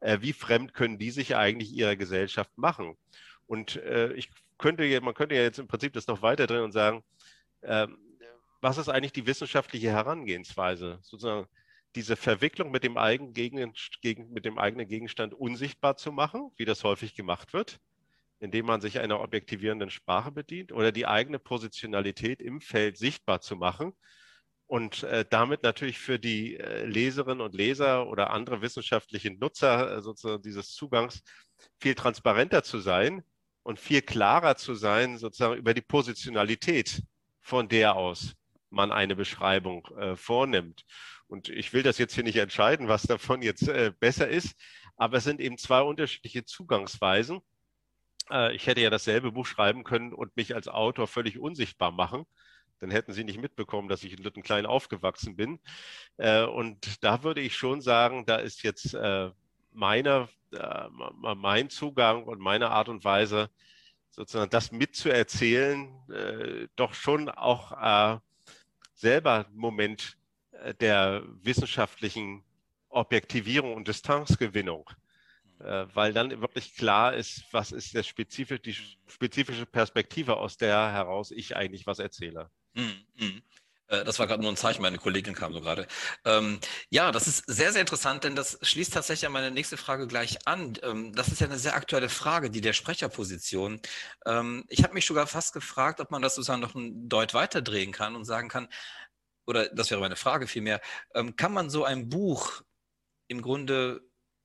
Äh, 0.01 0.19
wie 0.21 0.33
fremd 0.33 0.75
können 0.75 0.99
die 0.99 1.11
sich 1.11 1.37
eigentlich 1.37 1.73
ihrer 1.73 1.97
Gesellschaft 1.97 2.51
machen? 2.57 2.97
Und 3.53 3.77
äh, 3.77 4.15
ich 4.15 4.31
könnte, 4.57 4.99
man 5.03 5.13
könnte 5.13 5.35
ja 5.35 5.43
jetzt 5.43 5.59
im 5.59 5.69
Prinzip 5.69 5.93
das 5.93 6.07
noch 6.07 6.23
weiter 6.23 6.47
drin 6.47 6.63
und 6.63 6.73
sagen, 6.73 7.05
ähm, 7.63 7.99
was 8.63 8.79
ist 8.79 8.89
eigentlich 8.89 9.13
die 9.13 9.27
wissenschaftliche 9.27 9.91
Herangehensweise? 9.91 11.01
Sozusagen 11.03 11.47
diese 11.95 12.17
Verwicklung 12.17 12.71
mit 12.71 12.83
dem, 12.83 12.97
eigenen 12.97 13.35
Gegenstand, 13.35 14.31
mit 14.31 14.47
dem 14.47 14.57
eigenen 14.57 14.89
Gegenstand 14.89 15.35
unsichtbar 15.35 15.99
zu 15.99 16.13
machen, 16.13 16.51
wie 16.57 16.65
das 16.65 16.83
häufig 16.83 17.15
gemacht 17.15 17.53
wird, 17.53 17.79
indem 18.41 18.65
man 18.65 18.81
sich 18.81 19.01
einer 19.01 19.21
objektivierenden 19.21 19.91
Sprache 19.91 20.33
bedient 20.33 20.73
oder 20.73 20.91
die 20.91 21.07
eigene 21.07 21.39
Positionalität 21.39 22.41
im 22.41 22.63
Feld 22.63 22.97
sichtbar 22.97 23.43
zu 23.43 23.55
machen 23.57 23.93
und 24.67 25.03
äh, 25.03 25.27
damit 25.29 25.63
natürlich 25.63 25.99
für 25.99 26.19
die 26.19 26.57
äh, 26.57 26.87
Leserinnen 26.87 27.43
und 27.43 27.55
Leser 27.55 28.07
oder 28.07 28.31
andere 28.31 28.63
wissenschaftliche 28.63 29.31
Nutzer 29.31 29.99
äh, 29.99 30.01
sozusagen 30.01 30.41
dieses 30.41 30.73
Zugangs 30.73 31.23
viel 31.79 31.95
transparenter 31.95 32.63
zu 32.63 32.79
sein 32.79 33.23
und 33.63 33.79
viel 33.79 34.03
klarer 34.03 34.57
zu 34.57 34.75
sein, 34.75 35.19
sozusagen 35.19 35.57
über 35.57 35.75
die 35.75 35.83
Positionalität, 35.83 37.03
von 37.41 37.69
der 37.69 37.97
aus 37.97 38.35
man 38.73 38.91
eine 38.91 39.15
Beschreibung 39.15 39.87
äh, 39.99 40.17
vornimmt. 40.17 40.85
Und 41.29 41.49
ich 41.49 41.73
will 41.73 41.83
das 41.83 41.99
jetzt 41.99 42.15
hier 42.15 42.25
nicht 42.25 42.37
entscheiden, 42.37 42.89
was 42.89 43.03
davon 43.03 43.43
jetzt 43.43 43.69
äh, 43.69 43.93
besser 43.99 44.29
ist, 44.29 44.57
aber 44.97 45.19
es 45.19 45.25
sind 45.25 45.41
eben 45.41 45.59
zwei 45.59 45.83
unterschiedliche 45.83 46.45
Zugangsweisen. 46.45 47.41
Äh, 48.31 48.55
ich 48.55 48.67
hätte 48.67 48.81
ja 48.81 48.91
dasselbe 48.91 49.33
Buch 49.33 49.47
schreiben 49.47 49.85
können 49.85 50.13
und 50.13 50.37
mich 50.37 50.55
als 50.55 50.69
Autor 50.69 51.07
völlig 51.07 51.39
unsichtbar 51.39 51.93
machen. 51.93 52.25
Dann 52.81 52.91
hätten 52.91 53.13
Sie 53.13 53.25
nicht 53.25 53.41
mitbekommen, 53.41 53.89
dass 53.89 54.03
ich 54.03 54.13
in 54.13 54.23
Lüttenklein 54.23 54.67
aufgewachsen 54.67 55.37
bin. 55.37 55.61
Äh, 56.17 56.45
und 56.45 57.05
da 57.05 57.23
würde 57.23 57.41
ich 57.41 57.57
schon 57.57 57.81
sagen, 57.81 58.27
da 58.27 58.37
ist 58.37 58.63
jetzt 58.63 58.95
äh, 58.95 59.31
meine 59.73 60.29
äh, 60.53 60.89
mein 61.35 61.71
Zugang 61.71 62.25
und 62.25 62.41
meine 62.41 62.71
Art 62.71 62.89
und 62.89 63.05
Weise, 63.05 63.51
sozusagen 64.11 64.51
das 64.51 64.73
mitzuerzählen, 64.73 65.89
äh, 66.11 66.69
doch 66.77 66.95
schon 66.95 67.29
auch 67.29 67.73
äh, 67.73 68.19
selber 68.95 69.47
ein 69.47 69.55
Moment 69.55 70.17
äh, 70.53 70.75
der 70.75 71.23
wissenschaftlichen 71.43 72.45
Objektivierung 72.89 73.75
und 73.75 73.89
Distanzgewinnung, 73.89 74.89
äh, 75.61 75.87
weil 75.95 76.13
dann 76.13 76.41
wirklich 76.41 76.75
klar 76.75 77.15
ist, 77.15 77.45
was 77.53 77.73
ist 77.73 77.95
der 77.95 78.03
spezifische, 78.03 78.61
die 78.61 78.77
spezifische 79.07 79.67
Perspektive, 79.67 80.37
aus 80.37 80.57
der 80.57 80.93
heraus 80.93 81.31
ich 81.31 81.57
eigentlich 81.57 81.87
was 81.87 81.99
erzähle. 81.99 82.51
Mm, 82.75 83.25
mm. 83.25 83.43
Äh, 83.89 84.05
das 84.05 84.19
war 84.19 84.27
gerade 84.27 84.43
nur 84.43 84.53
ein 84.53 84.57
Zeichen, 84.57 84.83
meine 84.83 84.99
Kollegin 84.99 85.35
kam 85.35 85.53
so 85.53 85.61
gerade. 85.61 85.87
Ähm, 86.25 86.61
ja, 86.91 87.13
das 87.13 87.27
ist 87.29 87.45
sehr, 87.47 87.73
sehr 87.73 87.81
interessant, 87.81 88.25
denn 88.25 88.37
das 88.37 88.59
schließt 88.63 88.93
tatsächlich 88.93 89.27
an 89.27 89.33
meine 89.33 89.51
nächste 89.51 89.77
Frage 89.77 90.07
gleich 90.07 90.47
an. 90.47 90.75
Ähm, 90.83 91.13
das 91.15 91.29
ist 91.29 91.41
ja 91.41 91.47
eine 91.47 91.59
sehr 91.59 91.75
aktuelle 91.75 92.09
Frage, 92.09 92.51
die 92.51 92.61
der 92.61 92.73
Sprecherposition. 92.73 93.81
Ähm, 94.27 94.65
ich 94.69 94.83
habe 94.85 94.95
mich 94.95 95.07
sogar 95.07 95.27
fast 95.27 95.53
gefragt, 95.53 96.01
ob 96.01 96.11
man 96.11 96.23
das 96.23 96.35
sozusagen 96.35 96.61
noch 96.63 96.75
ein 96.75 97.09
Deut 97.09 97.35
weiterdrehen 97.35 97.93
kann 97.93 98.17
und 98.17 98.25
sagen 98.25 98.49
kann, 98.49 98.69
oder 99.47 99.69
das 99.71 99.91
wäre 99.91 100.01
meine 100.01 100.17
Frage 100.17 100.47
vielmehr, 100.47 100.81
ähm, 101.15 101.37
kann 101.37 101.53
man 101.53 101.71
so 101.71 101.85
ein 101.85 102.09
Buch 102.09 102.63
im 103.29 103.43
Grunde 103.43 104.03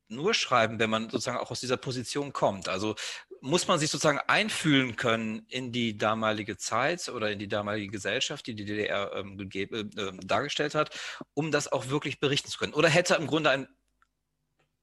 nur 0.10 0.34
schreiben, 0.34 0.80
wenn 0.80 0.90
man 0.90 1.10
sozusagen 1.10 1.38
auch 1.38 1.52
aus 1.52 1.60
dieser 1.60 1.78
Position 1.78 2.34
kommt. 2.34 2.70
Also 2.70 2.96
muss 3.42 3.68
man 3.68 3.80
sich 3.80 3.90
sozusagen 3.90 4.20
einfühlen 4.28 4.96
können 4.96 5.46
in 5.48 5.72
die 5.72 5.98
damalige 5.98 6.58
Zeit 6.58 7.10
oder 7.10 7.32
in 7.32 7.40
die 7.40 7.48
damalige 7.48 7.92
Gesellschaft, 7.92 8.48
die 8.48 8.56
die 8.56 8.66
DDR 8.66 9.12
ähm, 9.14 9.40
äh, 9.40 9.86
dargestellt 10.24 10.76
hat, 10.76 10.98
um 11.34 11.52
das 11.52 11.72
auch 11.72 11.90
wirklich 11.90 12.20
berichten 12.20 12.50
zu 12.50 12.58
können. 12.58 12.74
Oder 12.74 12.90
hätte 12.90 13.16
im 13.16 13.28
Grunde 13.28 13.50
ein, 13.50 13.68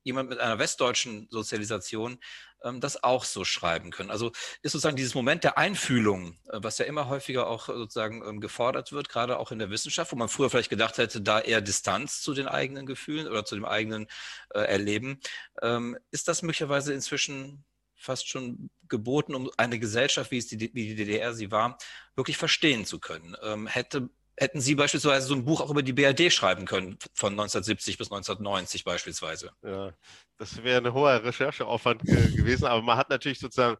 jemand 0.02 0.28
mit 0.28 0.38
einer 0.38 0.58
westdeutschen 0.58 1.28
Sozialisation 1.30 2.18
ähm, 2.64 2.80
das 2.80 3.02
auch 3.02 3.24
so 3.24 3.44
schreiben 3.44 3.90
können. 3.90 4.10
Also 4.10 4.32
ist 4.62 4.72
sozusagen 4.72 4.96
dieses 4.96 5.14
Moment 5.14 5.44
der 5.44 5.58
Einfühlung, 5.58 6.38
äh, 6.48 6.58
was 6.62 6.78
ja 6.78 6.86
immer 6.86 7.08
häufiger 7.08 7.46
auch 7.46 7.66
sozusagen 7.66 8.26
ähm, 8.26 8.40
gefordert 8.40 8.92
wird, 8.92 9.08
gerade 9.08 9.38
auch 9.38 9.52
in 9.52 9.58
der 9.58 9.70
Wissenschaft, 9.70 10.12
wo 10.12 10.16
man 10.16 10.28
früher 10.28 10.50
vielleicht 10.50 10.70
gedacht 10.70 10.98
hätte, 10.98 11.20
da 11.20 11.40
eher 11.40 11.60
Distanz 11.60 12.20
zu 12.22 12.34
den 12.34 12.48
eigenen 12.48 12.86
Gefühlen 12.86 13.28
oder 13.28 13.44
zu 13.44 13.54
dem 13.54 13.64
eigenen 13.64 14.06
äh, 14.50 14.60
Erleben. 14.60 15.20
Ähm, 15.62 15.96
ist 16.10 16.28
das 16.28 16.42
möglicherweise 16.42 16.92
inzwischen 16.92 17.64
fast 18.04 18.28
schon 18.28 18.70
geboten, 18.88 19.34
um 19.34 19.50
eine 19.56 19.78
Gesellschaft, 19.78 20.30
wie 20.30 20.38
es 20.38 20.46
die, 20.46 20.60
wie 20.60 20.88
die 20.88 20.94
DDR 20.94 21.34
sie 21.34 21.50
war, 21.50 21.78
wirklich 22.14 22.36
verstehen 22.36 22.84
zu 22.84 23.00
können. 23.00 23.36
Ähm, 23.42 23.66
hätte, 23.66 24.10
hätten 24.36 24.60
Sie 24.60 24.74
beispielsweise 24.74 25.26
so 25.26 25.34
ein 25.34 25.44
Buch 25.44 25.60
auch 25.60 25.70
über 25.70 25.82
die 25.82 25.92
BRD 25.92 26.32
schreiben 26.32 26.66
können, 26.66 26.98
von 27.14 27.32
1970 27.32 27.98
bis 27.98 28.08
1990 28.12 28.84
beispielsweise? 28.84 29.52
Ja, 29.62 29.92
das 30.38 30.62
wäre 30.62 30.86
ein 30.86 30.92
hoher 30.92 31.24
Rechercheaufwand 31.24 32.02
ge 32.02 32.36
gewesen, 32.36 32.66
aber 32.66 32.82
man 32.82 32.98
hat 32.98 33.10
natürlich 33.10 33.38
sozusagen 33.38 33.78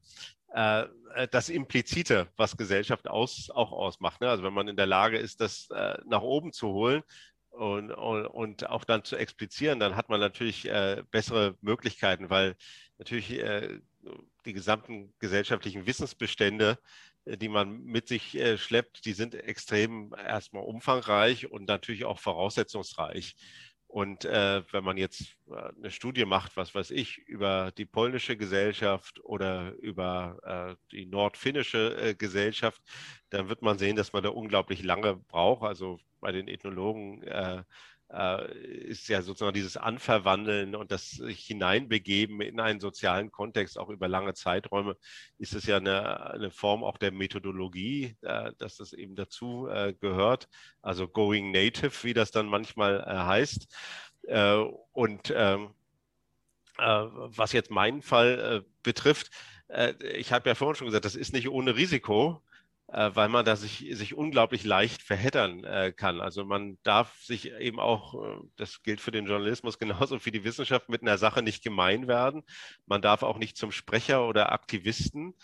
äh, 0.54 0.84
äh, 1.14 1.28
das 1.30 1.48
Implizite, 1.48 2.28
was 2.36 2.56
Gesellschaft 2.56 3.08
aus, 3.08 3.50
auch 3.50 3.72
ausmacht. 3.72 4.20
Ne? 4.20 4.28
Also 4.28 4.42
wenn 4.42 4.54
man 4.54 4.68
in 4.68 4.76
der 4.76 4.86
Lage 4.86 5.18
ist, 5.18 5.40
das 5.40 5.68
äh, 5.70 5.98
nach 6.06 6.22
oben 6.22 6.52
zu 6.52 6.68
holen, 6.68 7.02
und, 7.50 7.92
und, 7.92 8.26
und, 8.26 8.68
auch 8.68 8.82
dann 8.82 9.04
zu 9.04 9.16
explizieren, 9.16 9.78
dann 9.78 9.94
hat 9.94 10.08
man 10.08 10.18
natürlich 10.18 10.68
äh, 10.68 11.04
bessere 11.12 11.56
Möglichkeiten, 11.60 12.28
weil 12.28 12.56
natürlich 12.98 13.30
äh, 13.30 13.78
die 14.44 14.52
gesamten 14.52 15.14
gesellschaftlichen 15.18 15.86
Wissensbestände, 15.86 16.78
äh, 17.24 17.36
die 17.36 17.48
man 17.48 17.82
mit 17.84 18.08
sich 18.08 18.34
äh, 18.36 18.58
schleppt, 18.58 19.04
die 19.04 19.12
sind 19.12 19.34
extrem 19.34 20.14
erstmal 20.14 20.64
umfangreich 20.64 21.50
und 21.50 21.68
natürlich 21.68 22.04
auch 22.04 22.18
voraussetzungsreich. 22.18 23.36
Und 23.94 24.24
äh, 24.24 24.64
wenn 24.72 24.82
man 24.82 24.96
jetzt 24.96 25.36
äh, 25.48 25.70
eine 25.76 25.92
Studie 25.92 26.24
macht, 26.24 26.56
was 26.56 26.74
weiß 26.74 26.90
ich, 26.90 27.18
über 27.28 27.70
die 27.78 27.86
polnische 27.86 28.36
Gesellschaft 28.36 29.20
oder 29.22 29.72
über 29.74 30.76
äh, 30.82 30.86
die 30.90 31.06
nordfinnische 31.06 31.96
äh, 31.96 32.14
Gesellschaft, 32.16 32.82
dann 33.30 33.48
wird 33.48 33.62
man 33.62 33.78
sehen, 33.78 33.94
dass 33.94 34.12
man 34.12 34.24
da 34.24 34.30
unglaublich 34.30 34.82
lange 34.82 35.14
braucht. 35.14 35.62
Also 35.62 36.00
bei 36.20 36.32
den 36.32 36.48
Ethnologen 36.48 37.22
ist 38.08 39.08
ja 39.08 39.22
sozusagen 39.22 39.54
dieses 39.54 39.76
Anverwandeln 39.76 40.76
und 40.76 40.92
das 40.92 41.10
sich 41.10 41.40
hineinbegeben 41.46 42.40
in 42.42 42.60
einen 42.60 42.78
sozialen 42.78 43.32
Kontext 43.32 43.78
auch 43.78 43.88
über 43.88 44.08
lange 44.08 44.34
Zeiträume, 44.34 44.96
ist 45.38 45.54
es 45.54 45.66
ja 45.66 45.78
eine, 45.78 46.30
eine 46.30 46.50
Form 46.50 46.84
auch 46.84 46.98
der 46.98 47.12
Methodologie, 47.12 48.16
äh, 48.22 48.52
dass 48.58 48.76
das 48.76 48.92
eben 48.92 49.16
dazu 49.16 49.68
äh, 49.68 49.94
gehört. 49.94 50.48
Also 50.82 51.08
Going 51.08 51.50
Native, 51.50 52.04
wie 52.04 52.14
das 52.14 52.30
dann 52.30 52.46
manchmal 52.46 53.00
äh, 53.00 53.14
heißt. 53.14 53.74
Äh, 54.24 54.64
und 54.92 55.32
ähm, 55.34 55.70
äh, 56.78 56.84
was 56.84 57.52
jetzt 57.52 57.70
meinen 57.70 58.02
Fall 58.02 58.64
betrifft, 58.82 59.30
ich 60.14 60.30
habe 60.30 60.48
ja 60.48 60.54
vorhin 60.54 60.76
schon 60.76 60.86
gesagt, 60.86 61.06
das 61.06 61.16
ist 61.16 61.32
nicht 61.32 61.48
ohne 61.48 61.74
Risiko. 61.74 62.42
Äh, 62.88 63.10
weil 63.14 63.28
man 63.28 63.44
da 63.46 63.56
sich, 63.56 63.86
sich 63.92 64.14
unglaublich 64.14 64.62
leicht 64.64 65.02
verheddern 65.02 65.64
äh, 65.64 65.92
kann. 65.92 66.20
Also 66.20 66.44
man 66.44 66.78
darf 66.82 67.22
sich 67.22 67.50
eben 67.52 67.80
auch, 67.80 68.14
äh, 68.22 68.36
das 68.56 68.82
gilt 68.82 69.00
für 69.00 69.10
den 69.10 69.26
Journalismus 69.26 69.78
genauso 69.80 70.24
wie 70.24 70.30
die 70.30 70.44
Wissenschaft, 70.44 70.88
mit 70.88 71.02
einer 71.02 71.18
Sache 71.18 71.42
nicht 71.42 71.64
gemein 71.64 72.08
werden. 72.08 72.42
Man 72.86 73.00
darf 73.00 73.22
auch 73.22 73.38
nicht 73.38 73.56
zum 73.56 73.72
Sprecher 73.72 74.26
oder 74.28 74.52
Aktivisten 74.52 75.34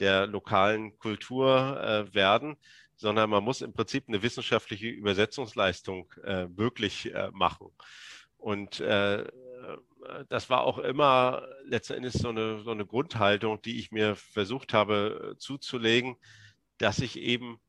der 0.00 0.26
lokalen 0.26 0.98
Kultur 0.98 1.80
äh, 1.80 2.14
werden, 2.14 2.56
sondern 2.96 3.30
man 3.30 3.44
muss 3.44 3.62
im 3.62 3.72
Prinzip 3.72 4.04
eine 4.08 4.22
wissenschaftliche 4.22 4.88
Übersetzungsleistung 4.88 6.12
äh, 6.24 6.46
möglich 6.48 7.14
äh, 7.14 7.30
machen. 7.32 7.68
Und 8.38 8.80
das 10.28 10.48
war 10.48 10.60
auch 10.62 10.78
immer 10.78 11.42
letztendlich 11.64 12.12
so 12.12 12.28
eine, 12.28 12.62
so 12.62 12.70
eine 12.70 12.86
Grundhaltung, 12.86 13.60
die 13.60 13.80
ich 13.80 13.90
mir 13.90 14.14
versucht 14.14 14.72
habe 14.72 15.34
zuzulegen, 15.38 16.16
dass 16.78 17.00
ich 17.00 17.18
eben, 17.18 17.60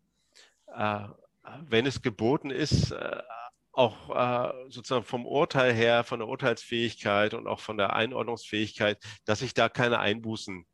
äh, 0.76 1.08
wenn 1.62 1.86
es 1.86 2.02
geboten 2.02 2.52
ist, 2.52 2.92
äh, 2.92 3.22
auch 3.72 4.10
äh, 4.10 4.70
sozusagen 4.70 5.06
vom 5.06 5.26
Urteil 5.26 5.74
her, 5.74 6.04
von 6.04 6.20
der 6.20 6.28
Urteilsfähigkeit 6.28 7.34
und 7.34 7.48
auch 7.48 7.60
von 7.60 7.78
der 7.78 7.94
Einordnungsfähigkeit, 7.94 8.98
dass 9.26 9.42
ich 9.42 9.54
da 9.54 9.70
keine 9.70 10.00
Einbußen 10.00 10.66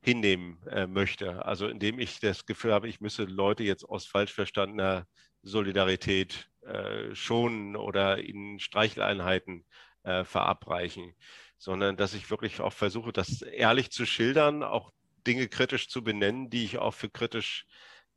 hinnehmen 0.00 0.62
äh, 0.68 0.86
möchte. 0.86 1.44
Also 1.44 1.66
indem 1.66 1.98
ich 1.98 2.20
das 2.20 2.46
Gefühl 2.46 2.72
habe, 2.72 2.88
ich 2.88 3.00
müsse 3.00 3.24
Leute 3.24 3.64
jetzt 3.64 3.84
aus 3.84 4.06
falsch 4.06 4.32
verstandener 4.32 5.06
Solidarität 5.42 6.48
äh, 6.62 7.14
schonen 7.14 7.74
oder 7.76 8.18
ihnen 8.18 8.60
Streicheleinheiten 8.60 9.64
äh, 10.04 10.24
verabreichen, 10.24 11.14
sondern 11.58 11.96
dass 11.96 12.14
ich 12.14 12.30
wirklich 12.30 12.60
auch 12.60 12.72
versuche, 12.72 13.12
das 13.12 13.42
ehrlich 13.42 13.90
zu 13.90 14.06
schildern, 14.06 14.62
auch 14.62 14.92
Dinge 15.26 15.48
kritisch 15.48 15.88
zu 15.88 16.02
benennen, 16.02 16.50
die 16.50 16.64
ich 16.64 16.78
auch 16.78 16.94
für 16.94 17.10
kritisch 17.10 17.66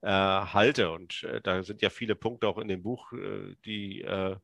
äh, 0.02 0.10
halte. 0.10 0.92
Und 0.92 1.24
äh, 1.24 1.42
da 1.42 1.64
sind 1.64 1.82
ja 1.82 1.90
viele 1.90 2.16
Punkte 2.16 2.48
auch 2.48 2.58
in 2.58 2.68
dem 2.68 2.84
Buch, 2.84 3.12
äh, 3.14 3.56
die 3.66 4.02
äh, 4.02 4.36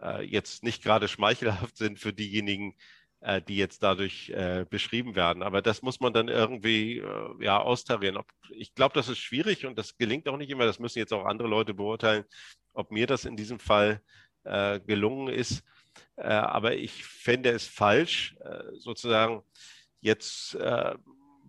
äh, 0.00 0.22
jetzt 0.22 0.62
nicht 0.62 0.82
gerade 0.82 1.08
schmeichelhaft 1.08 1.76
sind 1.76 1.98
für 1.98 2.12
diejenigen, 2.12 2.76
äh, 3.20 3.42
die 3.42 3.56
jetzt 3.56 3.82
dadurch 3.82 4.32
beschrieben 4.70 5.14
werden. 5.14 5.42
Aber 5.42 5.62
das 5.62 5.82
muss 5.82 6.00
man 6.00 6.12
dann 6.12 6.28
irgendwie 6.28 7.02
ja 7.40 7.60
austarieren. 7.60 8.16
Ob, 8.16 8.26
ich 8.50 8.74
glaube, 8.74 8.94
das 8.94 9.08
ist 9.08 9.18
schwierig 9.18 9.66
und 9.66 9.78
das 9.78 9.96
gelingt 9.96 10.28
auch 10.28 10.36
nicht 10.36 10.50
immer. 10.50 10.66
Das 10.66 10.78
müssen 10.78 10.98
jetzt 10.98 11.12
auch 11.12 11.24
andere 11.24 11.48
Leute 11.48 11.74
beurteilen, 11.74 12.24
ob 12.72 12.90
mir 12.90 13.06
das 13.06 13.24
in 13.24 13.36
diesem 13.36 13.58
Fall 13.58 14.02
gelungen 14.44 15.32
ist. 15.32 15.62
aber 16.16 16.74
ich 16.74 17.04
fände 17.04 17.50
es 17.50 17.68
falsch, 17.68 18.34
sozusagen 18.72 19.44
jetzt 20.00 20.56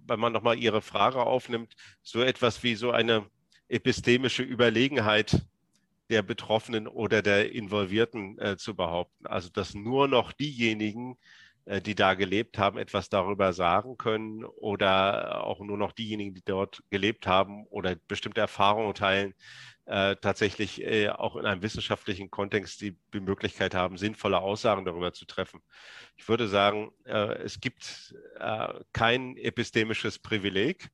wenn 0.07 0.19
man 0.19 0.33
nochmal 0.33 0.57
Ihre 0.57 0.81
Frage 0.81 1.21
aufnimmt, 1.25 1.75
so 2.01 2.21
etwas 2.21 2.63
wie 2.63 2.75
so 2.75 2.91
eine 2.91 3.25
epistemische 3.67 4.43
Überlegenheit 4.43 5.41
der 6.09 6.21
Betroffenen 6.21 6.87
oder 6.87 7.21
der 7.21 7.51
Involvierten 7.53 8.37
äh, 8.39 8.57
zu 8.57 8.75
behaupten. 8.75 9.25
Also 9.25 9.49
dass 9.49 9.73
nur 9.73 10.07
noch 10.07 10.31
diejenigen, 10.31 11.17
äh, 11.65 11.81
die 11.81 11.95
da 11.95 12.13
gelebt 12.13 12.57
haben, 12.57 12.77
etwas 12.77 13.09
darüber 13.09 13.53
sagen 13.53 13.97
können 13.97 14.43
oder 14.45 15.45
auch 15.45 15.59
nur 15.61 15.77
noch 15.77 15.93
diejenigen, 15.93 16.33
die 16.35 16.43
dort 16.43 16.83
gelebt 16.89 17.25
haben 17.25 17.65
oder 17.67 17.95
bestimmte 18.07 18.41
Erfahrungen 18.41 18.93
teilen, 18.93 19.33
äh, 19.85 20.15
tatsächlich 20.15 20.81
äh, 20.81 21.09
auch 21.09 21.35
in 21.35 21.45
einem 21.45 21.61
wissenschaftlichen 21.61 22.31
Kontext 22.31 22.81
die, 22.81 22.97
die, 23.13 23.19
Möglichkeit 23.19 23.75
haben, 23.75 23.97
sinnvolle 23.97 24.39
Aussagen 24.39 24.85
darüber 24.85 25.13
zu 25.13 25.25
treffen. 25.25 25.61
Ich 26.15 26.27
würde 26.27 26.47
sagen, 26.47 26.91
äh, 27.05 27.35
es 27.43 27.59
gibt 27.59 28.15
äh, 28.39 28.73
kein 28.93 29.37
epistemisches 29.37 30.19
Privileg 30.19 30.89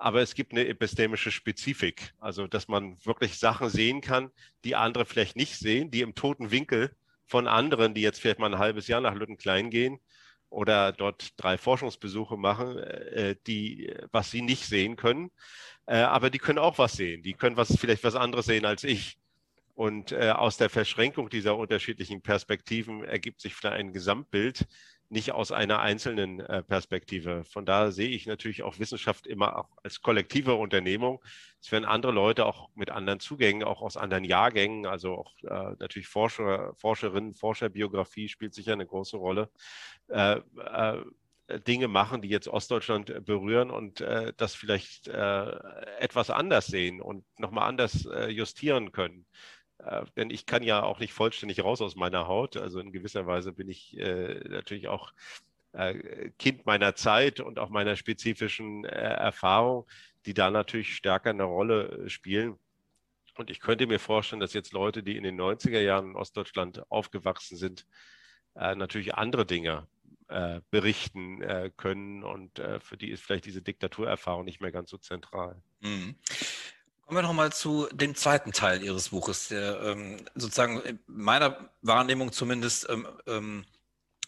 aber 0.00 0.22
es 0.22 0.34
gibt 0.34 0.52
eine 0.52 0.66
epistemische 0.66 1.30
Spezifik, 1.30 2.14
also 2.18 2.46
dass 2.46 2.68
man 2.68 2.96
wirklich 3.04 3.38
Sachen 3.38 3.68
sehen 3.68 4.00
kann, 4.00 4.30
die 4.64 4.74
andere 4.74 5.04
vielleicht 5.04 5.36
nicht 5.36 5.58
sehen, 5.58 5.90
die 5.90 6.00
im 6.00 6.14
toten 6.14 6.50
Winkel 6.50 6.96
von 7.26 7.46
anderen, 7.46 7.92
die 7.92 8.00
jetzt 8.00 8.18
vielleicht 8.18 8.38
mal 8.38 8.52
ein 8.52 8.58
halbes 8.58 8.88
Jahr 8.88 9.02
nach 9.02 9.14
Lüttenklein 9.14 9.68
gehen 9.68 10.00
oder 10.48 10.92
dort 10.92 11.34
drei 11.36 11.58
Forschungsbesuche 11.58 12.38
machen, 12.38 12.78
äh, 12.78 13.36
die 13.46 13.94
was 14.10 14.30
sie 14.30 14.40
nicht 14.40 14.64
sehen 14.64 14.96
können, 14.96 15.30
äh, 15.90 16.02
aber 16.02 16.30
die 16.30 16.38
können 16.38 16.60
auch 16.60 16.78
was 16.78 16.92
sehen, 16.92 17.24
die 17.24 17.34
können 17.34 17.56
was 17.56 17.76
vielleicht 17.76 18.04
was 18.04 18.14
anderes 18.14 18.46
sehen 18.46 18.64
als 18.64 18.84
ich. 18.84 19.18
Und 19.74 20.12
äh, 20.12 20.30
aus 20.30 20.56
der 20.56 20.70
Verschränkung 20.70 21.30
dieser 21.30 21.56
unterschiedlichen 21.56 22.22
Perspektiven 22.22 23.02
ergibt 23.02 23.40
sich 23.40 23.54
vielleicht 23.56 23.76
ein 23.76 23.92
Gesamtbild, 23.92 24.68
nicht 25.08 25.32
aus 25.32 25.50
einer 25.50 25.80
einzelnen 25.80 26.38
äh, 26.38 26.62
Perspektive. 26.62 27.42
Von 27.42 27.66
daher 27.66 27.90
sehe 27.90 28.10
ich 28.10 28.26
natürlich 28.26 28.62
auch 28.62 28.78
Wissenschaft 28.78 29.26
immer 29.26 29.56
auch 29.56 29.68
als 29.82 30.00
kollektive 30.00 30.54
Unternehmung. 30.54 31.20
Es 31.60 31.72
werden 31.72 31.86
andere 31.86 32.12
Leute 32.12 32.46
auch 32.46 32.68
mit 32.76 32.90
anderen 32.90 33.18
Zugängen, 33.18 33.64
auch 33.64 33.82
aus 33.82 33.96
anderen 33.96 34.22
Jahrgängen, 34.22 34.86
also 34.86 35.14
auch 35.14 35.34
äh, 35.42 35.74
natürlich 35.80 36.06
Forscher, 36.06 36.72
Forscherinnen, 36.76 37.34
Forscherbiografie 37.34 38.28
spielt 38.28 38.54
sicher 38.54 38.74
eine 38.74 38.86
große 38.86 39.16
Rolle. 39.16 39.50
Äh, 41.50 41.56
äh 41.56 41.60
Dinge 41.60 41.88
machen, 41.88 42.22
die 42.22 42.28
jetzt 42.28 42.48
Ostdeutschland 42.48 43.24
berühren 43.24 43.70
und 43.70 44.00
äh, 44.00 44.32
das 44.36 44.54
vielleicht 44.54 45.08
äh, 45.08 45.50
etwas 45.98 46.30
anders 46.30 46.66
sehen 46.66 47.00
und 47.00 47.24
nochmal 47.38 47.68
anders 47.68 48.08
justieren 48.28 48.92
können. 48.92 49.26
Äh, 49.84 50.04
denn 50.16 50.30
ich 50.30 50.46
kann 50.46 50.62
ja 50.62 50.82
auch 50.82 50.98
nicht 50.98 51.12
vollständig 51.12 51.62
raus 51.62 51.80
aus 51.80 51.96
meiner 51.96 52.26
Haut. 52.26 52.56
Also 52.56 52.80
in 52.80 52.92
gewisser 52.92 53.26
Weise 53.26 53.52
bin 53.52 53.68
ich 53.68 53.96
äh, 53.98 54.40
natürlich 54.48 54.88
auch 54.88 55.12
äh, 55.72 56.30
Kind 56.38 56.66
meiner 56.66 56.94
Zeit 56.94 57.40
und 57.40 57.58
auch 57.58 57.70
meiner 57.70 57.96
spezifischen 57.96 58.84
äh, 58.84 58.88
Erfahrung, 58.88 59.86
die 60.26 60.34
da 60.34 60.50
natürlich 60.50 60.94
stärker 60.94 61.30
eine 61.30 61.44
Rolle 61.44 62.06
äh, 62.06 62.08
spielen. 62.08 62.58
Und 63.36 63.50
ich 63.50 63.60
könnte 63.60 63.86
mir 63.86 63.98
vorstellen, 64.00 64.40
dass 64.40 64.52
jetzt 64.52 64.72
Leute, 64.72 65.02
die 65.02 65.16
in 65.16 65.22
den 65.22 65.40
90er 65.40 65.80
Jahren 65.80 66.10
in 66.10 66.16
Ostdeutschland 66.16 66.82
aufgewachsen 66.90 67.56
sind, 67.56 67.86
äh, 68.56 68.74
natürlich 68.74 69.14
andere 69.14 69.46
Dinge 69.46 69.86
berichten 70.70 71.72
können. 71.76 72.22
Und 72.22 72.60
für 72.80 72.96
die 72.96 73.10
ist 73.10 73.22
vielleicht 73.22 73.46
diese 73.46 73.62
Diktaturerfahrung 73.62 74.44
nicht 74.44 74.60
mehr 74.60 74.72
ganz 74.72 74.90
so 74.90 74.98
zentral. 74.98 75.62
Mhm. 75.80 76.16
Kommen 77.10 77.24
wir 77.24 77.26
nochmal 77.26 77.52
zu 77.52 77.88
dem 77.90 78.14
zweiten 78.14 78.52
Teil 78.52 78.84
Ihres 78.84 79.08
Buches, 79.08 79.48
der 79.48 79.80
ähm, 79.82 80.18
sozusagen 80.36 80.80
in 80.82 81.00
meiner 81.08 81.68
Wahrnehmung 81.82 82.30
zumindest 82.30 82.88
ähm, 82.88 83.04
ähm, 83.26 83.64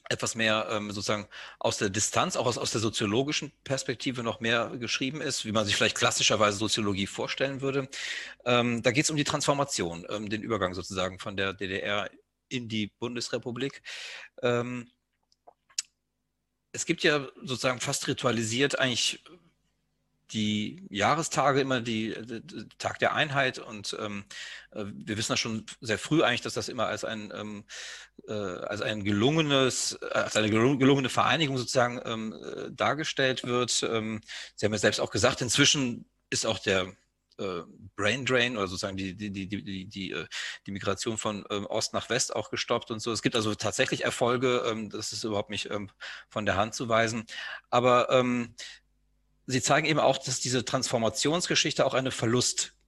etwas 0.09 0.34
mehr 0.34 0.66
ähm, 0.68 0.90
sozusagen 0.90 1.28
aus 1.61 1.78
der 1.78 1.90
Distanz, 1.90 2.34
auch 2.34 2.46
aus, 2.46 2.59
aus 2.59 2.72
der 2.72 2.80
soziologischen 2.80 3.53
Perspektive 3.62 4.24
noch 4.24 4.40
mehr 4.40 4.72
geschrieben 4.80 5.20
ist, 5.20 5.44
wie 5.44 5.53
man 5.53 5.64
sich 5.64 5.76
vielleicht 5.76 5.96
klassischerweise 5.96 6.59
Soziologie 6.59 7.07
vorstellen 7.07 7.61
würde. 7.61 7.88
Ähm, 8.44 8.82
da 8.82 8.90
geht 8.90 9.05
es 9.05 9.11
um 9.11 9.16
die 9.16 9.22
Transformation, 9.22 10.05
ähm, 10.11 10.28
den 10.28 10.42
Übergang 10.42 10.74
sozusagen 10.74 11.20
von 11.20 11.36
der 11.36 11.53
DDR 11.53 12.11
in 12.48 12.68
die 12.68 12.88
Bundesrepublik. 12.98 13.80
Es 16.73 16.87
gibt 16.87 17.03
ja 17.03 17.29
sozusagen 17.43 17.81
fast 17.81 18.09
ritualisiert 18.09 18.79
eigentlich 18.79 19.23
die 20.33 20.87
Jahrestage 20.89 21.61
immer 21.61 21.81
die, 21.81 22.14
die, 22.23 22.68
Tag 22.79 22.99
der 22.99 23.14
Einheit 23.14 23.59
und 23.59 23.95
ähm, 24.01 24.25
äh, 24.70 24.85
wir 24.87 25.18
wissen 25.18 25.33
ja 25.33 25.37
schon 25.37 25.66
sehr 25.81 25.99
früh 25.99 26.23
eigentlich, 26.23 26.41
dass 26.41 26.55
das 26.55 26.70
immer 26.70 26.87
als 26.87 27.05
ein 27.05 27.31
ähm, 27.35 27.64
äh, 28.27 28.33
als 28.33 28.81
ein 28.81 29.05
gelungenes 29.05 30.01
als 30.03 30.37
eine 30.37 30.49
gelungene 30.51 31.11
Vereinigung 31.11 31.59
sozusagen 31.59 32.01
ähm, 32.05 32.33
äh, 32.33 32.70
dargestellt 32.73 33.45
wird. 33.45 33.83
Ähm, 33.83 34.23
Sie 34.57 34.64
haben 34.64 34.73
ja 34.73 34.79
selbst 34.79 35.01
auch 35.01 35.11
gesagt, 35.11 35.43
inzwischen 35.43 36.07
ist 36.31 36.47
auch 36.47 36.59
der 36.59 36.95
äh, 37.39 37.62
Brain 37.97 38.24
Drain 38.24 38.57
oder 38.57 38.66
sozusagen 38.66 38.97
die, 38.97 39.14
die, 39.14 39.30
die, 39.30 39.49
die, 39.49 39.87
die, 39.87 40.11
äh, 40.12 40.26
die 40.66 40.70
Migration 40.70 41.18
von 41.18 41.45
ähm, 41.51 41.66
Ost 41.66 41.95
nach 41.95 42.09
West 42.11 42.35
auch 42.35 42.51
gestoppt 42.51 42.91
und 42.91 43.01
so. 43.01 43.12
Es 43.12 43.22
gibt 43.22 43.37
also 43.37 43.55
tatsächlich 43.55 44.05
Erfolge, 44.05 44.64
ähm, 44.66 44.91
das 44.91 45.12
ist 45.12 45.24
überhaupt 45.24 45.51
nicht 45.51 45.70
ähm, 45.70 45.91
von 46.28 46.47
der 46.47 46.57
Hand 46.57 46.74
zu 46.74 46.89
weisen. 46.89 47.24
Aber 47.70 48.24
Sie 49.47 49.61
zeigen 49.61 49.87
eben 49.87 49.99
auch, 49.99 50.18
dass 50.18 50.41
diese 50.41 50.64
Transformationsgeschichte 50.64 51.85
auch 51.85 51.95
eine 51.95 52.12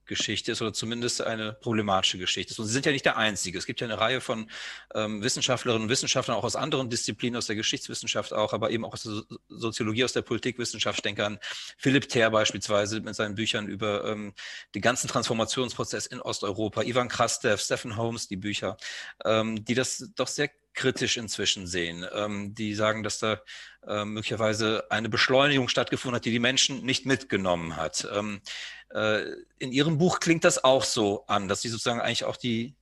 Verlustgeschichte 0.04 0.52
ist 0.52 0.62
oder 0.62 0.72
zumindest 0.72 1.22
eine 1.22 1.52
problematische 1.52 2.18
Geschichte 2.18 2.52
ist. 2.52 2.58
Und 2.58 2.66
Sie 2.66 2.72
sind 2.72 2.86
ja 2.86 2.92
nicht 2.92 3.04
der 3.04 3.16
Einzige. 3.16 3.58
Es 3.58 3.66
gibt 3.66 3.80
ja 3.80 3.86
eine 3.86 3.98
Reihe 3.98 4.20
von 4.20 4.50
ähm, 4.94 5.22
Wissenschaftlerinnen 5.22 5.84
und 5.84 5.88
Wissenschaftlern, 5.88 6.36
auch 6.36 6.44
aus 6.44 6.56
anderen 6.56 6.90
Disziplinen, 6.90 7.36
aus 7.36 7.46
der 7.46 7.56
Geschichtswissenschaft 7.56 8.32
auch, 8.32 8.52
aber 8.52 8.70
eben 8.70 8.84
auch 8.84 8.92
aus 8.92 9.02
der 9.02 9.22
Soziologie, 9.48 10.04
aus 10.04 10.12
der 10.12 10.22
Politikwissenschaft. 10.22 10.98
Ich 10.98 11.02
denke 11.02 11.24
an 11.24 11.38
Philipp 11.78 12.08
Ther 12.08 12.30
beispielsweise 12.30 13.00
mit 13.00 13.14
seinen 13.14 13.34
Büchern 13.34 13.66
über 13.66 14.04
ähm, 14.04 14.34
den 14.74 14.82
ganzen 14.82 15.08
Transformationsprozess 15.08 16.06
in 16.06 16.20
Osteuropa, 16.20 16.82
Ivan 16.82 17.08
Krastev, 17.08 17.60
Stephen 17.60 17.96
Holmes, 17.96 18.28
die 18.28 18.36
Bücher, 18.36 18.76
ähm, 19.24 19.64
die 19.64 19.74
das 19.74 20.10
doch 20.14 20.28
sehr 20.28 20.50
kritisch 20.74 21.16
inzwischen 21.16 21.66
sehen. 21.66 22.04
Ähm, 22.12 22.54
die 22.54 22.74
sagen, 22.74 23.02
dass 23.02 23.20
da 23.20 23.40
äh, 23.86 24.04
möglicherweise 24.04 24.84
eine 24.90 25.08
Beschleunigung 25.08 25.68
stattgefunden 25.68 26.16
hat, 26.16 26.24
die 26.24 26.32
die 26.32 26.40
Menschen 26.40 26.84
nicht 26.84 27.06
mitgenommen 27.06 27.76
hat. 27.76 28.06
Ähm, 28.12 28.40
äh, 28.83 28.83
in 29.58 29.72
Ihrem 29.72 29.98
Buch 29.98 30.20
klingt 30.20 30.44
das 30.44 30.62
auch 30.62 30.84
so 30.84 31.26
an, 31.26 31.48
dass 31.48 31.62
Sie 31.62 31.68
sozusagen 31.68 32.00
eigentlich 32.00 32.24
auch 32.24 32.36
die, 32.36 32.74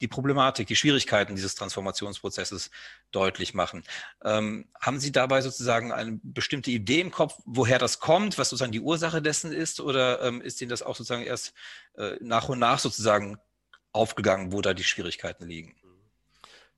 die 0.00 0.08
Problematik, 0.08 0.66
die 0.66 0.76
Schwierigkeiten 0.76 1.34
dieses 1.34 1.54
Transformationsprozesses 1.54 2.70
deutlich 3.10 3.54
machen. 3.54 3.82
Ähm, 4.22 4.68
haben 4.80 5.00
Sie 5.00 5.12
dabei 5.12 5.40
sozusagen 5.40 5.92
eine 5.92 6.20
bestimmte 6.22 6.70
Idee 6.70 7.00
im 7.00 7.10
Kopf, 7.10 7.40
woher 7.44 7.78
das 7.78 7.98
kommt, 7.98 8.38
was 8.38 8.50
sozusagen 8.50 8.72
die 8.72 8.80
Ursache 8.80 9.22
dessen 9.22 9.52
ist, 9.52 9.80
oder 9.80 10.22
ähm, 10.22 10.40
ist 10.40 10.60
Ihnen 10.60 10.70
das 10.70 10.82
auch 10.82 10.96
sozusagen 10.96 11.24
erst 11.24 11.54
äh, 11.96 12.16
nach 12.20 12.48
und 12.48 12.58
nach 12.58 12.78
sozusagen 12.78 13.38
aufgegangen, 13.92 14.52
wo 14.52 14.60
da 14.60 14.74
die 14.74 14.84
Schwierigkeiten 14.84 15.46
liegen? 15.46 15.74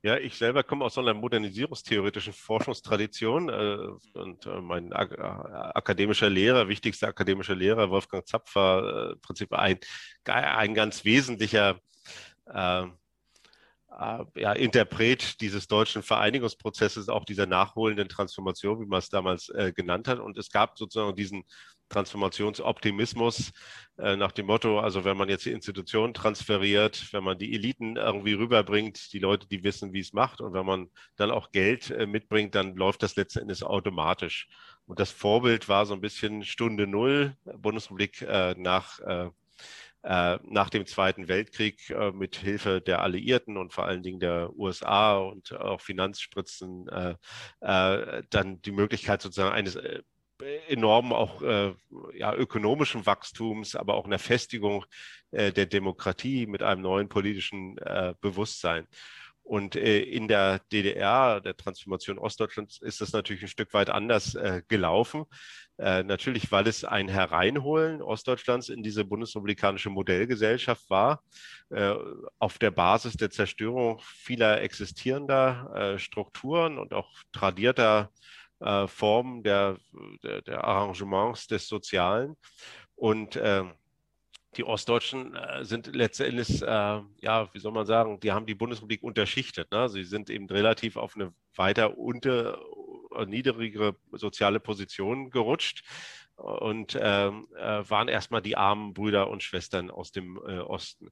Ja, 0.02 0.16
ich 0.16 0.36
selber 0.36 0.62
komme 0.62 0.86
aus 0.86 0.94
so 0.94 1.02
einer 1.02 1.12
modernisierungstheoretischen 1.12 2.32
Forschungstradition 2.32 3.50
äh, 3.50 4.18
und 4.18 4.46
äh, 4.46 4.60
mein 4.60 4.94
ak 4.94 5.12
äh, 5.12 5.20
akademischer 5.20 6.30
Lehrer, 6.30 6.68
wichtigster 6.68 7.08
akademischer 7.08 7.54
Lehrer, 7.54 7.90
Wolfgang 7.90 8.26
Zapf, 8.26 8.54
war 8.54 9.10
äh, 9.10 9.12
im 9.12 9.20
Prinzip 9.20 9.52
ein, 9.52 9.78
ein 10.24 10.72
ganz 10.72 11.04
wesentlicher 11.04 11.80
äh, 12.46 12.86
ja, 14.34 14.52
Interpret 14.52 15.40
dieses 15.40 15.68
deutschen 15.68 16.02
Vereinigungsprozesses, 16.02 17.08
auch 17.08 17.24
dieser 17.24 17.46
nachholenden 17.46 18.08
Transformation, 18.08 18.80
wie 18.80 18.86
man 18.86 18.98
es 18.98 19.08
damals 19.08 19.48
äh, 19.50 19.72
genannt 19.74 20.08
hat. 20.08 20.18
Und 20.18 20.38
es 20.38 20.50
gab 20.50 20.78
sozusagen 20.78 21.14
diesen 21.14 21.44
Transformationsoptimismus 21.90 23.52
äh, 23.98 24.16
nach 24.16 24.32
dem 24.32 24.46
Motto, 24.46 24.78
also 24.78 25.04
wenn 25.04 25.16
man 25.16 25.28
jetzt 25.28 25.44
die 25.44 25.52
Institutionen 25.52 26.14
transferiert, 26.14 27.12
wenn 27.12 27.24
man 27.24 27.36
die 27.36 27.52
Eliten 27.52 27.96
irgendwie 27.96 28.34
rüberbringt, 28.34 29.12
die 29.12 29.18
Leute, 29.18 29.48
die 29.48 29.64
wissen, 29.64 29.92
wie 29.92 30.00
es 30.00 30.12
macht 30.12 30.40
und 30.40 30.52
wenn 30.52 30.64
man 30.64 30.88
dann 31.16 31.30
auch 31.30 31.50
Geld 31.50 31.90
äh, 31.90 32.06
mitbringt, 32.06 32.54
dann 32.54 32.76
läuft 32.76 33.02
das 33.02 33.16
letzten 33.16 33.40
Endes 33.40 33.62
automatisch. 33.62 34.48
Und 34.86 35.00
das 35.00 35.10
Vorbild 35.10 35.68
war 35.68 35.84
so 35.84 35.94
ein 35.94 36.00
bisschen 36.00 36.44
Stunde 36.44 36.86
Null, 36.86 37.36
Bundesrepublik 37.44 38.22
äh, 38.22 38.54
nach 38.56 39.00
äh, 39.00 39.20
äh, 39.24 39.30
nach 40.02 40.70
dem 40.70 40.86
Zweiten 40.86 41.28
Weltkrieg 41.28 41.90
äh, 41.90 42.10
mit 42.12 42.36
Hilfe 42.36 42.80
der 42.80 43.02
Alliierten 43.02 43.56
und 43.56 43.72
vor 43.72 43.84
allen 43.84 44.02
Dingen 44.02 44.20
der 44.20 44.50
USA 44.56 45.18
und 45.18 45.52
auch 45.52 45.80
Finanzspritzen 45.80 46.88
äh, 46.88 47.14
äh, 47.60 48.22
dann 48.30 48.62
die 48.62 48.72
Möglichkeit 48.72 49.20
sozusagen 49.20 49.54
eines 49.54 49.76
äh, 49.76 50.00
enormen 50.68 51.12
auch 51.12 51.42
äh, 51.42 51.74
ja, 52.14 52.34
ökonomischen 52.34 53.04
Wachstums, 53.06 53.76
aber 53.76 53.94
auch 53.94 54.06
einer 54.06 54.18
Festigung 54.18 54.84
äh, 55.32 55.52
der 55.52 55.66
Demokratie 55.66 56.46
mit 56.46 56.62
einem 56.62 56.82
neuen 56.82 57.08
politischen 57.08 57.76
äh, 57.78 58.14
Bewusstsein. 58.20 58.86
Und 59.50 59.74
äh, 59.74 59.98
in 59.98 60.28
der 60.28 60.60
DDR, 60.70 61.40
der 61.40 61.56
Transformation 61.56 62.20
Ostdeutschlands, 62.20 62.80
ist 62.82 63.00
das 63.00 63.12
natürlich 63.12 63.42
ein 63.42 63.48
Stück 63.48 63.74
weit 63.74 63.90
anders 63.90 64.36
äh, 64.36 64.62
gelaufen. 64.68 65.24
Äh, 65.76 66.04
natürlich, 66.04 66.52
weil 66.52 66.68
es 66.68 66.84
ein 66.84 67.08
Hereinholen 67.08 68.00
Ostdeutschlands 68.00 68.68
in 68.68 68.84
diese 68.84 69.04
bundesrepublikanische 69.04 69.90
Modellgesellschaft 69.90 70.88
war, 70.88 71.24
auf 72.38 72.58
der 72.58 72.70
Basis 72.72 73.14
der 73.14 73.30
Zerstörung 73.30 74.00
vieler 74.02 74.60
existierender 74.60 75.96
Strukturen 75.98 76.78
und 76.78 76.92
auch 76.92 77.08
tradierter 77.32 78.10
äh, 78.58 78.88
Formen 78.88 79.44
der, 79.44 79.78
der, 80.24 80.42
der, 80.42 80.64
Arrangements 80.64 81.46
des 81.46 81.68
Sozialen. 81.68 82.36
Und 82.96 83.36
äh, 83.36 83.64
die 84.56 84.64
Ostdeutschen 84.64 85.34
äh, 85.34 85.64
sind 85.64 85.94
letztendlich, 85.94 86.62
äh, 86.62 86.66
ja, 86.66 87.48
wie 87.52 87.58
soll 87.58 87.72
man 87.72 87.86
sagen, 87.86 88.18
die 88.20 88.32
haben 88.32 88.46
die 88.46 88.54
Bundesrepublik 88.54 89.02
unterschichtet. 89.02 89.70
Ne? 89.70 89.88
Sie 89.88 90.04
sind 90.04 90.28
eben 90.30 90.46
relativ 90.46 90.96
auf 90.96 91.14
eine 91.14 91.32
weiter 91.54 91.96
unter, 91.96 92.58
äh, 93.14 93.26
niedrigere 93.26 93.96
soziale 94.12 94.60
Position 94.60 95.30
gerutscht 95.30 95.84
und 96.36 96.98
ähm, 97.00 97.48
äh, 97.56 97.88
waren 97.88 98.08
erstmal 98.08 98.42
die 98.42 98.56
armen 98.56 98.94
Brüder 98.94 99.28
und 99.28 99.42
Schwestern 99.42 99.90
aus 99.90 100.10
dem 100.10 100.36
äh, 100.38 100.58
Osten. 100.58 101.10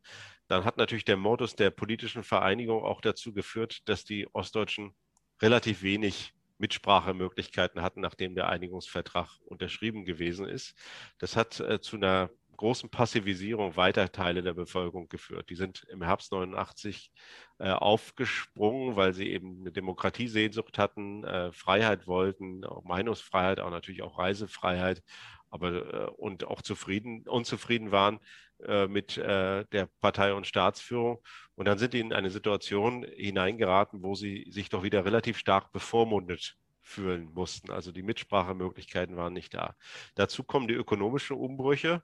Dann 0.49 0.65
hat 0.65 0.79
natürlich 0.79 1.05
der 1.05 1.17
Modus 1.17 1.55
der 1.55 1.71
politischen 1.71 2.25
Vereinigung 2.25 2.83
auch 2.83 3.01
dazu 3.01 3.33
geführt, 3.33 3.89
dass 3.89 4.05
die 4.05 4.27
Ostdeutschen 4.33 4.95
relativ 5.43 5.83
wenig 5.83 6.33
Mitsprachemöglichkeiten 6.59 7.83
hatten, 7.83 8.01
nachdem 8.01 8.35
der 8.35 8.49
Einigungsvertrag 8.49 9.29
unterschrieben 9.45 10.05
gewesen 10.05 10.49
ist. 10.49 10.75
Das 11.19 11.37
hat 11.37 11.61
äh, 11.61 11.81
zu 11.81 11.97
einer 11.97 12.31
großen 12.59 12.91
Passivisierung 12.91 13.77
weiter 13.77 14.13
Teile 14.13 14.43
der 14.43 14.53
Bevölkerung 14.53 15.09
geführt. 15.09 15.49
Die 15.49 15.55
sind 15.55 15.87
im 15.91 16.03
Herbst 16.03 16.33
89 16.33 17.11
äh, 17.59 17.71
aufgesprungen, 17.71 18.97
weil 18.97 19.15
sie 19.15 19.31
eben 19.31 19.61
eine 19.61 19.73
Demokratiesehnsucht 19.73 20.77
hatten, 20.77 21.25
äh, 21.25 21.53
Freiheit 21.53 22.07
wollten, 22.07 22.65
auch 22.65 22.85
Meinungsfreiheit, 22.85 23.61
auch 23.61 23.71
natürlich 23.71 24.03
auch 24.03 24.19
Reisefreiheit, 24.19 25.03
aber 25.51 25.71
äh, 25.73 26.11
und 26.11 26.45
auch 26.45 26.61
zufrieden, 26.61 27.27
unzufrieden 27.27 27.93
waren 27.93 28.21
äh, 28.67 28.89
mit 28.89 29.17
äh, 29.17 29.65
der 29.73 29.87
Partei- 30.01 30.35
und 30.35 30.47
Staatsführung. 30.47 31.23
Und 31.55 31.67
dann 31.67 31.79
sind 31.79 31.95
die 31.95 32.01
in 32.01 32.13
eine 32.13 32.31
Situation 32.31 33.05
hineingeraten, 33.17 34.03
wo 34.03 34.15
sie 34.15 34.47
sich 34.51 34.69
doch 34.69 34.83
wieder 34.83 35.05
relativ 35.05 35.39
stark 35.39 35.73
bevormundet 35.73 36.57
fühlen 36.83 37.31
mussten. 37.35 37.71
Also 37.71 37.93
die 37.93 38.03
Mitsprachemöglichkeiten 38.03 39.17
waren 39.17 39.33
nicht 39.33 39.55
da. 39.55 39.77
Dazu 40.15 40.43
kommen 40.43 40.69
die 40.69 40.75
ökonomischen 40.75 41.37
Umbrüche, 41.37 42.03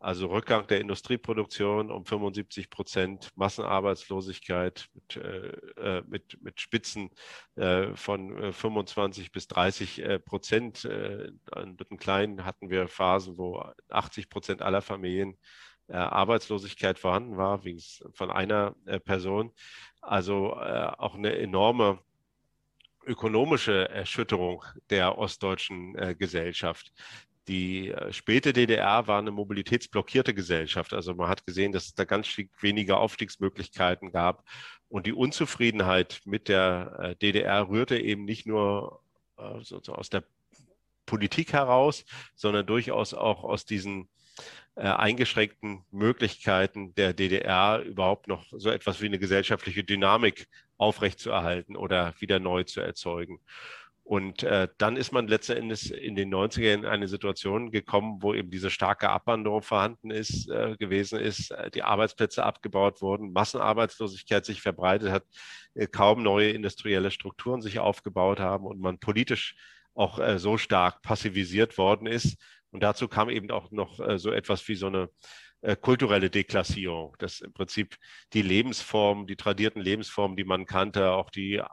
also 0.00 0.28
Rückgang 0.28 0.66
der 0.66 0.80
Industrieproduktion 0.80 1.90
um 1.90 2.06
75 2.06 2.70
Prozent, 2.70 3.28
Massenarbeitslosigkeit 3.36 4.88
mit, 4.94 5.16
äh, 5.16 6.02
mit, 6.08 6.42
mit 6.42 6.58
Spitzen 6.58 7.10
äh, 7.56 7.94
von 7.94 8.52
25 8.52 9.26
äh, 9.26 9.30
bis 9.30 9.46
30 9.46 9.98
äh, 9.98 10.18
Prozent. 10.18 10.86
Äh, 10.86 11.30
mit 11.66 11.90
den 11.90 11.98
Kleinen 11.98 12.46
hatten 12.46 12.70
wir 12.70 12.88
Phasen, 12.88 13.36
wo 13.36 13.62
80 13.90 14.30
Prozent 14.30 14.62
aller 14.62 14.80
Familien 14.80 15.36
äh, 15.88 15.96
Arbeitslosigkeit 15.96 16.98
vorhanden 16.98 17.36
war, 17.36 17.66
es 17.66 18.02
von 18.14 18.30
einer 18.30 18.76
äh, 18.86 19.00
Person. 19.00 19.52
Also 20.00 20.54
äh, 20.54 20.92
auch 20.96 21.14
eine 21.14 21.36
enorme 21.36 21.98
ökonomische 23.04 23.88
Erschütterung 23.88 24.64
der 24.90 25.18
ostdeutschen 25.18 25.94
Gesellschaft. 26.18 26.92
Die 27.48 27.92
späte 28.10 28.52
DDR 28.52 29.06
war 29.06 29.18
eine 29.18 29.30
mobilitätsblockierte 29.30 30.34
Gesellschaft. 30.34 30.92
Also 30.92 31.14
man 31.14 31.28
hat 31.28 31.46
gesehen, 31.46 31.72
dass 31.72 31.86
es 31.86 31.94
da 31.94 32.04
ganz 32.04 32.28
wenige 32.60 32.96
Aufstiegsmöglichkeiten 32.96 34.12
gab. 34.12 34.44
Und 34.88 35.06
die 35.06 35.12
Unzufriedenheit 35.12 36.20
mit 36.24 36.48
der 36.48 37.16
DDR 37.22 37.68
rührte 37.68 37.98
eben 37.98 38.24
nicht 38.24 38.46
nur 38.46 39.02
aus 39.36 40.10
der 40.10 40.24
Politik 41.06 41.52
heraus, 41.52 42.04
sondern 42.36 42.66
durchaus 42.66 43.14
auch 43.14 43.42
aus 43.42 43.64
diesen 43.64 44.08
äh, 44.76 44.82
eingeschränkten 44.82 45.84
Möglichkeiten 45.90 46.94
der 46.94 47.12
DDR 47.12 47.82
überhaupt 47.82 48.28
noch 48.28 48.46
so 48.52 48.70
etwas 48.70 49.00
wie 49.00 49.06
eine 49.06 49.18
gesellschaftliche 49.18 49.82
Dynamik 49.82 50.48
aufrechtzuerhalten 50.78 51.76
oder 51.76 52.14
wieder 52.20 52.38
neu 52.38 52.62
zu 52.62 52.80
erzeugen. 52.80 53.40
Und 54.10 54.42
äh, 54.42 54.66
dann 54.76 54.96
ist 54.96 55.12
man 55.12 55.28
letzten 55.28 55.56
Endes 55.56 55.88
in 55.88 56.16
den 56.16 56.34
90er 56.34 56.74
in 56.74 56.84
eine 56.84 57.06
Situation 57.06 57.70
gekommen, 57.70 58.20
wo 58.20 58.34
eben 58.34 58.50
diese 58.50 58.68
starke 58.68 59.08
Abwanderung 59.08 59.62
vorhanden 59.62 60.10
ist, 60.10 60.50
äh, 60.50 60.74
gewesen 60.80 61.20
ist, 61.20 61.52
äh, 61.52 61.70
die 61.70 61.84
Arbeitsplätze 61.84 62.42
abgebaut 62.42 63.02
wurden, 63.02 63.32
Massenarbeitslosigkeit 63.32 64.44
sich 64.44 64.62
verbreitet 64.62 65.12
hat, 65.12 65.22
äh, 65.74 65.86
kaum 65.86 66.24
neue 66.24 66.50
industrielle 66.50 67.12
Strukturen 67.12 67.62
sich 67.62 67.78
aufgebaut 67.78 68.40
haben 68.40 68.66
und 68.66 68.80
man 68.80 68.98
politisch 68.98 69.54
auch 69.94 70.18
äh, 70.18 70.40
so 70.40 70.58
stark 70.58 71.02
passivisiert 71.02 71.78
worden 71.78 72.08
ist, 72.08 72.36
und 72.72 72.82
dazu 72.82 73.08
kam 73.08 73.30
eben 73.30 73.50
auch 73.50 73.70
noch 73.70 74.00
äh, 74.00 74.18
so 74.18 74.30
etwas 74.30 74.66
wie 74.68 74.76
so 74.76 74.86
eine 74.86 75.08
äh, 75.62 75.76
kulturelle 75.76 76.30
Deklassierung, 76.30 77.16
dass 77.18 77.40
im 77.40 77.52
Prinzip 77.52 77.96
die 78.32 78.42
Lebensformen, 78.42 79.26
die 79.26 79.36
tradierten 79.36 79.82
Lebensformen, 79.82 80.36
die 80.36 80.44
man 80.44 80.64
kannte, 80.64 81.10
auch 81.12 81.30
die 81.30 81.56
äh, 81.56 81.64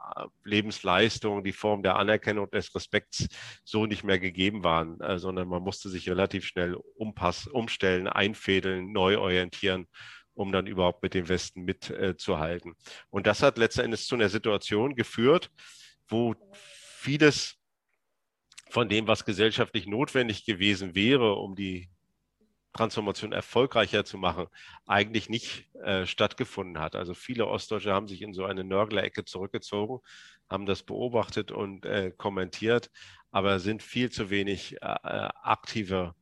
Lebensleistung, 0.44 1.42
die 1.42 1.52
Form 1.52 1.82
der 1.82 1.96
Anerkennung 1.96 2.50
des 2.50 2.74
Respekts 2.74 3.28
so 3.64 3.86
nicht 3.86 4.04
mehr 4.04 4.18
gegeben 4.18 4.62
waren, 4.62 5.00
äh, 5.00 5.18
sondern 5.18 5.48
man 5.48 5.62
musste 5.62 5.88
sich 5.88 6.08
relativ 6.08 6.46
schnell 6.46 6.76
umpass, 6.96 7.46
umstellen, 7.46 8.08
einfädeln, 8.08 8.92
neu 8.92 9.18
orientieren 9.18 9.86
um 10.34 10.52
dann 10.52 10.68
überhaupt 10.68 11.02
mit 11.02 11.14
dem 11.14 11.28
Westen 11.28 11.64
mitzuhalten. 11.64 12.76
Und 13.10 13.26
das 13.26 13.42
hat 13.42 13.58
letzten 13.58 13.80
Endes 13.80 14.06
zu 14.06 14.14
einer 14.14 14.28
Situation 14.28 14.94
geführt, 14.94 15.50
wo 16.06 16.36
vieles 16.52 17.56
von 18.70 18.88
dem, 18.88 19.08
was 19.08 19.24
gesellschaftlich 19.24 19.88
notwendig 19.88 20.44
gewesen 20.44 20.94
wäre, 20.94 21.34
um 21.34 21.56
die 21.56 21.90
Transformation 22.72 23.32
erfolgreicher 23.32 24.04
zu 24.04 24.18
machen, 24.18 24.46
eigentlich 24.86 25.28
nicht 25.28 25.68
äh, 25.82 26.06
stattgefunden 26.06 26.80
hat. 26.80 26.94
Also 26.94 27.14
viele 27.14 27.46
Ostdeutsche 27.46 27.92
haben 27.92 28.08
sich 28.08 28.22
in 28.22 28.34
so 28.34 28.44
eine 28.44 28.64
Nörglerecke 28.64 29.24
zurückgezogen, 29.24 30.00
haben 30.48 30.66
das 30.66 30.82
beobachtet 30.82 31.50
und 31.50 31.84
äh, 31.86 32.12
kommentiert, 32.16 32.90
aber 33.30 33.58
sind 33.58 33.82
viel 33.82 34.10
zu 34.10 34.30
wenig 34.30 34.80
äh, 34.82 34.86
äh 34.86 35.28
aktive 35.42 36.14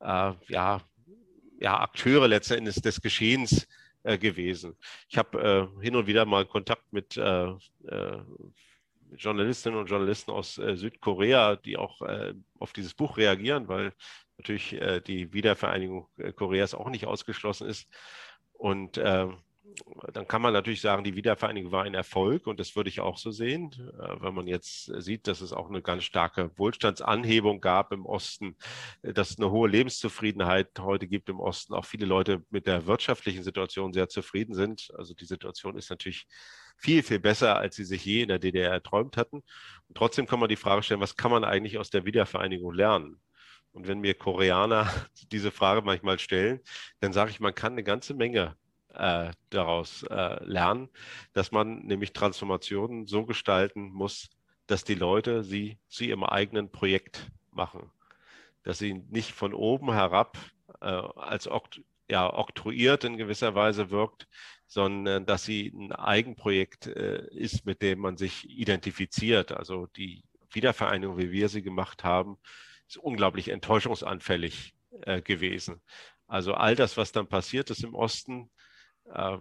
äh, 0.00 0.32
ja, 0.48 0.80
ja, 1.60 1.80
Akteure 1.80 2.28
letztendlich 2.28 2.76
des 2.76 3.00
Geschehens 3.00 3.66
äh, 4.04 4.18
gewesen. 4.18 4.76
Ich 5.08 5.18
habe 5.18 5.70
hin 5.80 5.96
und 5.96 6.06
wieder 6.06 6.24
mal 6.24 6.46
Kontakt 6.46 6.92
mit 6.92 7.20
Journalistinnen 9.16 9.78
und 9.78 9.86
Journalisten 9.88 10.30
aus 10.30 10.54
Südkorea, 10.54 11.56
die 11.56 11.76
auch 11.76 12.00
auf 12.58 12.72
dieses 12.72 12.94
Buch 12.94 13.16
reagieren, 13.16 13.66
weil 13.66 13.92
natürlich 14.38 14.72
äh, 14.74 15.00
die 15.00 15.32
Wiedervereinigung 15.32 16.08
äh, 16.16 16.32
Koreas 16.32 16.74
auch 16.74 16.88
nicht 16.88 17.06
ausgeschlossen 17.06 17.68
ist. 17.68 17.88
Und 18.52 18.98
ähm, 19.02 19.38
dann 20.12 20.26
kann 20.26 20.42
man 20.42 20.52
natürlich 20.52 20.80
sagen, 20.80 21.04
die 21.04 21.14
Wiedervereinigung 21.14 21.72
war 21.72 21.84
ein 21.84 21.94
Erfolg 21.94 22.46
und 22.46 22.58
das 22.58 22.74
würde 22.74 22.88
ich 22.88 23.00
auch 23.00 23.18
so 23.18 23.30
sehen, 23.30 23.70
äh, 24.00 24.16
wenn 24.20 24.34
man 24.34 24.46
jetzt 24.46 24.86
sieht, 25.02 25.26
dass 25.26 25.40
es 25.40 25.52
auch 25.52 25.68
eine 25.68 25.82
ganz 25.82 26.04
starke 26.04 26.50
Wohlstandsanhebung 26.56 27.60
gab 27.60 27.92
im 27.92 28.06
Osten, 28.06 28.56
äh, 29.02 29.12
dass 29.12 29.30
es 29.30 29.38
eine 29.38 29.50
hohe 29.50 29.68
Lebenszufriedenheit 29.68 30.70
heute 30.80 31.06
gibt 31.06 31.28
im 31.28 31.40
Osten, 31.40 31.74
auch 31.74 31.84
viele 31.84 32.06
Leute 32.06 32.44
mit 32.50 32.66
der 32.66 32.86
wirtschaftlichen 32.86 33.42
Situation 33.42 33.92
sehr 33.92 34.08
zufrieden 34.08 34.54
sind. 34.54 34.90
Also 34.96 35.14
die 35.14 35.26
Situation 35.26 35.76
ist 35.76 35.90
natürlich 35.90 36.26
viel, 36.76 37.02
viel 37.02 37.18
besser, 37.18 37.56
als 37.56 37.76
sie 37.76 37.84
sich 37.84 38.04
je 38.04 38.22
in 38.22 38.28
der 38.28 38.38
DDR 38.38 38.70
erträumt 38.70 39.16
hatten. 39.16 39.42
Und 39.88 39.96
trotzdem 39.96 40.26
kann 40.26 40.40
man 40.40 40.48
die 40.48 40.56
Frage 40.56 40.82
stellen, 40.82 41.00
was 41.00 41.16
kann 41.16 41.30
man 41.30 41.44
eigentlich 41.44 41.78
aus 41.78 41.90
der 41.90 42.04
Wiedervereinigung 42.04 42.72
lernen? 42.72 43.20
Und 43.78 43.86
wenn 43.86 44.00
mir 44.00 44.14
Koreaner 44.14 44.92
diese 45.30 45.52
Frage 45.52 45.82
manchmal 45.82 46.18
stellen, 46.18 46.58
dann 46.98 47.12
sage 47.12 47.30
ich, 47.30 47.38
man 47.38 47.54
kann 47.54 47.74
eine 47.74 47.84
ganze 47.84 48.12
Menge 48.12 48.56
äh, 48.92 49.30
daraus 49.50 50.02
äh, 50.02 50.42
lernen, 50.42 50.88
dass 51.32 51.52
man 51.52 51.86
nämlich 51.86 52.12
Transformationen 52.12 53.06
so 53.06 53.24
gestalten 53.24 53.92
muss, 53.92 54.30
dass 54.66 54.82
die 54.82 54.96
Leute 54.96 55.44
sie 55.44 55.78
zu 55.86 56.02
ihrem 56.02 56.24
eigenen 56.24 56.72
Projekt 56.72 57.30
machen. 57.52 57.92
Dass 58.64 58.78
sie 58.78 58.94
nicht 58.94 59.30
von 59.30 59.54
oben 59.54 59.92
herab 59.92 60.36
äh, 60.80 60.86
als 60.86 61.46
okt 61.46 61.80
ja, 62.10 62.34
oktroyiert 62.34 63.04
in 63.04 63.16
gewisser 63.16 63.54
Weise 63.54 63.92
wirkt, 63.92 64.26
sondern 64.66 65.24
dass 65.24 65.44
sie 65.44 65.68
ein 65.68 65.92
Eigenprojekt 65.92 66.88
äh, 66.88 67.28
ist, 67.30 67.64
mit 67.64 67.80
dem 67.80 68.00
man 68.00 68.16
sich 68.16 68.50
identifiziert. 68.50 69.52
Also 69.52 69.86
die 69.86 70.24
Wiedervereinigung, 70.50 71.16
wie 71.16 71.30
wir 71.30 71.48
sie 71.48 71.62
gemacht 71.62 72.02
haben, 72.02 72.38
ist 72.88 72.96
unglaublich 72.96 73.48
enttäuschungsanfällig 73.48 74.74
äh, 75.02 75.20
gewesen. 75.22 75.80
Also 76.26 76.54
all 76.54 76.74
das, 76.74 76.96
was 76.96 77.12
dann 77.12 77.28
passiert 77.28 77.70
ist 77.70 77.84
im 77.84 77.94
Osten, 77.94 78.50
äh, 79.14 79.38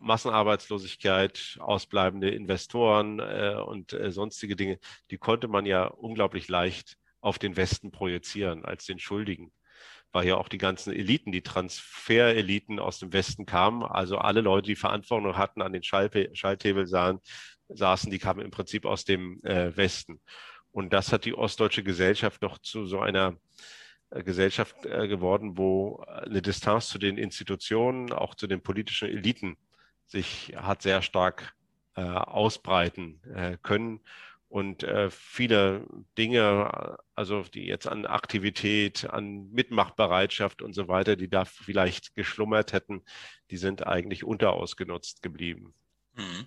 Massenarbeitslosigkeit, 0.00 1.56
ausbleibende 1.60 2.30
Investoren 2.30 3.18
äh, 3.18 3.56
und 3.64 3.92
äh, 3.92 4.12
sonstige 4.12 4.56
Dinge, 4.56 4.78
die 5.10 5.18
konnte 5.18 5.48
man 5.48 5.66
ja 5.66 5.86
unglaublich 5.86 6.48
leicht 6.48 6.96
auf 7.20 7.38
den 7.38 7.56
Westen 7.56 7.90
projizieren 7.90 8.64
als 8.64 8.86
den 8.86 8.98
Schuldigen. 8.98 9.52
Weil 10.12 10.28
ja 10.28 10.36
auch 10.36 10.48
die 10.48 10.58
ganzen 10.58 10.92
Eliten, 10.92 11.32
die 11.32 11.42
Transfereliten 11.42 12.78
aus 12.78 12.98
dem 12.98 13.12
Westen 13.12 13.46
kamen, 13.46 13.82
also 13.82 14.18
alle 14.18 14.42
Leute, 14.42 14.66
die 14.66 14.76
Verantwortung 14.76 15.36
hatten, 15.38 15.62
an 15.62 15.72
den 15.72 15.82
Schalthebel 15.82 16.86
sahen, 16.86 17.18
saßen, 17.68 18.10
die 18.10 18.18
kamen 18.18 18.44
im 18.44 18.50
Prinzip 18.50 18.84
aus 18.84 19.04
dem 19.04 19.42
äh, 19.42 19.74
Westen. 19.74 20.20
Und 20.72 20.92
das 20.92 21.12
hat 21.12 21.24
die 21.26 21.34
ostdeutsche 21.34 21.84
Gesellschaft 21.84 22.42
noch 22.42 22.58
zu 22.58 22.86
so 22.86 23.00
einer 23.00 23.36
äh, 24.10 24.22
Gesellschaft 24.24 24.84
äh, 24.86 25.06
geworden, 25.06 25.56
wo 25.56 25.98
eine 26.00 26.42
Distanz 26.42 26.88
zu 26.88 26.98
den 26.98 27.18
Institutionen, 27.18 28.12
auch 28.12 28.34
zu 28.34 28.46
den 28.46 28.62
politischen 28.62 29.08
Eliten 29.08 29.56
sich 30.06 30.54
hat 30.56 30.82
sehr 30.82 31.02
stark 31.02 31.54
äh, 31.94 32.02
ausbreiten 32.02 33.20
äh, 33.34 33.56
können. 33.62 34.00
Und 34.48 34.82
äh, 34.82 35.10
viele 35.10 35.86
Dinge, 36.18 36.98
also 37.14 37.42
die 37.42 37.64
jetzt 37.64 37.88
an 37.88 38.04
Aktivität, 38.04 39.08
an 39.08 39.50
Mitmachbereitschaft 39.50 40.60
und 40.60 40.74
so 40.74 40.88
weiter, 40.88 41.16
die 41.16 41.28
da 41.28 41.46
vielleicht 41.46 42.14
geschlummert 42.14 42.74
hätten, 42.74 43.02
die 43.50 43.56
sind 43.56 43.86
eigentlich 43.86 44.24
unterausgenutzt 44.24 45.22
geblieben. 45.22 45.74
Mhm. 46.14 46.46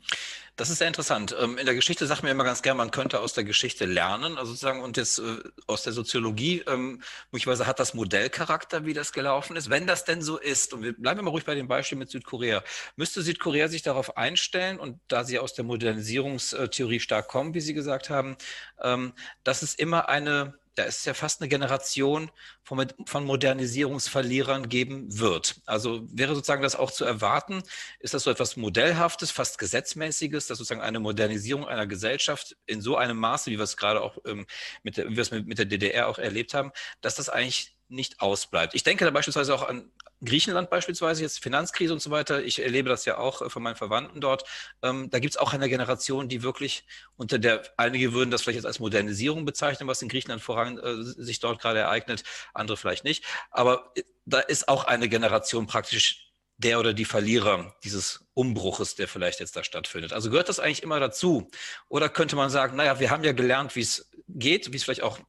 Das 0.57 0.69
ist 0.69 0.77
sehr 0.77 0.87
interessant. 0.87 1.35
Ähm, 1.37 1.57
in 1.57 1.65
der 1.65 1.75
Geschichte 1.75 2.05
sagt 2.05 2.21
man 2.23 2.31
immer 2.31 2.43
ganz 2.43 2.61
gern, 2.61 2.77
man 2.77 2.91
könnte 2.91 3.19
aus 3.19 3.33
der 3.33 3.43
Geschichte 3.43 3.85
lernen, 3.85 4.37
also 4.37 4.51
sozusagen, 4.51 4.81
und 4.81 4.95
jetzt 4.95 5.19
äh, 5.19 5.39
aus 5.67 5.83
der 5.83 5.91
Soziologie, 5.91 6.63
ähm, 6.67 7.01
möglicherweise 7.31 7.67
hat 7.67 7.79
das 7.79 7.93
Modellcharakter, 7.93 8.85
wie 8.85 8.93
das 8.93 9.11
gelaufen 9.11 9.55
ist. 9.55 9.69
Wenn 9.69 9.87
das 9.87 10.05
denn 10.05 10.21
so 10.21 10.37
ist, 10.37 10.73
und 10.73 10.83
wir 10.83 10.93
bleiben 10.93 11.25
mal 11.25 11.31
ruhig 11.31 11.45
bei 11.45 11.55
dem 11.55 11.67
Beispiel 11.67 11.97
mit 11.97 12.11
Südkorea, 12.11 12.63
müsste 12.95 13.21
Südkorea 13.21 13.67
sich 13.67 13.81
darauf 13.81 14.17
einstellen, 14.17 14.79
und 14.79 14.99
da 15.07 15.23
Sie 15.23 15.39
aus 15.39 15.55
der 15.55 15.65
Modernisierungstheorie 15.65 16.99
stark 16.99 17.27
kommen, 17.27 17.53
wie 17.53 17.61
Sie 17.61 17.73
gesagt 17.73 18.09
haben, 18.09 18.37
ähm, 18.81 19.13
dass 19.43 19.61
es 19.61 19.73
immer 19.75 20.09
eine 20.09 20.57
da 20.75 20.83
ist 20.83 21.05
ja 21.05 21.13
fast 21.13 21.41
eine 21.41 21.49
Generation 21.49 22.29
von, 22.63 22.85
von 23.05 23.25
Modernisierungsverlierern 23.25 24.69
geben 24.69 25.19
wird. 25.19 25.61
Also 25.65 26.05
wäre 26.11 26.35
sozusagen 26.35 26.61
das 26.61 26.75
auch 26.75 26.91
zu 26.91 27.05
erwarten? 27.05 27.63
Ist 27.99 28.13
das 28.13 28.23
so 28.23 28.31
etwas 28.31 28.57
Modellhaftes, 28.57 29.31
fast 29.31 29.57
Gesetzmäßiges, 29.57 30.47
dass 30.47 30.57
sozusagen 30.57 30.81
eine 30.81 30.99
Modernisierung 30.99 31.65
einer 31.65 31.87
Gesellschaft 31.87 32.57
in 32.65 32.81
so 32.81 32.97
einem 32.97 33.17
Maße, 33.17 33.51
wie 33.51 33.57
wir 33.57 33.63
es 33.63 33.77
gerade 33.77 34.01
auch 34.01 34.17
ähm, 34.25 34.45
mit, 34.83 34.97
der, 34.97 35.09
wie 35.09 35.15
mit, 35.15 35.47
mit 35.47 35.57
der 35.57 35.65
DDR 35.65 36.07
auch 36.07 36.19
erlebt 36.19 36.53
haben, 36.53 36.71
dass 37.01 37.15
das 37.15 37.29
eigentlich 37.29 37.74
nicht 37.87 38.19
ausbleibt. 38.19 38.73
Ich 38.73 38.83
denke 38.83 39.05
da 39.05 39.11
beispielsweise 39.11 39.53
auch 39.53 39.67
an 39.67 39.91
Griechenland 40.23 40.69
beispielsweise, 40.69 41.21
jetzt 41.21 41.41
Finanzkrise 41.41 41.93
und 41.93 42.01
so 42.01 42.09
weiter. 42.09 42.43
Ich 42.43 42.61
erlebe 42.61 42.89
das 42.89 43.05
ja 43.05 43.17
auch 43.17 43.41
äh, 43.41 43.49
von 43.49 43.61
meinen 43.61 43.75
Verwandten 43.75 44.21
dort. 44.21 44.43
Ähm, 44.81 45.09
da 45.09 45.19
gibt 45.19 45.33
es 45.33 45.37
auch 45.37 45.53
eine 45.53 45.69
Generation, 45.69 46.29
die 46.29 46.41
wirklich 46.41 46.85
unter 47.15 47.37
der, 47.37 47.63
einige 47.77 48.13
würden 48.13 48.31
das 48.31 48.41
vielleicht 48.41 48.57
jetzt 48.57 48.65
als 48.65 48.79
Modernisierung 48.79 49.45
bezeichnen, 49.45 49.87
was 49.87 50.01
in 50.01 50.09
Griechenland 50.09 50.41
voran 50.41 50.77
äh, 50.77 51.03
sich 51.03 51.39
dort 51.39 51.61
gerade 51.61 51.79
ereignet, 51.79 52.23
andere 52.53 52.77
vielleicht 52.77 53.03
nicht. 53.03 53.25
Aber 53.51 53.91
äh, 53.95 54.03
da 54.25 54.39
ist 54.39 54.67
auch 54.67 54.85
eine 54.85 55.09
Generation 55.09 55.67
praktisch 55.67 56.33
der 56.57 56.79
oder 56.79 56.93
die 56.93 57.05
Verlierer 57.05 57.75
dieses 57.83 58.25
Umbruches, 58.33 58.95
der 58.95 59.07
vielleicht 59.07 59.41
jetzt 59.41 59.55
da 59.57 59.63
stattfindet. 59.63 60.13
Also 60.13 60.29
gehört 60.29 60.49
das 60.49 60.59
eigentlich 60.59 60.83
immer 60.83 60.99
dazu? 60.99 61.49
Oder 61.89 62.07
könnte 62.07 62.37
man 62.37 62.49
sagen, 62.49 62.77
naja, 62.77 62.99
wir 62.99 63.09
haben 63.11 63.25
ja 63.25 63.33
gelernt, 63.33 63.75
wie 63.75 63.81
es 63.81 64.09
geht, 64.29 64.71
wie 64.71 64.77
es 64.77 64.83
vielleicht 64.83 65.03
auch 65.03 65.19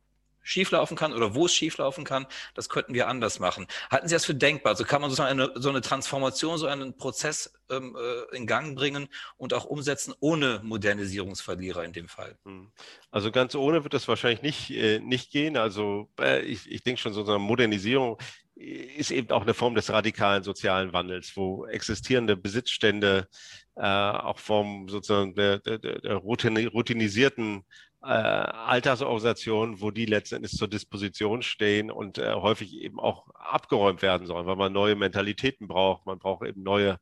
schieflaufen 0.46 0.96
kann 0.96 1.12
oder 1.12 1.34
wo 1.34 1.46
es 1.46 1.54
schieflaufen 1.54 2.04
kann, 2.04 2.26
das 2.54 2.68
könnten 2.68 2.94
wir 2.94 3.08
anders 3.08 3.40
machen. 3.40 3.66
Halten 3.90 4.08
Sie 4.08 4.14
das 4.14 4.24
für 4.24 4.34
denkbar? 4.34 4.70
Also 4.70 4.84
kann 4.84 5.00
man 5.00 5.10
sozusagen 5.10 5.40
eine, 5.40 5.52
so 5.56 5.68
eine 5.68 5.80
Transformation, 5.80 6.56
so 6.56 6.66
einen 6.66 6.96
Prozess 6.96 7.52
ähm, 7.68 7.96
äh, 7.96 8.36
in 8.36 8.46
Gang 8.46 8.76
bringen 8.76 9.08
und 9.36 9.52
auch 9.52 9.64
umsetzen 9.64 10.14
ohne 10.20 10.60
Modernisierungsverlierer 10.62 11.84
in 11.84 11.92
dem 11.92 12.08
Fall? 12.08 12.38
Hm. 12.44 12.70
Also 13.10 13.32
ganz 13.32 13.56
ohne 13.56 13.82
wird 13.82 13.92
das 13.92 14.06
wahrscheinlich 14.06 14.42
nicht, 14.42 14.70
äh, 14.70 15.00
nicht 15.00 15.32
gehen. 15.32 15.56
Also 15.56 16.08
äh, 16.20 16.42
ich, 16.42 16.70
ich 16.70 16.84
denke 16.84 17.00
schon, 17.00 17.12
so 17.12 17.24
eine 17.24 17.40
Modernisierung 17.40 18.18
ist 18.54 19.10
eben 19.10 19.30
auch 19.30 19.42
eine 19.42 19.52
Form 19.52 19.74
des 19.74 19.90
radikalen 19.90 20.42
sozialen 20.42 20.92
Wandels, 20.92 21.36
wo 21.36 21.66
existierende 21.66 22.36
Besitzstände 22.36 23.28
äh, 23.74 23.82
auch 23.82 24.38
vom 24.38 24.88
sozusagen 24.88 25.34
der, 25.34 25.58
der, 25.58 25.78
der 25.78 26.14
routinisierten 26.14 27.64
äh, 28.06 28.10
Altersorganisationen, 28.10 29.80
wo 29.80 29.90
die 29.90 30.06
letztendlich 30.06 30.52
zur 30.52 30.68
Disposition 30.68 31.42
stehen 31.42 31.90
und 31.90 32.18
äh, 32.18 32.32
häufig 32.34 32.74
eben 32.74 33.00
auch 33.00 33.28
abgeräumt 33.34 34.02
werden 34.02 34.26
sollen, 34.26 34.46
weil 34.46 34.56
man 34.56 34.72
neue 34.72 34.94
Mentalitäten 34.94 35.66
braucht, 35.66 36.06
man 36.06 36.18
braucht 36.18 36.46
eben 36.46 36.62
neue 36.62 36.98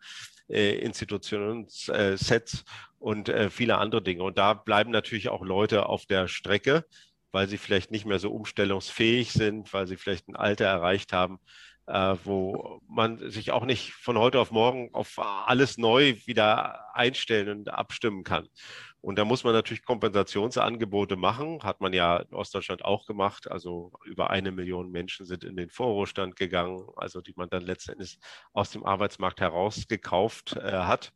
äh, 0.49 0.79
Institutionssets 0.79 2.55
äh, 2.61 2.65
und 2.99 3.29
äh, 3.29 3.51
viele 3.51 3.79
andere 3.79 4.03
Dinge. 4.03 4.23
Und 4.23 4.39
da 4.39 4.55
bleiben 4.55 4.91
natürlich 4.91 5.29
auch 5.29 5.45
Leute 5.45 5.87
auf 5.87 6.07
der 6.07 6.27
Strecke, 6.29 6.85
weil 7.33 7.49
sie 7.49 7.59
vielleicht 7.59 7.91
nicht 7.91 8.07
mehr 8.07 8.19
so 8.19 8.31
umstellungsfähig 8.31 9.33
sind, 9.33 9.73
weil 9.73 9.87
sie 9.87 9.97
vielleicht 9.97 10.29
ein 10.29 10.37
Alter 10.37 10.67
erreicht 10.67 11.13
haben, 11.13 11.39
äh, 11.87 12.17
wo 12.25 12.81
man 12.89 13.31
sich 13.31 13.53
auch 13.53 13.65
nicht 13.65 13.93
von 13.93 14.17
heute 14.19 14.41
auf 14.41 14.51
morgen 14.51 14.91
auf 14.95 15.19
alles 15.19 15.77
neu 15.77 16.15
wieder 16.25 16.95
einstellen 16.95 17.59
und 17.59 17.69
abstimmen 17.69 18.25
kann. 18.25 18.49
Und 19.05 19.17
da 19.19 19.27
muss 19.27 19.45
man 19.45 19.53
natürlich 19.53 19.85
Kompensationsangebote 19.85 21.17
machen, 21.17 21.63
hat 21.63 21.83
man 21.83 21.93
ja 21.93 22.17
in 22.17 22.35
Ostdeutschland 22.35 22.87
auch 22.87 23.05
gemacht. 23.05 23.51
Also 23.51 23.93
über 24.07 24.31
eine 24.31 24.51
Million 24.51 24.91
Menschen 24.91 25.27
sind 25.27 25.45
in 25.45 25.57
den 25.57 25.69
Vorruhestand 25.69 26.37
gegangen, 26.37 26.89
also 26.97 27.21
die 27.21 27.35
man 27.37 27.51
dann 27.51 27.65
letztendlich 27.65 28.19
aus 28.55 28.71
dem 28.71 28.83
Arbeitsmarkt 28.87 29.43
herausgekauft 29.43 30.57
äh, 30.57 30.73
hat. 30.73 31.13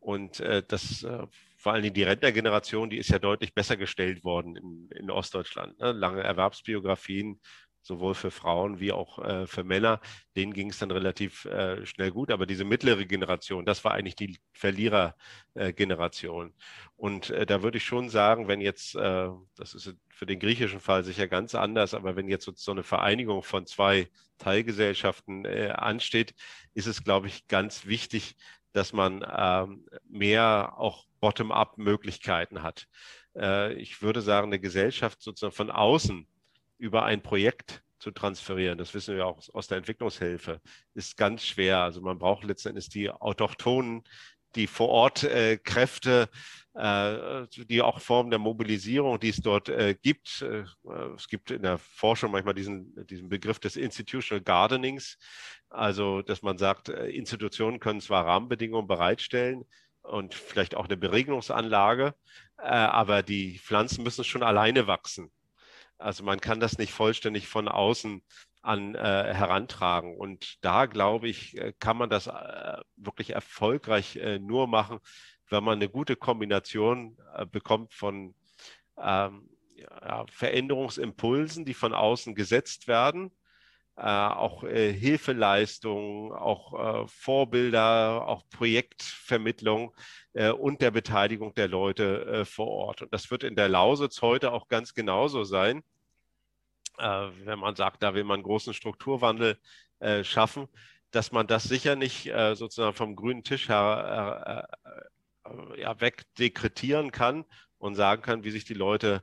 Und 0.00 0.40
äh, 0.40 0.62
das 0.68 1.02
äh, 1.02 1.26
vor 1.56 1.72
allem 1.72 1.94
die 1.94 2.02
Rentnergeneration, 2.02 2.90
die 2.90 2.98
ist 2.98 3.08
ja 3.08 3.18
deutlich 3.18 3.54
besser 3.54 3.78
gestellt 3.78 4.22
worden 4.22 4.56
in, 4.56 4.90
in 4.90 5.10
Ostdeutschland. 5.10 5.78
Ne? 5.78 5.92
Lange 5.92 6.22
Erwerbsbiografien, 6.22 7.40
sowohl 7.82 8.14
für 8.14 8.30
Frauen 8.30 8.78
wie 8.80 8.92
auch 8.92 9.18
äh, 9.18 9.46
für 9.46 9.64
Männer. 9.64 10.00
Denen 10.36 10.52
ging 10.52 10.70
es 10.70 10.78
dann 10.78 10.90
relativ 10.90 11.44
äh, 11.46 11.84
schnell 11.86 12.10
gut. 12.10 12.30
Aber 12.30 12.46
diese 12.46 12.64
mittlere 12.64 13.04
Generation, 13.06 13.64
das 13.64 13.84
war 13.84 13.92
eigentlich 13.92 14.16
die 14.16 14.38
Verlierergeneration. 14.52 16.48
Äh, 16.48 16.52
und 16.96 17.30
äh, 17.30 17.46
da 17.46 17.62
würde 17.62 17.78
ich 17.78 17.84
schon 17.84 18.08
sagen, 18.08 18.48
wenn 18.48 18.60
jetzt, 18.60 18.94
äh, 18.94 19.28
das 19.56 19.74
ist 19.74 19.94
für 20.08 20.26
den 20.26 20.38
griechischen 20.38 20.80
Fall 20.80 21.04
sicher 21.04 21.28
ganz 21.28 21.54
anders, 21.54 21.94
aber 21.94 22.16
wenn 22.16 22.28
jetzt 22.28 22.50
so 22.56 22.72
eine 22.72 22.82
Vereinigung 22.82 23.42
von 23.42 23.66
zwei 23.66 24.08
Teilgesellschaften 24.38 25.44
äh, 25.44 25.70
ansteht, 25.74 26.34
ist 26.74 26.86
es, 26.86 27.02
glaube 27.04 27.28
ich, 27.28 27.46
ganz 27.48 27.86
wichtig, 27.86 28.36
dass 28.72 28.92
man 28.92 29.26
ähm, 29.36 29.86
mehr 30.08 30.74
auch 30.76 31.06
Bottom-up-Möglichkeiten 31.20 32.62
hat. 32.62 32.88
ich 33.76 34.00
würde 34.00 34.22
sagen, 34.22 34.46
eine 34.46 34.58
Gesellschaft 34.58 35.20
sozusagen 35.20 35.54
von 35.54 35.70
außen 35.70 36.26
über 36.80 37.04
ein 37.04 37.22
Projekt 37.22 37.82
zu 37.98 38.10
transferieren, 38.10 38.78
das 38.78 38.94
wissen 38.94 39.14
wir 39.14 39.26
auch 39.26 39.40
aus 39.52 39.68
der 39.68 39.78
Entwicklungshilfe, 39.78 40.60
ist 40.94 41.16
ganz 41.16 41.44
schwer. 41.44 41.78
Also 41.78 42.00
man 42.00 42.18
braucht 42.18 42.44
letztendlich 42.44 42.88
die 42.88 43.10
Autochtonen, 43.10 44.02
die 44.54 44.66
vor 44.66 44.88
Ort 44.88 45.22
äh, 45.22 45.58
Kräfte, 45.58 46.28
äh, 46.74 47.46
die 47.68 47.82
auch 47.82 48.00
Formen 48.00 48.30
der 48.30 48.38
Mobilisierung, 48.38 49.20
die 49.20 49.28
es 49.28 49.42
dort 49.42 49.68
äh, 49.68 49.94
gibt. 50.00 50.42
Äh, 50.42 50.64
es 51.14 51.28
gibt 51.28 51.50
in 51.50 51.62
der 51.62 51.78
Forschung 51.78 52.32
manchmal 52.32 52.54
diesen, 52.54 53.06
diesen 53.06 53.28
Begriff 53.28 53.58
des 53.58 53.76
Institutional 53.76 54.42
Gardenings, 54.42 55.18
also 55.68 56.22
dass 56.22 56.42
man 56.42 56.58
sagt, 56.58 56.88
äh, 56.88 57.10
Institutionen 57.10 57.78
können 57.78 58.00
zwar 58.00 58.26
Rahmenbedingungen 58.26 58.88
bereitstellen, 58.88 59.64
und 60.02 60.34
vielleicht 60.34 60.74
auch 60.74 60.86
eine 60.86 60.96
Beregnungsanlage, 60.96 62.14
äh, 62.58 62.62
aber 62.62 63.22
die 63.22 63.58
Pflanzen 63.58 64.02
müssen 64.02 64.24
schon 64.24 64.42
alleine 64.42 64.86
wachsen. 64.86 65.30
Also 66.00 66.24
man 66.24 66.40
kann 66.40 66.60
das 66.60 66.78
nicht 66.78 66.92
vollständig 66.92 67.46
von 67.46 67.68
außen 67.68 68.22
an 68.62 68.94
äh, 68.94 68.98
herantragen. 69.34 70.16
Und 70.16 70.64
da, 70.64 70.86
glaube 70.86 71.28
ich, 71.28 71.56
äh, 71.56 71.72
kann 71.78 71.96
man 71.96 72.10
das 72.10 72.26
äh, 72.26 72.78
wirklich 72.96 73.30
erfolgreich 73.30 74.16
äh, 74.16 74.38
nur 74.38 74.66
machen, 74.66 74.98
wenn 75.48 75.64
man 75.64 75.78
eine 75.78 75.88
gute 75.88 76.16
Kombination 76.16 77.16
äh, 77.34 77.46
bekommt 77.46 77.94
von 77.94 78.34
ähm, 78.98 79.48
ja, 79.74 80.26
Veränderungsimpulsen, 80.30 81.64
die 81.64 81.74
von 81.74 81.94
außen 81.94 82.34
gesetzt 82.34 82.86
werden, 82.86 83.30
äh, 83.96 84.02
auch 84.02 84.62
Hilfeleistungen, 84.62 86.32
auch 86.32 87.08
Vorbilder, 87.08 88.26
auch 88.26 88.42
Projektvermittlung 88.50 89.94
und 90.58 90.82
der 90.82 90.90
Beteiligung 90.90 91.54
der 91.54 91.68
Leute 91.68 92.44
vor 92.44 92.68
Ort. 92.68 93.02
Und 93.02 93.14
das 93.14 93.30
wird 93.30 93.42
in 93.42 93.56
der 93.56 93.70
Lausitz 93.70 94.20
heute 94.20 94.52
auch 94.52 94.68
ganz 94.68 94.92
genauso 94.92 95.44
sein. 95.44 95.82
Äh, 97.00 97.30
wenn 97.46 97.58
man 97.58 97.76
sagt, 97.76 98.02
da 98.02 98.14
will 98.14 98.24
man 98.24 98.42
großen 98.42 98.74
Strukturwandel 98.74 99.58
schaffen, 100.22 100.66
dass 101.10 101.30
man 101.30 101.46
das 101.46 101.64
sicher 101.64 101.94
nicht 101.94 102.32
sozusagen 102.54 102.94
vom 102.94 103.16
grünen 103.16 103.44
Tisch 103.44 103.68
her 103.68 104.66
ja, 105.76 106.00
wegdekretieren 106.00 107.12
kann 107.12 107.44
und 107.76 107.96
sagen 107.96 108.22
kann, 108.22 108.42
wie 108.42 108.50
sich 108.50 108.64
die 108.64 108.72
Leute 108.72 109.22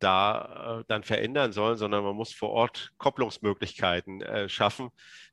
da 0.00 0.80
äh, 0.80 0.84
dann 0.88 1.04
verändern 1.04 1.52
sollen, 1.52 1.76
sondern 1.76 2.02
man 2.02 2.16
muss 2.16 2.32
vor 2.32 2.50
Ort 2.50 2.92
Kopplungsmöglichkeiten 2.98 4.22
äh, 4.22 4.48
schaffen, 4.48 4.90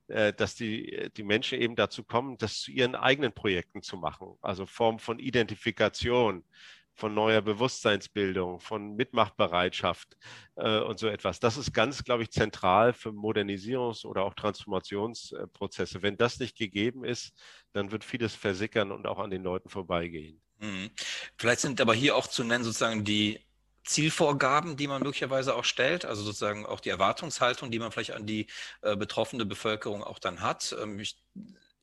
äh, 0.07 0.33
dass 0.33 0.55
die, 0.55 1.09
die 1.15 1.23
Menschen 1.23 1.59
eben 1.59 1.75
dazu 1.75 2.03
kommen, 2.03 2.37
das 2.37 2.59
zu 2.61 2.71
ihren 2.71 2.95
eigenen 2.95 3.33
Projekten 3.33 3.81
zu 3.81 3.97
machen. 3.97 4.37
Also 4.41 4.65
Form 4.65 4.99
von 4.99 5.19
Identifikation, 5.19 6.43
von 6.97 7.13
neuer 7.13 7.41
Bewusstseinsbildung, 7.41 8.59
von 8.59 8.95
Mitmachbereitschaft 8.95 10.17
äh, 10.55 10.79
und 10.79 10.97
so 10.97 11.07
etwas. 11.07 11.39
Das 11.39 11.55
ist 11.55 11.71
ganz, 11.71 12.03
glaube 12.03 12.23
ich, 12.23 12.31
zentral 12.31 12.91
für 12.91 13.09
Modernisierungs- 13.09 14.03
oder 14.03 14.23
auch 14.23 14.33
Transformationsprozesse. 14.33 16.01
Wenn 16.01 16.17
das 16.17 16.39
nicht 16.39 16.57
gegeben 16.57 17.05
ist, 17.05 17.33
dann 17.71 17.91
wird 17.91 18.03
vieles 18.03 18.33
versickern 18.33 18.91
und 18.91 19.05
auch 19.05 19.19
an 19.19 19.29
den 19.29 19.43
Leuten 19.43 19.69
vorbeigehen. 19.69 20.41
Mhm. 20.57 20.89
Vielleicht 21.37 21.61
sind 21.61 21.79
aber 21.79 21.93
hier 21.93 22.15
auch 22.15 22.25
zu 22.25 22.43
nennen 22.43 22.63
sozusagen 22.63 23.03
die 23.03 23.39
Zielvorgaben, 23.83 24.75
die 24.75 24.87
man 24.87 25.03
möglicherweise 25.03 25.55
auch 25.55 25.63
stellt, 25.63 26.03
also 26.03 26.23
sozusagen 26.23 26.65
auch 26.65 26.79
die 26.79 26.89
Erwartungshaltung, 26.89 27.71
die 27.71 27.79
man 27.79 27.91
vielleicht 27.91 28.11
an 28.11 28.25
die 28.25 28.47
äh, 28.81 28.97
betroffene 28.97 29.45
Bevölkerung 29.45 30.03
auch 30.03 30.19
dann 30.19 30.41
hat. 30.41 30.75
Ähm, 30.81 30.99
ich, 30.99 31.15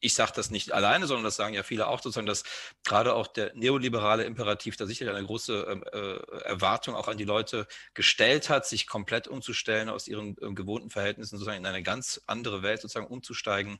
ich 0.04 0.14
sage 0.14 0.32
das 0.34 0.50
nicht 0.50 0.72
alleine, 0.72 1.06
sondern 1.06 1.24
das 1.24 1.36
sagen 1.36 1.54
ja 1.54 1.62
viele 1.62 1.86
auch 1.86 2.02
sozusagen, 2.02 2.26
dass 2.26 2.44
gerade 2.84 3.14
auch 3.14 3.26
der 3.26 3.54
neoliberale 3.54 4.24
Imperativ 4.24 4.76
da 4.76 4.86
sicherlich 4.86 5.14
eine 5.14 5.26
große 5.26 5.66
ähm, 5.68 5.84
äh, 5.92 6.16
Erwartung 6.42 6.94
auch 6.94 7.08
an 7.08 7.16
die 7.16 7.24
Leute 7.24 7.66
gestellt 7.94 8.50
hat, 8.50 8.66
sich 8.66 8.86
komplett 8.86 9.28
umzustellen, 9.28 9.88
aus 9.88 10.06
ihren 10.06 10.36
äh, 10.42 10.52
gewohnten 10.52 10.90
Verhältnissen 10.90 11.38
sozusagen 11.38 11.58
in 11.58 11.66
eine 11.66 11.82
ganz 11.82 12.20
andere 12.26 12.62
Welt 12.62 12.82
sozusagen 12.82 13.06
umzusteigen. 13.06 13.78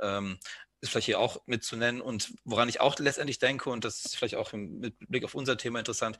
Ähm, 0.00 0.38
ist 0.80 0.90
vielleicht 0.90 1.06
hier 1.06 1.20
auch 1.20 1.42
mitzunennen 1.46 2.00
und 2.00 2.32
woran 2.44 2.68
ich 2.68 2.80
auch 2.80 2.98
letztendlich 2.98 3.38
denke, 3.38 3.70
und 3.70 3.84
das 3.84 4.04
ist 4.04 4.16
vielleicht 4.16 4.36
auch 4.36 4.52
mit 4.52 4.98
Blick 4.98 5.24
auf 5.24 5.34
unser 5.34 5.56
Thema 5.56 5.78
interessant, 5.78 6.18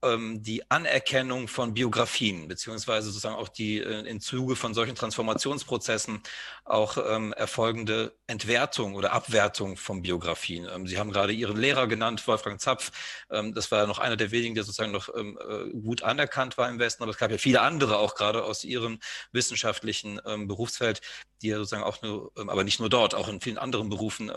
die 0.00 0.70
Anerkennung 0.70 1.48
von 1.48 1.74
Biografien, 1.74 2.46
beziehungsweise 2.46 3.08
sozusagen 3.08 3.34
auch 3.34 3.48
die 3.48 3.78
äh, 3.78 4.06
im 4.06 4.20
Zuge 4.20 4.54
von 4.54 4.72
solchen 4.72 4.94
Transformationsprozessen 4.94 6.22
auch 6.64 6.98
ähm, 7.04 7.32
erfolgende 7.32 8.16
Entwertung 8.28 8.94
oder 8.94 9.12
Abwertung 9.12 9.76
von 9.76 10.02
Biografien. 10.02 10.68
Ähm, 10.72 10.86
Sie 10.86 10.98
haben 10.98 11.10
gerade 11.10 11.32
Ihren 11.32 11.56
Lehrer 11.56 11.88
genannt, 11.88 12.24
Wolfgang 12.28 12.60
Zapf. 12.60 12.92
Ähm, 13.28 13.54
das 13.54 13.72
war 13.72 13.80
ja 13.80 13.86
noch 13.88 13.98
einer 13.98 14.16
der 14.16 14.30
wenigen, 14.30 14.54
der 14.54 14.62
sozusagen 14.62 14.92
noch 14.92 15.08
ähm, 15.16 15.36
äh, 15.40 15.70
gut 15.80 16.02
anerkannt 16.04 16.58
war 16.58 16.68
im 16.68 16.78
Westen, 16.78 17.02
aber 17.02 17.10
es 17.10 17.18
gab 17.18 17.32
ja 17.32 17.38
viele 17.38 17.62
andere 17.62 17.96
auch 17.96 18.14
gerade 18.14 18.44
aus 18.44 18.62
Ihrem 18.62 19.00
wissenschaftlichen 19.32 20.20
ähm, 20.26 20.46
Berufsfeld, 20.46 21.00
die 21.42 21.48
ja 21.48 21.56
sozusagen 21.56 21.82
auch 21.84 22.02
nur, 22.02 22.30
aber 22.36 22.62
nicht 22.62 22.78
nur 22.78 22.88
dort, 22.88 23.14
auch 23.14 23.28
in 23.28 23.40
vielen 23.40 23.58
anderen 23.58 23.88
Berufen, 23.88 24.28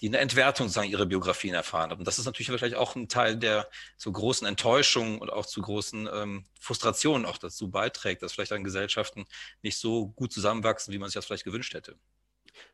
die 0.00 0.06
eine 0.06 0.18
Entwertung 0.18 0.68
sozusagen 0.68 0.88
ihrer 0.88 1.06
Biografien 1.06 1.52
erfahren 1.52 1.90
haben. 1.90 2.04
Das 2.04 2.20
ist 2.20 2.26
natürlich 2.26 2.46
vielleicht 2.46 2.76
auch 2.76 2.94
ein 2.94 3.08
Teil 3.08 3.36
der 3.36 3.68
so 3.96 4.12
großen 4.12 4.46
Enttäuschung 4.46 4.87
Enttäuschung 4.88 5.18
und 5.18 5.32
auch 5.32 5.46
zu 5.46 5.60
großen 5.60 6.08
ähm, 6.12 6.44
Frustrationen 6.60 7.26
auch 7.26 7.38
dazu 7.38 7.70
beiträgt, 7.70 8.22
dass 8.22 8.32
vielleicht 8.32 8.52
dann 8.52 8.64
Gesellschaften 8.64 9.26
nicht 9.62 9.78
so 9.78 10.08
gut 10.08 10.32
zusammenwachsen, 10.32 10.92
wie 10.92 10.98
man 10.98 11.08
sich 11.08 11.14
das 11.14 11.26
vielleicht 11.26 11.44
gewünscht 11.44 11.74
hätte. 11.74 11.96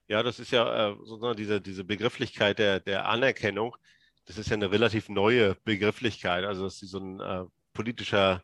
Ja, 0.08 0.22
das 0.22 0.38
ist 0.38 0.50
ja 0.50 0.90
äh, 0.90 0.96
sozusagen 1.04 1.36
diese, 1.36 1.60
diese 1.60 1.84
Begrifflichkeit 1.84 2.58
der, 2.58 2.80
der 2.80 3.06
Anerkennung. 3.06 3.76
Das 4.26 4.38
ist 4.38 4.48
ja 4.48 4.54
eine 4.54 4.70
relativ 4.70 5.08
neue 5.08 5.56
Begrifflichkeit, 5.64 6.44
also 6.44 6.64
dass 6.64 6.78
sie 6.78 6.86
so 6.86 6.98
ein 6.98 7.20
äh, 7.20 7.44
politischer 7.72 8.42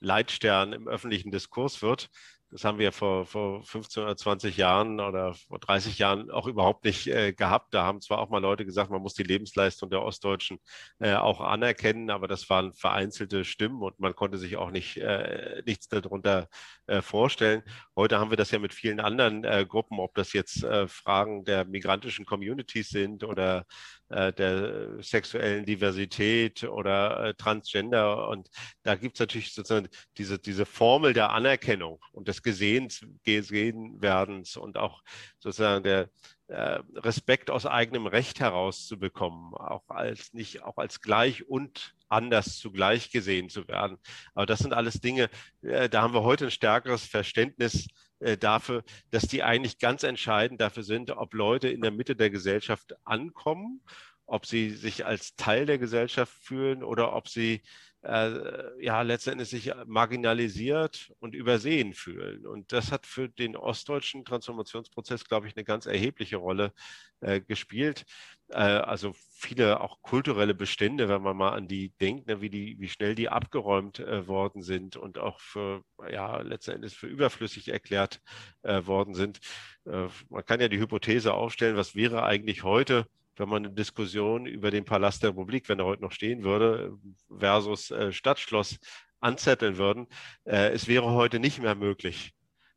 Leitstern 0.00 0.72
im 0.72 0.88
öffentlichen 0.88 1.30
Diskurs 1.30 1.82
wird. 1.82 2.10
Das 2.52 2.64
haben 2.64 2.78
wir 2.78 2.92
vor, 2.92 3.24
vor 3.24 3.62
15 3.62 4.02
oder 4.02 4.14
20 4.14 4.58
Jahren 4.58 5.00
oder 5.00 5.32
vor 5.32 5.58
30 5.58 5.98
Jahren 5.98 6.30
auch 6.30 6.46
überhaupt 6.46 6.84
nicht 6.84 7.06
äh, 7.06 7.32
gehabt. 7.32 7.72
Da 7.72 7.84
haben 7.84 8.02
zwar 8.02 8.18
auch 8.18 8.28
mal 8.28 8.42
Leute 8.42 8.66
gesagt, 8.66 8.90
man 8.90 9.00
muss 9.00 9.14
die 9.14 9.22
Lebensleistung 9.22 9.88
der 9.88 10.02
Ostdeutschen 10.02 10.58
äh, 10.98 11.14
auch 11.14 11.40
anerkennen, 11.40 12.10
aber 12.10 12.28
das 12.28 12.50
waren 12.50 12.74
vereinzelte 12.74 13.46
Stimmen 13.46 13.80
und 13.80 13.98
man 14.00 14.14
konnte 14.14 14.36
sich 14.36 14.58
auch 14.58 14.70
nicht 14.70 14.98
äh, 14.98 15.62
nichts 15.64 15.88
darunter 15.88 16.48
äh, 16.86 17.00
vorstellen. 17.00 17.62
Heute 17.96 18.18
haben 18.18 18.28
wir 18.28 18.36
das 18.36 18.50
ja 18.50 18.58
mit 18.58 18.74
vielen 18.74 19.00
anderen 19.00 19.44
äh, 19.44 19.64
Gruppen, 19.66 19.98
ob 19.98 20.14
das 20.14 20.34
jetzt 20.34 20.62
äh, 20.62 20.86
Fragen 20.88 21.46
der 21.46 21.64
migrantischen 21.64 22.26
Communities 22.26 22.90
sind 22.90 23.24
oder 23.24 23.64
der 24.12 25.02
sexuellen 25.02 25.64
Diversität 25.64 26.64
oder 26.64 27.34
Transgender. 27.36 28.28
Und 28.28 28.48
da 28.82 28.94
gibt 28.94 29.16
es 29.16 29.20
natürlich 29.20 29.54
sozusagen 29.54 29.88
diese, 30.18 30.38
diese 30.38 30.66
Formel 30.66 31.12
der 31.12 31.30
Anerkennung 31.30 31.98
und 32.12 32.28
des 32.28 32.42
Gesehens, 32.42 33.04
Gesehenwerdens 33.24 34.56
und 34.56 34.76
auch 34.76 35.02
sozusagen 35.38 35.82
der 35.84 36.10
äh, 36.52 36.80
Respekt 36.96 37.50
aus 37.50 37.64
eigenem 37.64 38.06
Recht 38.06 38.40
herauszubekommen, 38.40 39.54
auch 39.54 39.88
als 39.88 40.34
nicht, 40.34 40.62
auch 40.62 40.76
als 40.76 41.00
gleich 41.00 41.48
und 41.48 41.94
anders 42.08 42.58
zugleich 42.58 43.10
gesehen 43.10 43.48
zu 43.48 43.66
werden. 43.68 43.96
Aber 44.34 44.44
das 44.44 44.58
sind 44.58 44.74
alles 44.74 45.00
Dinge, 45.00 45.30
äh, 45.62 45.88
da 45.88 46.02
haben 46.02 46.12
wir 46.12 46.22
heute 46.22 46.46
ein 46.46 46.50
stärkeres 46.50 47.06
Verständnis 47.06 47.88
äh, 48.22 48.38
dafür, 48.38 48.84
dass 49.10 49.24
die 49.24 49.42
eigentlich 49.42 49.78
ganz 49.78 50.02
entscheidend 50.02 50.60
dafür 50.60 50.82
sind, 50.82 51.10
ob 51.10 51.34
Leute 51.34 51.68
in 51.68 51.80
der 51.80 51.90
Mitte 51.90 52.16
der 52.16 52.30
Gesellschaft 52.30 52.94
ankommen, 53.04 53.82
ob 54.26 54.46
sie 54.46 54.70
sich 54.70 55.04
als 55.04 55.36
Teil 55.36 55.66
der 55.66 55.78
Gesellschaft 55.78 56.32
fühlen 56.32 56.82
oder 56.82 57.14
ob 57.14 57.28
sie 57.28 57.62
äh, 58.02 58.84
ja 58.84 59.02
letztendlich 59.02 59.48
sich 59.48 59.72
marginalisiert 59.86 61.12
und 61.20 61.34
übersehen 61.34 61.94
fühlen. 61.94 62.46
Und 62.46 62.72
das 62.72 62.90
hat 62.90 63.06
für 63.06 63.28
den 63.28 63.56
ostdeutschen 63.56 64.24
Transformationsprozess, 64.24 65.24
glaube 65.24 65.46
ich, 65.46 65.56
eine 65.56 65.64
ganz 65.64 65.86
erhebliche 65.86 66.36
Rolle 66.36 66.72
äh, 67.20 67.40
gespielt. 67.40 68.04
Äh, 68.48 68.56
also 68.56 69.12
viele 69.14 69.80
auch 69.80 70.02
kulturelle 70.02 70.54
Bestände, 70.54 71.08
wenn 71.08 71.22
man 71.22 71.36
mal 71.36 71.50
an 71.50 71.68
die 71.68 71.90
denkt, 72.00 72.26
ne, 72.26 72.40
wie, 72.40 72.50
die, 72.50 72.76
wie 72.80 72.88
schnell 72.88 73.14
die 73.14 73.28
abgeräumt 73.28 74.00
äh, 74.00 74.26
worden 74.26 74.62
sind 74.62 74.96
und 74.96 75.18
auch 75.18 75.38
für, 75.40 75.84
ja, 76.10 76.40
letztendlich 76.40 76.94
für 76.96 77.06
überflüssig 77.06 77.68
erklärt 77.68 78.20
äh, 78.62 78.84
worden 78.86 79.14
sind. 79.14 79.40
Äh, 79.86 80.08
man 80.28 80.44
kann 80.44 80.60
ja 80.60 80.68
die 80.68 80.80
Hypothese 80.80 81.34
aufstellen, 81.34 81.76
was 81.76 81.94
wäre 81.94 82.24
eigentlich 82.24 82.64
heute, 82.64 83.06
wenn 83.36 83.48
man 83.48 83.64
eine 83.64 83.74
Diskussion 83.74 84.46
über 84.46 84.70
den 84.70 84.84
Palast 84.84 85.22
der 85.22 85.30
Republik, 85.30 85.68
wenn 85.68 85.78
er 85.78 85.86
heute 85.86 86.02
noch 86.02 86.12
stehen 86.12 86.44
würde, 86.44 86.96
versus 87.38 87.90
äh, 87.90 88.12
Stadtschloss 88.12 88.78
anzetteln 89.20 89.78
würden. 89.78 90.06
Äh, 90.44 90.70
es 90.70 90.88
wäre 90.88 91.12
heute 91.12 91.38
nicht 91.38 91.60
mehr 91.60 91.74
möglich, 91.74 92.34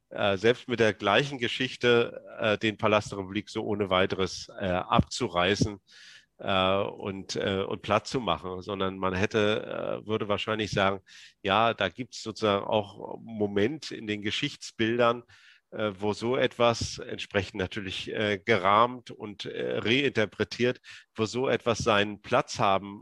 äh, 0.10 0.38
selbst 0.38 0.68
mit 0.68 0.80
der 0.80 0.94
gleichen 0.94 1.40
Geschichte 1.40 2.22
äh, 2.40 2.58
den 2.58 2.78
Palast 2.78 3.12
der 3.12 3.20
Republik 3.20 3.50
so 3.50 3.64
ohne 3.64 3.90
weiteres 3.90 4.48
äh, 4.60 4.68
abzureißen 4.68 5.78
äh, 6.38 6.78
und, 6.78 7.36
und 7.36 7.82
platt 7.82 8.08
zu 8.08 8.20
machen, 8.20 8.62
sondern 8.62 8.98
man 8.98 9.14
hätte, 9.14 10.02
würde 10.06 10.28
wahrscheinlich 10.28 10.72
sagen, 10.72 11.00
ja, 11.42 11.74
da 11.74 11.90
gibt 11.90 12.16
es 12.16 12.24
sozusagen 12.24 12.66
auch 12.66 13.20
Moment 13.22 13.92
in 13.92 14.08
den 14.08 14.22
Geschichtsbildern, 14.22 15.24
wo 15.72 16.14
so 16.14 16.38
etwas 16.38 17.00
entsprechend 17.00 17.60
natürlich 17.60 18.12
äh, 18.12 18.38
gerahmt 18.38 19.12
und 19.12 19.46
äh, 19.46 19.80
reinterpretiert, 19.80 20.80
wo 21.16 21.26
so 21.26 21.50
etwas 21.50 21.80
seinen 21.80 22.22
Platz 22.22 22.60
haben 22.60 23.02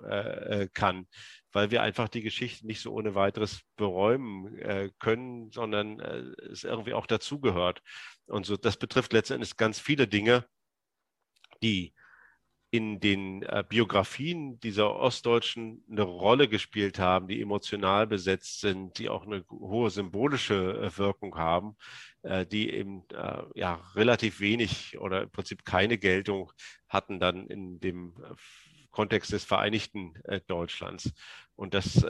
kann, 0.73 1.07
weil 1.51 1.71
wir 1.71 1.81
einfach 1.81 2.09
die 2.09 2.21
Geschichte 2.21 2.65
nicht 2.65 2.81
so 2.81 2.93
ohne 2.93 3.15
weiteres 3.15 3.61
beräumen 3.75 4.91
können, 4.99 5.51
sondern 5.51 5.99
es 5.99 6.63
irgendwie 6.63 6.93
auch 6.93 7.05
dazugehört. 7.05 7.81
Und 8.25 8.45
so, 8.45 8.57
das 8.57 8.77
betrifft 8.77 9.13
letztendlich 9.13 9.57
ganz 9.57 9.79
viele 9.79 10.07
Dinge, 10.07 10.45
die 11.61 11.93
in 12.73 12.99
den 12.99 13.43
äh, 13.43 13.63
Biografien 13.69 14.59
dieser 14.59 14.95
Ostdeutschen 14.95 15.83
eine 15.91 16.01
Rolle 16.01 16.47
gespielt 16.47 16.97
haben, 16.97 17.27
die 17.27 17.39
emotional 17.39 18.07
besetzt 18.07 18.61
sind, 18.61 18.97
die 18.97 19.09
auch 19.09 19.27
eine 19.27 19.45
hohe 19.51 19.91
symbolische 19.91 20.81
äh, 20.81 20.97
Wirkung 20.97 21.37
haben, 21.37 21.77
äh, 22.23 22.47
die 22.47 22.71
eben 22.71 23.03
äh, 23.09 23.43
ja 23.53 23.75
relativ 23.93 24.39
wenig 24.39 24.97
oder 24.97 25.21
im 25.21 25.29
Prinzip 25.29 25.65
keine 25.65 25.99
Geltung 25.99 26.51
hatten 26.89 27.19
dann 27.19 27.45
in 27.45 27.79
dem 27.79 28.15
äh, 28.23 28.33
Kontext 28.89 29.31
des 29.33 29.43
Vereinigten 29.43 30.15
äh, 30.23 30.41
Deutschlands. 30.47 31.13
Und 31.55 31.75
das 31.75 32.03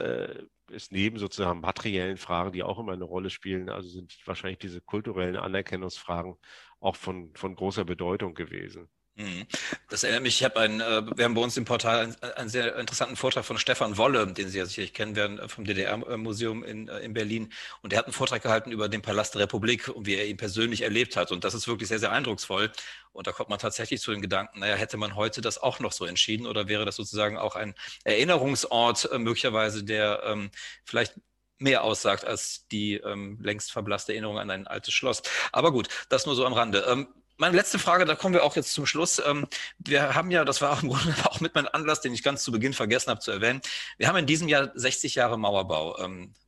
ist 0.70 0.90
neben 0.90 1.18
sozusagen 1.18 1.60
materiellen 1.60 2.16
Fragen, 2.16 2.52
die 2.52 2.62
auch 2.62 2.78
immer 2.78 2.92
eine 2.94 3.04
Rolle 3.04 3.28
spielen, 3.28 3.68
also 3.68 3.90
sind 3.90 4.16
wahrscheinlich 4.24 4.60
diese 4.60 4.80
kulturellen 4.80 5.36
Anerkennungsfragen 5.36 6.36
auch 6.80 6.96
von, 6.96 7.34
von 7.34 7.54
großer 7.54 7.84
Bedeutung 7.84 8.32
gewesen. 8.32 8.88
Mhm. 9.16 9.46
Das 9.88 10.02
erinnert 10.02 10.24
mich, 10.24 10.40
ich 10.40 10.44
habe 10.44 10.58
ein, 10.58 10.80
äh, 10.80 11.02
wir 11.16 11.24
haben 11.24 11.34
bei 11.34 11.40
uns 11.40 11.56
im 11.56 11.64
Portal 11.64 12.00
einen, 12.00 12.16
einen, 12.36 12.48
sehr 12.48 12.74
interessanten 12.76 13.14
Vortrag 13.14 13.44
von 13.44 13.58
Stefan 13.58 13.96
Wolle, 13.96 14.26
den 14.26 14.48
Sie 14.48 14.58
ja 14.58 14.66
sicherlich 14.66 14.92
kennen 14.92 15.14
werden, 15.14 15.38
äh, 15.38 15.48
vom 15.48 15.64
DDR-Museum 15.64 16.64
in, 16.64 16.88
äh, 16.88 16.98
in 16.98 17.14
Berlin. 17.14 17.52
Und 17.82 17.92
der 17.92 18.00
hat 18.00 18.06
einen 18.06 18.12
Vortrag 18.12 18.42
gehalten 18.42 18.72
über 18.72 18.88
den 18.88 19.02
Palast 19.02 19.34
der 19.34 19.42
Republik 19.42 19.86
und 19.88 20.06
wie 20.06 20.16
er 20.16 20.26
ihn 20.26 20.36
persönlich 20.36 20.82
erlebt 20.82 21.16
hat. 21.16 21.30
Und 21.30 21.44
das 21.44 21.54
ist 21.54 21.68
wirklich 21.68 21.88
sehr, 21.88 22.00
sehr 22.00 22.10
eindrucksvoll. 22.10 22.72
Und 23.12 23.28
da 23.28 23.32
kommt 23.32 23.50
man 23.50 23.60
tatsächlich 23.60 24.00
zu 24.00 24.10
den 24.10 24.20
Gedanken, 24.20 24.58
naja, 24.58 24.74
hätte 24.74 24.96
man 24.96 25.14
heute 25.14 25.40
das 25.40 25.58
auch 25.58 25.78
noch 25.78 25.92
so 25.92 26.06
entschieden 26.06 26.46
oder 26.46 26.66
wäre 26.66 26.84
das 26.84 26.96
sozusagen 26.96 27.38
auch 27.38 27.54
ein 27.54 27.74
Erinnerungsort 28.02 29.08
möglicherweise, 29.16 29.84
der 29.84 30.22
ähm, 30.24 30.50
vielleicht 30.84 31.14
mehr 31.58 31.84
aussagt 31.84 32.24
als 32.24 32.66
die 32.72 32.94
ähm, 32.94 33.38
längst 33.40 33.70
verblasste 33.70 34.12
Erinnerung 34.12 34.38
an 34.38 34.50
ein 34.50 34.66
altes 34.66 34.92
Schloss. 34.92 35.22
Aber 35.52 35.70
gut, 35.70 35.88
das 36.08 36.26
nur 36.26 36.34
so 36.34 36.44
am 36.44 36.52
Rande. 36.52 36.84
Ähm, 36.88 37.06
meine 37.36 37.56
letzte 37.56 37.78
Frage, 37.78 38.04
da 38.04 38.14
kommen 38.14 38.34
wir 38.34 38.44
auch 38.44 38.56
jetzt 38.56 38.72
zum 38.72 38.86
Schluss. 38.86 39.20
Ähm, 39.24 39.46
wir 39.78 40.14
haben 40.14 40.30
ja, 40.30 40.44
das 40.44 40.60
war 40.60 40.72
auch 40.72 40.82
im 40.82 40.88
Grunde 40.90 41.14
auch 41.24 41.40
mit 41.40 41.54
meinem 41.54 41.68
Anlass, 41.72 42.00
den 42.00 42.14
ich 42.14 42.22
ganz 42.22 42.44
zu 42.44 42.52
Beginn 42.52 42.72
vergessen 42.72 43.10
habe 43.10 43.20
zu 43.20 43.30
erwähnen. 43.30 43.60
Wir 43.98 44.08
haben 44.08 44.16
in 44.16 44.26
diesem 44.26 44.48
Jahr 44.48 44.70
60 44.74 45.14
Jahre 45.16 45.38
Mauerbau, 45.38 45.96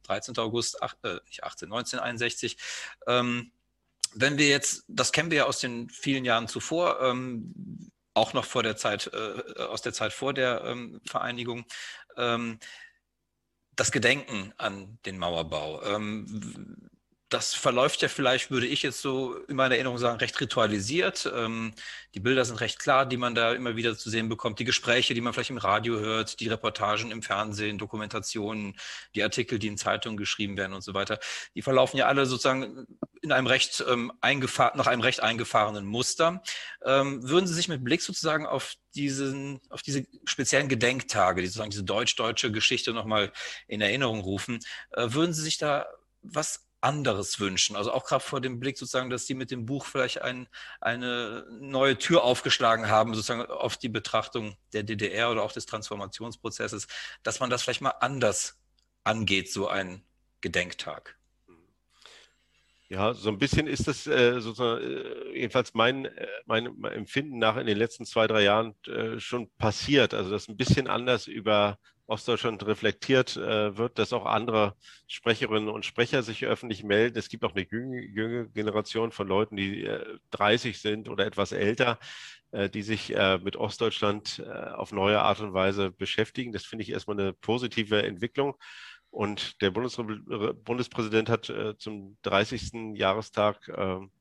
13. 0.05 0.35
Ähm, 0.37 0.43
August, 0.43 0.79
äh, 1.03 1.19
nicht 1.27 1.45
18, 1.45 1.67
1961. 1.73 2.57
Ähm, 3.07 3.53
wenn 4.15 4.39
wir 4.39 4.49
jetzt, 4.49 4.85
das 4.89 5.13
kennen 5.13 5.31
wir 5.31 5.39
ja 5.39 5.45
aus 5.45 5.61
den 5.61 5.91
vielen 5.91 6.25
Jahren 6.25 6.49
zuvor, 6.49 7.15
auch 8.15 8.33
noch 8.33 8.45
vor 8.47 8.63
der 8.63 8.77
Zeit, 8.77 9.11
äh, 9.13 9.63
aus 9.63 9.83
der 9.83 9.93
Zeit 9.93 10.15
vor 10.15 10.33
der 10.33 10.75
Vereinigung, 11.05 11.67
das 12.15 13.93
Gedenken 13.93 14.55
an 14.57 14.99
den 15.05 15.19
Mauerbau 15.19 15.83
das 17.29 17.55
verläuft 17.55 18.03
ja 18.03 18.09
vielleicht, 18.09 18.53
würde 18.53 18.69
ich 18.69 18.83
jetzt 18.83 19.01
so 19.01 19.35
in 19.49 19.57
meiner 19.57 19.75
Erinnerung 19.75 19.99
sagen, 19.99 20.19
recht 20.19 20.41
ritualisiert. 20.41 21.31
Ähm, 21.35 21.75
die 22.15 22.21
Bilder 22.21 22.45
sind 22.45 22.61
recht 22.61 22.79
klar, 22.79 23.05
die 23.05 23.17
man 23.17 23.35
da 23.35 23.53
immer 23.53 23.75
wieder 23.75 23.99
zu 23.99 24.11
sehen 24.11 24.29
bekommt. 24.29 24.61
Die 24.61 24.65
Gespräche, 24.65 25.13
die 25.13 25.21
man 25.21 25.33
vielleicht 25.33 25.51
im 25.51 25.59
Radio 25.59 25.99
hört, 25.99 26.39
die 26.39 26.47
Reportagen 26.47 27.11
im 27.11 27.23
Fernsehen, 27.23 27.79
Dokumentationen, 27.79 28.77
die 29.17 29.25
Artikel, 29.25 29.59
die 29.59 29.67
in 29.67 29.77
Zeitungen 29.77 30.17
geschrieben 30.17 30.57
werden 30.57 30.73
und 30.73 30.83
so 30.83 30.95
weiter, 30.95 31.19
die 31.57 31.63
verlaufen 31.63 31.97
ja 31.97 32.07
alle 32.07 32.27
sozusagen 32.27 32.87
in 33.23 33.33
einem 33.33 33.49
recht 33.49 33.85
ähm, 33.89 34.13
nach 34.23 34.87
einem 34.87 35.01
recht 35.01 35.21
eingefahrenen 35.21 35.85
Muster. 35.85 36.43
Ähm, 36.85 37.29
würden 37.29 37.49
Sie 37.49 37.55
sich 37.55 37.67
mit 37.67 37.83
Blick 37.83 38.03
sozusagen 38.03 38.47
auf 38.47 38.75
diesen, 38.95 39.61
auf 39.69 39.83
diese 39.83 40.07
speziellen 40.27 40.69
Gedenktage, 40.69 41.41
die 41.41 41.49
sozusagen 41.49 41.71
diese 41.71 41.83
deutsch-deutsche 41.83 42.53
Geschichte 42.53 42.93
nochmal 42.93 43.33
in 43.67 43.81
Erinnerung 43.81 44.21
rufen, 44.21 44.61
äh, 44.93 45.09
würden 45.11 45.33
Sie 45.33 45.43
sich 45.43 45.59
da 45.59 45.87
was 46.23 46.66
anderes 46.87 47.41
wünschen. 47.41 47.75
Also 47.75 47.93
auch 47.93 48.05
gerade 48.05 48.23
vor 48.23 48.41
dem 48.41 48.61
Blick 48.61 48.79
sozusagen, 48.79 49.11
dass 49.11 49.27
die 49.27 49.35
mit 49.35 49.51
dem 49.51 49.67
Buch 49.67 49.85
vielleicht 49.85 50.23
ein, 50.23 50.49
eine 50.81 51.45
neue 51.61 51.99
Tür 51.99 52.23
aufgeschlagen 52.23 52.89
haben, 52.89 53.13
sozusagen 53.13 53.43
auf 53.43 53.77
die 53.77 53.89
Betrachtung 53.89 54.57
der 54.73 54.85
DDR 54.85 55.33
oder 55.33 55.43
auch 55.43 55.51
des 55.51 55.67
Transformationsprozesses, 55.67 56.87
dass 57.25 57.41
man 57.41 57.51
das 57.51 57.63
vielleicht 57.63 57.81
mal 57.81 57.91
anders 57.91 58.61
angeht, 59.03 59.53
so 59.53 59.67
ein 59.69 60.05
Gedenktag. 60.41 61.16
Ja, 62.89 63.15
so 63.15 63.31
ein 63.31 63.39
bisschen 63.39 63.67
ist 63.67 63.89
das 63.89 64.07
äh, 64.07 64.41
sozusagen, 64.41 64.81
äh, 64.81 65.39
jedenfalls 65.41 65.75
mein, 65.75 66.05
äh, 66.05 66.27
mein, 66.47 66.67
Empfinden 66.85 67.39
nach 67.39 67.57
in 67.57 67.67
den 67.67 67.77
letzten 67.77 68.07
zwei, 68.07 68.29
drei 68.29 68.45
Jahren 68.45 68.75
äh, 68.87 69.19
schon 69.19 69.51
passiert. 69.59 70.15
Also, 70.15 70.31
dass 70.31 70.49
ein 70.49 70.57
bisschen 70.57 70.87
anders 70.87 71.27
über 71.27 71.79
Ostdeutschland 72.07 72.65
reflektiert 72.65 73.37
äh, 73.37 73.77
wird, 73.77 73.99
dass 73.99 74.13
auch 74.13 74.27
andere 74.27 74.77
Sprecherinnen 75.09 75.69
und 75.69 75.85
Sprecher 75.85 76.23
sich 76.23 76.47
öffentlich 76.47 76.85
melden. 76.85 77.19
Es 77.19 77.29
gibt 77.29 77.45
auch 77.45 77.57
eine 77.57 77.67
jüngere 77.69 78.47
Generation 78.47 79.11
von 79.11 79.27
Leuten, 79.27 79.57
die 79.57 79.85
äh, 79.85 80.19
30 80.31 80.81
sind 80.81 81.09
oder 81.09 81.27
etwas 81.27 81.51
älter, 81.51 81.99
äh, 82.53 82.71
die 82.71 82.83
sich 82.83 83.15
äh, 83.17 83.39
mit 83.39 83.57
Ostdeutschland 83.57 84.39
äh, 84.47 84.49
auf 84.49 84.93
neue 84.93 85.21
Art 85.21 85.41
und 85.41 85.53
Weise 85.53 85.91
beschäftigen. 85.91 86.53
Das 86.53 86.65
finde 86.65 86.85
ich 86.85 86.91
erstmal 86.91 87.19
eine 87.19 87.33
positive 87.33 88.05
Entwicklung. 88.05 88.55
Und 89.17 89.63
der 89.63 89.71
Bundes 89.71 89.97
Bundespräsident 89.97 91.31
hat 91.31 91.49
äh, 91.49 91.77
zum 91.79 92.19
30. 92.23 92.95
Jahrestag 92.97 93.65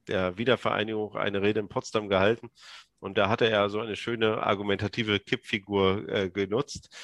der 0.07 0.37
Wiedervereinigung 0.37 1.15
eine 1.17 1.41
Rede 1.41 1.59
in 1.59 1.67
Potsdam 1.67 2.07
gehalten. 2.07 2.49
Und 2.99 3.17
da 3.17 3.27
hatte 3.27 3.49
er 3.49 3.69
so 3.69 3.81
eine 3.81 3.95
schöne 3.95 4.41
argumentative 4.41 5.19
Kippfigur 5.19 6.29
genutzt 6.29 6.95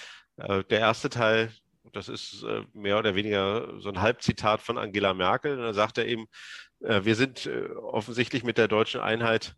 äh, 0.42 0.64
der 0.66 0.80
erste 0.80 1.10
Teil, 1.10 1.52
das 1.94 2.10
ist 2.10 2.44
äh, 2.44 2.64
mehr 2.74 2.98
oder 3.00 3.16
weniger 3.16 3.80
so 3.80 3.90
ein 3.90 4.02
Halbzitat 4.02 4.62
von 4.62 4.78
Angela 4.78 5.14
Merkel. 5.14 5.58
da 5.58 5.74
sagt 5.74 5.98
er 5.98 6.08
eben, 6.08 6.28
äh, 6.82 7.04
wir 7.04 7.16
sind 7.16 7.48
offensichtlich 7.78 8.44
mit 8.44 8.58
der 8.58 8.68
deutschen 8.68 9.02
Einheit 9.02 9.56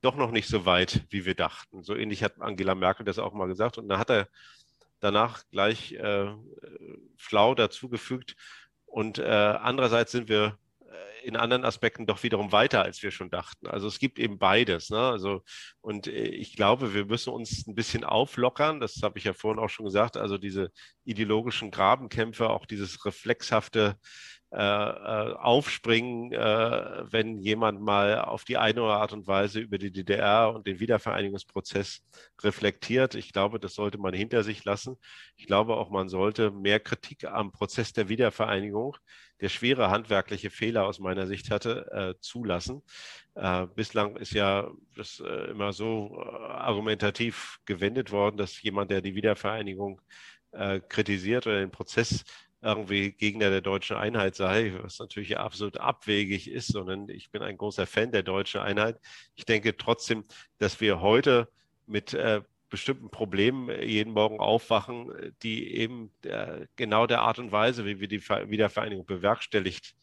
doch 0.00 0.16
noch 0.16 0.32
nicht 0.32 0.48
so 0.48 0.66
weit, 0.66 1.04
wie 1.10 1.24
wir 1.24 1.34
dachten. 1.34 1.82
So 1.82 1.94
ähnlich 1.94 2.24
hat 2.24 2.40
Angela 2.40 2.74
Merkel 2.74 3.04
das 3.04 3.18
auch 3.18 3.32
mal 3.32 3.46
gesagt. 3.46 3.78
Und 3.78 3.88
dann 3.88 3.98
hat 3.98 4.10
er 4.10 4.28
danach 5.02 5.42
gleich 5.50 5.92
äh, 5.92 6.32
schlau 7.16 7.54
dazugefügt. 7.54 8.36
Und 8.86 9.18
äh, 9.18 9.24
andererseits 9.24 10.12
sind 10.12 10.28
wir 10.28 10.58
in 11.22 11.36
anderen 11.36 11.64
Aspekten 11.64 12.06
doch 12.06 12.22
wiederum 12.22 12.52
weiter, 12.52 12.82
als 12.82 13.02
wir 13.02 13.10
schon 13.10 13.30
dachten. 13.30 13.66
Also 13.66 13.86
es 13.86 13.98
gibt 13.98 14.18
eben 14.18 14.38
beides. 14.38 14.90
Ne? 14.90 14.98
Also, 14.98 15.42
und 15.80 16.06
äh, 16.06 16.24
ich 16.24 16.56
glaube, 16.56 16.94
wir 16.94 17.06
müssen 17.06 17.32
uns 17.32 17.66
ein 17.66 17.74
bisschen 17.74 18.04
auflockern. 18.04 18.80
Das 18.80 19.00
habe 19.02 19.18
ich 19.18 19.24
ja 19.24 19.32
vorhin 19.32 19.62
auch 19.62 19.70
schon 19.70 19.86
gesagt. 19.86 20.16
Also 20.16 20.38
diese 20.38 20.70
ideologischen 21.04 21.70
Grabenkämpfe, 21.70 22.50
auch 22.50 22.66
dieses 22.66 23.04
reflexhafte 23.04 23.80
äh, 23.90 23.92
äh, 23.92 24.41
aufspringen, 24.54 26.32
äh, 26.32 27.04
wenn 27.10 27.38
jemand 27.38 27.80
mal 27.80 28.20
auf 28.20 28.44
die 28.44 28.58
eine 28.58 28.82
oder 28.82 28.96
Art 28.96 29.14
und 29.14 29.26
Weise 29.26 29.60
über 29.60 29.78
die 29.78 29.90
DDR 29.90 30.52
und 30.54 30.66
den 30.66 30.78
Wiedervereinigungsprozess 30.78 32.02
reflektiert. 32.42 33.14
Ich 33.14 33.32
glaube, 33.32 33.58
das 33.58 33.74
sollte 33.74 33.96
man 33.96 34.12
hinter 34.12 34.42
sich 34.42 34.62
lassen. 34.64 34.98
Ich 35.36 35.46
glaube 35.46 35.76
auch, 35.76 35.88
man 35.88 36.10
sollte 36.10 36.50
mehr 36.50 36.80
Kritik 36.80 37.24
am 37.24 37.50
Prozess 37.50 37.94
der 37.94 38.10
Wiedervereinigung, 38.10 38.96
der 39.40 39.48
schwere 39.48 39.88
handwerkliche 39.88 40.50
Fehler 40.50 40.84
aus 40.84 40.98
meiner 40.98 41.26
Sicht 41.26 41.50
hatte, 41.50 41.90
äh, 41.90 42.20
zulassen. 42.20 42.82
Äh, 43.34 43.66
bislang 43.74 44.16
ist 44.16 44.34
ja 44.34 44.70
das 44.96 45.20
äh, 45.20 45.50
immer 45.50 45.72
so 45.72 46.20
argumentativ 46.20 47.58
gewendet 47.64 48.12
worden, 48.12 48.36
dass 48.36 48.60
jemand, 48.60 48.90
der 48.90 49.00
die 49.00 49.14
Wiedervereinigung 49.14 50.00
kritisiert 50.90 51.46
oder 51.46 51.60
den 51.60 51.70
Prozess 51.70 52.24
irgendwie 52.62 53.12
Gegner 53.12 53.50
der 53.50 53.60
deutschen 53.60 53.96
Einheit 53.96 54.34
sei, 54.36 54.72
was 54.80 54.98
natürlich 54.98 55.36
absolut 55.36 55.78
abwegig 55.78 56.48
ist, 56.48 56.68
sondern 56.68 57.08
ich 57.08 57.30
bin 57.30 57.42
ein 57.42 57.58
großer 57.58 57.86
Fan 57.86 58.12
der 58.12 58.22
deutschen 58.22 58.60
Einheit. 58.60 58.98
Ich 59.34 59.44
denke 59.44 59.76
trotzdem, 59.76 60.24
dass 60.58 60.80
wir 60.80 61.00
heute 61.00 61.48
mit 61.86 62.14
äh, 62.14 62.42
bestimmten 62.70 63.10
Problemen 63.10 63.68
jeden 63.82 64.14
Morgen 64.14 64.40
aufwachen, 64.40 65.12
die 65.42 65.74
eben 65.74 66.10
genau 66.76 67.06
der 67.06 67.20
Art 67.20 67.38
und 67.38 67.52
Weise, 67.52 67.84
wie 67.84 68.00
wir 68.00 68.08
die 68.08 68.22
Wiedervereinigung 68.22 69.04
bewerkstelligt 69.04 69.94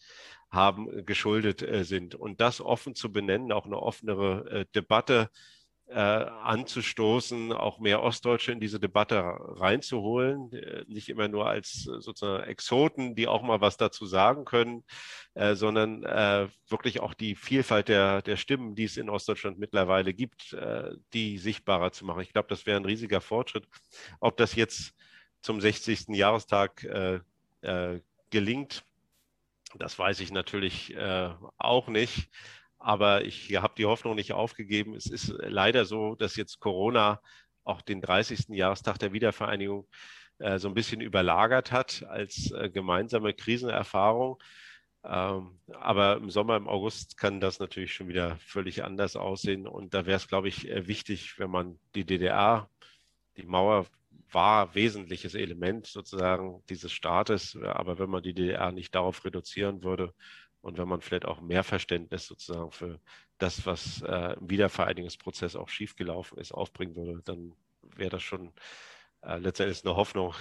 haben, 0.52 1.06
geschuldet 1.06 1.62
äh, 1.62 1.84
sind. 1.84 2.16
Und 2.16 2.42
das 2.42 2.62
offen 2.62 2.96
zu 2.96 3.12
benennen, 3.12 3.52
auch 3.52 3.66
eine 3.66 3.80
offenere 3.80 4.50
äh, 4.52 4.66
Debatte 4.76 5.30
äh, 5.32 5.59
anzustoßen, 5.94 7.52
auch 7.52 7.80
mehr 7.80 8.04
Ostdeutsche 8.04 8.52
in 8.52 8.60
diese 8.60 8.80
Debatte 8.80 9.22
reinzuholen, 9.22 10.52
äh, 10.54 10.84
nicht 10.88 11.10
immer 11.10 11.28
nur 11.28 11.48
als 11.48 11.88
äh, 11.88 12.00
sozusagen 12.00 12.44
Exoten, 12.44 13.16
die 13.16 13.28
auch 13.28 13.42
mal 13.42 13.60
was 13.60 13.78
dazu 13.78 14.06
sagen 14.06 14.46
können, 14.46 14.84
äh, 15.34 15.56
sondern 15.56 16.04
äh, 16.04 16.48
wirklich 16.68 17.00
auch 17.00 17.14
die 17.14 17.36
Vielfalt 17.36 17.88
der, 17.88 18.22
der 18.22 18.38
Stimmen, 18.38 18.76
die 18.76 18.84
es 18.84 18.98
in 18.98 19.10
Ostdeutschland 19.10 19.58
mittlerweile 19.58 20.14
gibt, 20.14 20.54
äh, 20.54 20.92
die 21.14 21.38
sichtbarer 21.38 21.92
zu 21.92 22.06
machen. 22.06 22.22
Ich 22.22 22.34
glaube, 22.34 22.50
das 22.50 22.66
wäre 22.66 22.78
ein 22.78 22.86
riesiger 22.86 23.22
Fortschritt. 23.22 23.68
Ob 24.20 24.38
das 24.38 24.56
jetzt 24.56 24.94
zum 25.42 25.62
60. 25.62 26.10
Jahrestag 26.10 26.86
gelingt, 28.30 28.84
das 29.76 29.98
weiß 29.98 30.20
ich 30.20 30.32
natürlich 30.32 30.98
auch 30.98 31.88
nicht. 31.88 32.30
Aber 32.80 33.26
ich 33.26 33.56
habe 33.58 33.74
die 33.78 33.86
Hoffnung 33.86 34.16
nicht 34.16 34.34
aufgegeben. 34.34 34.96
Es 34.96 35.06
ist 35.06 35.34
leider 35.38 35.86
so, 35.86 36.16
dass 36.16 36.36
jetzt 36.38 36.60
Corona 36.60 37.22
auch 37.64 37.82
den 37.82 38.02
30. 38.02 38.50
Jahrestag 38.50 38.98
der 39.00 39.14
Wiedervereinigung 39.14 39.88
äh, 40.40 40.58
so 40.60 40.70
ein 40.70 40.74
bisschen 40.74 41.02
überlagert 41.02 41.72
hat 41.72 42.04
als 42.08 42.52
äh, 42.52 42.70
gemeinsame 42.70 43.34
Krisenerfahrung. 43.34 44.42
Ähm, 45.04 45.60
aber 45.74 46.18
im 46.18 46.30
Sommer, 46.30 46.58
im 46.58 46.68
August 46.68 47.18
kann 47.18 47.40
das 47.40 47.60
natürlich 47.60 47.94
schon 47.94 48.08
wieder 48.08 48.38
völlig 48.38 48.84
anders 48.84 49.16
aussehen. 49.16 49.68
Und 49.68 49.94
da 49.94 50.06
wäre 50.06 50.18
es, 50.18 50.28
glaube 50.28 50.50
ich, 50.50 50.70
äh, 50.70 50.88
wichtig, 50.88 51.38
wenn 51.40 51.52
man 51.52 51.80
die 51.96 52.06
DDR, 52.06 52.70
die 53.38 53.44
Mauer 53.44 53.86
war 54.32 54.76
wesentliches 54.76 55.36
Element 55.36 55.88
sozusagen 55.88 56.64
dieses 56.70 56.92
Staates. 56.92 57.58
Aber 57.62 58.00
wenn 58.00 58.10
man 58.10 58.24
die 58.24 58.34
DDR 58.34 58.72
nicht 58.72 58.94
darauf 58.96 59.24
reduzieren 59.26 59.84
würde, 59.84 60.14
und 60.62 60.78
wenn 60.78 60.88
man 60.88 61.02
vielleicht 61.02 61.26
auch 61.26 61.42
mehr 61.42 61.64
Verständnis 61.64 62.28
sozusagen 62.28 62.72
für 62.72 63.00
das, 63.38 63.66
was 63.66 64.02
äh, 64.02 64.34
im 64.40 64.50
Wiedervereinigungsprozess 64.50 65.56
auch 65.56 65.70
schiefgelaufen 65.70 66.38
ist, 66.38 66.52
aufbringen 66.52 66.96
würde, 66.96 67.22
dann 67.24 67.54
wäre 67.96 68.10
das 68.10 68.24
schon 68.24 68.52
äh, 69.22 69.38
letztendlich 69.38 69.86
eine 69.86 69.96
Hoffnung, 69.96 70.34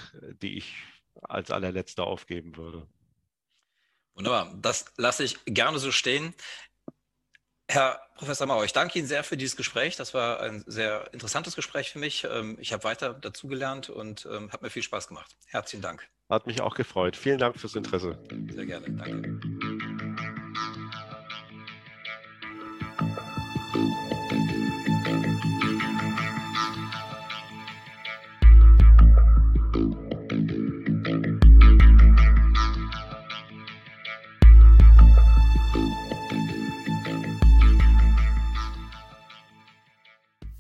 die 0.43 0.57
ich 0.57 0.75
als 1.23 1.51
allerletzter 1.51 2.07
aufgeben 2.07 2.57
würde. 2.57 2.87
Wunderbar, 4.15 4.53
das 4.61 4.87
lasse 4.97 5.23
ich 5.23 5.39
gerne 5.45 5.79
so 5.79 5.93
stehen. 5.93 6.35
Herr 7.71 8.01
Professor 8.17 8.47
Mauer, 8.47 8.65
ich 8.65 8.73
danke 8.73 8.99
Ihnen 8.99 9.07
sehr 9.07 9.23
für 9.23 9.37
dieses 9.37 9.57
Gespräch. 9.57 9.97
Das 9.97 10.15
war 10.15 10.41
ein 10.41 10.65
sehr 10.67 11.13
interessantes 11.13 11.55
Gespräch 11.55 11.91
für 11.91 11.99
mich. 11.99 12.25
Ähm, 12.25 12.57
ich 12.61 12.73
habe 12.73 12.83
weiter 12.85 13.13
dazugelernt 13.13 13.91
und 13.91 14.27
ähm, 14.31 14.51
hat 14.51 14.63
mir 14.63 14.71
viel 14.71 14.83
Spaß 14.83 15.07
gemacht. 15.07 15.37
Herzlichen 15.47 15.83
Dank. 15.83 16.09
Hat 16.31 16.47
mich 16.47 16.61
auch 16.63 16.75
gefreut. 16.75 17.15
Vielen 17.17 17.39
Dank 17.39 17.61
fürs 17.61 17.75
Interesse. 17.75 18.19
Sehr 18.51 18.67
gerne. 18.67 18.91
Danke. 18.91 19.79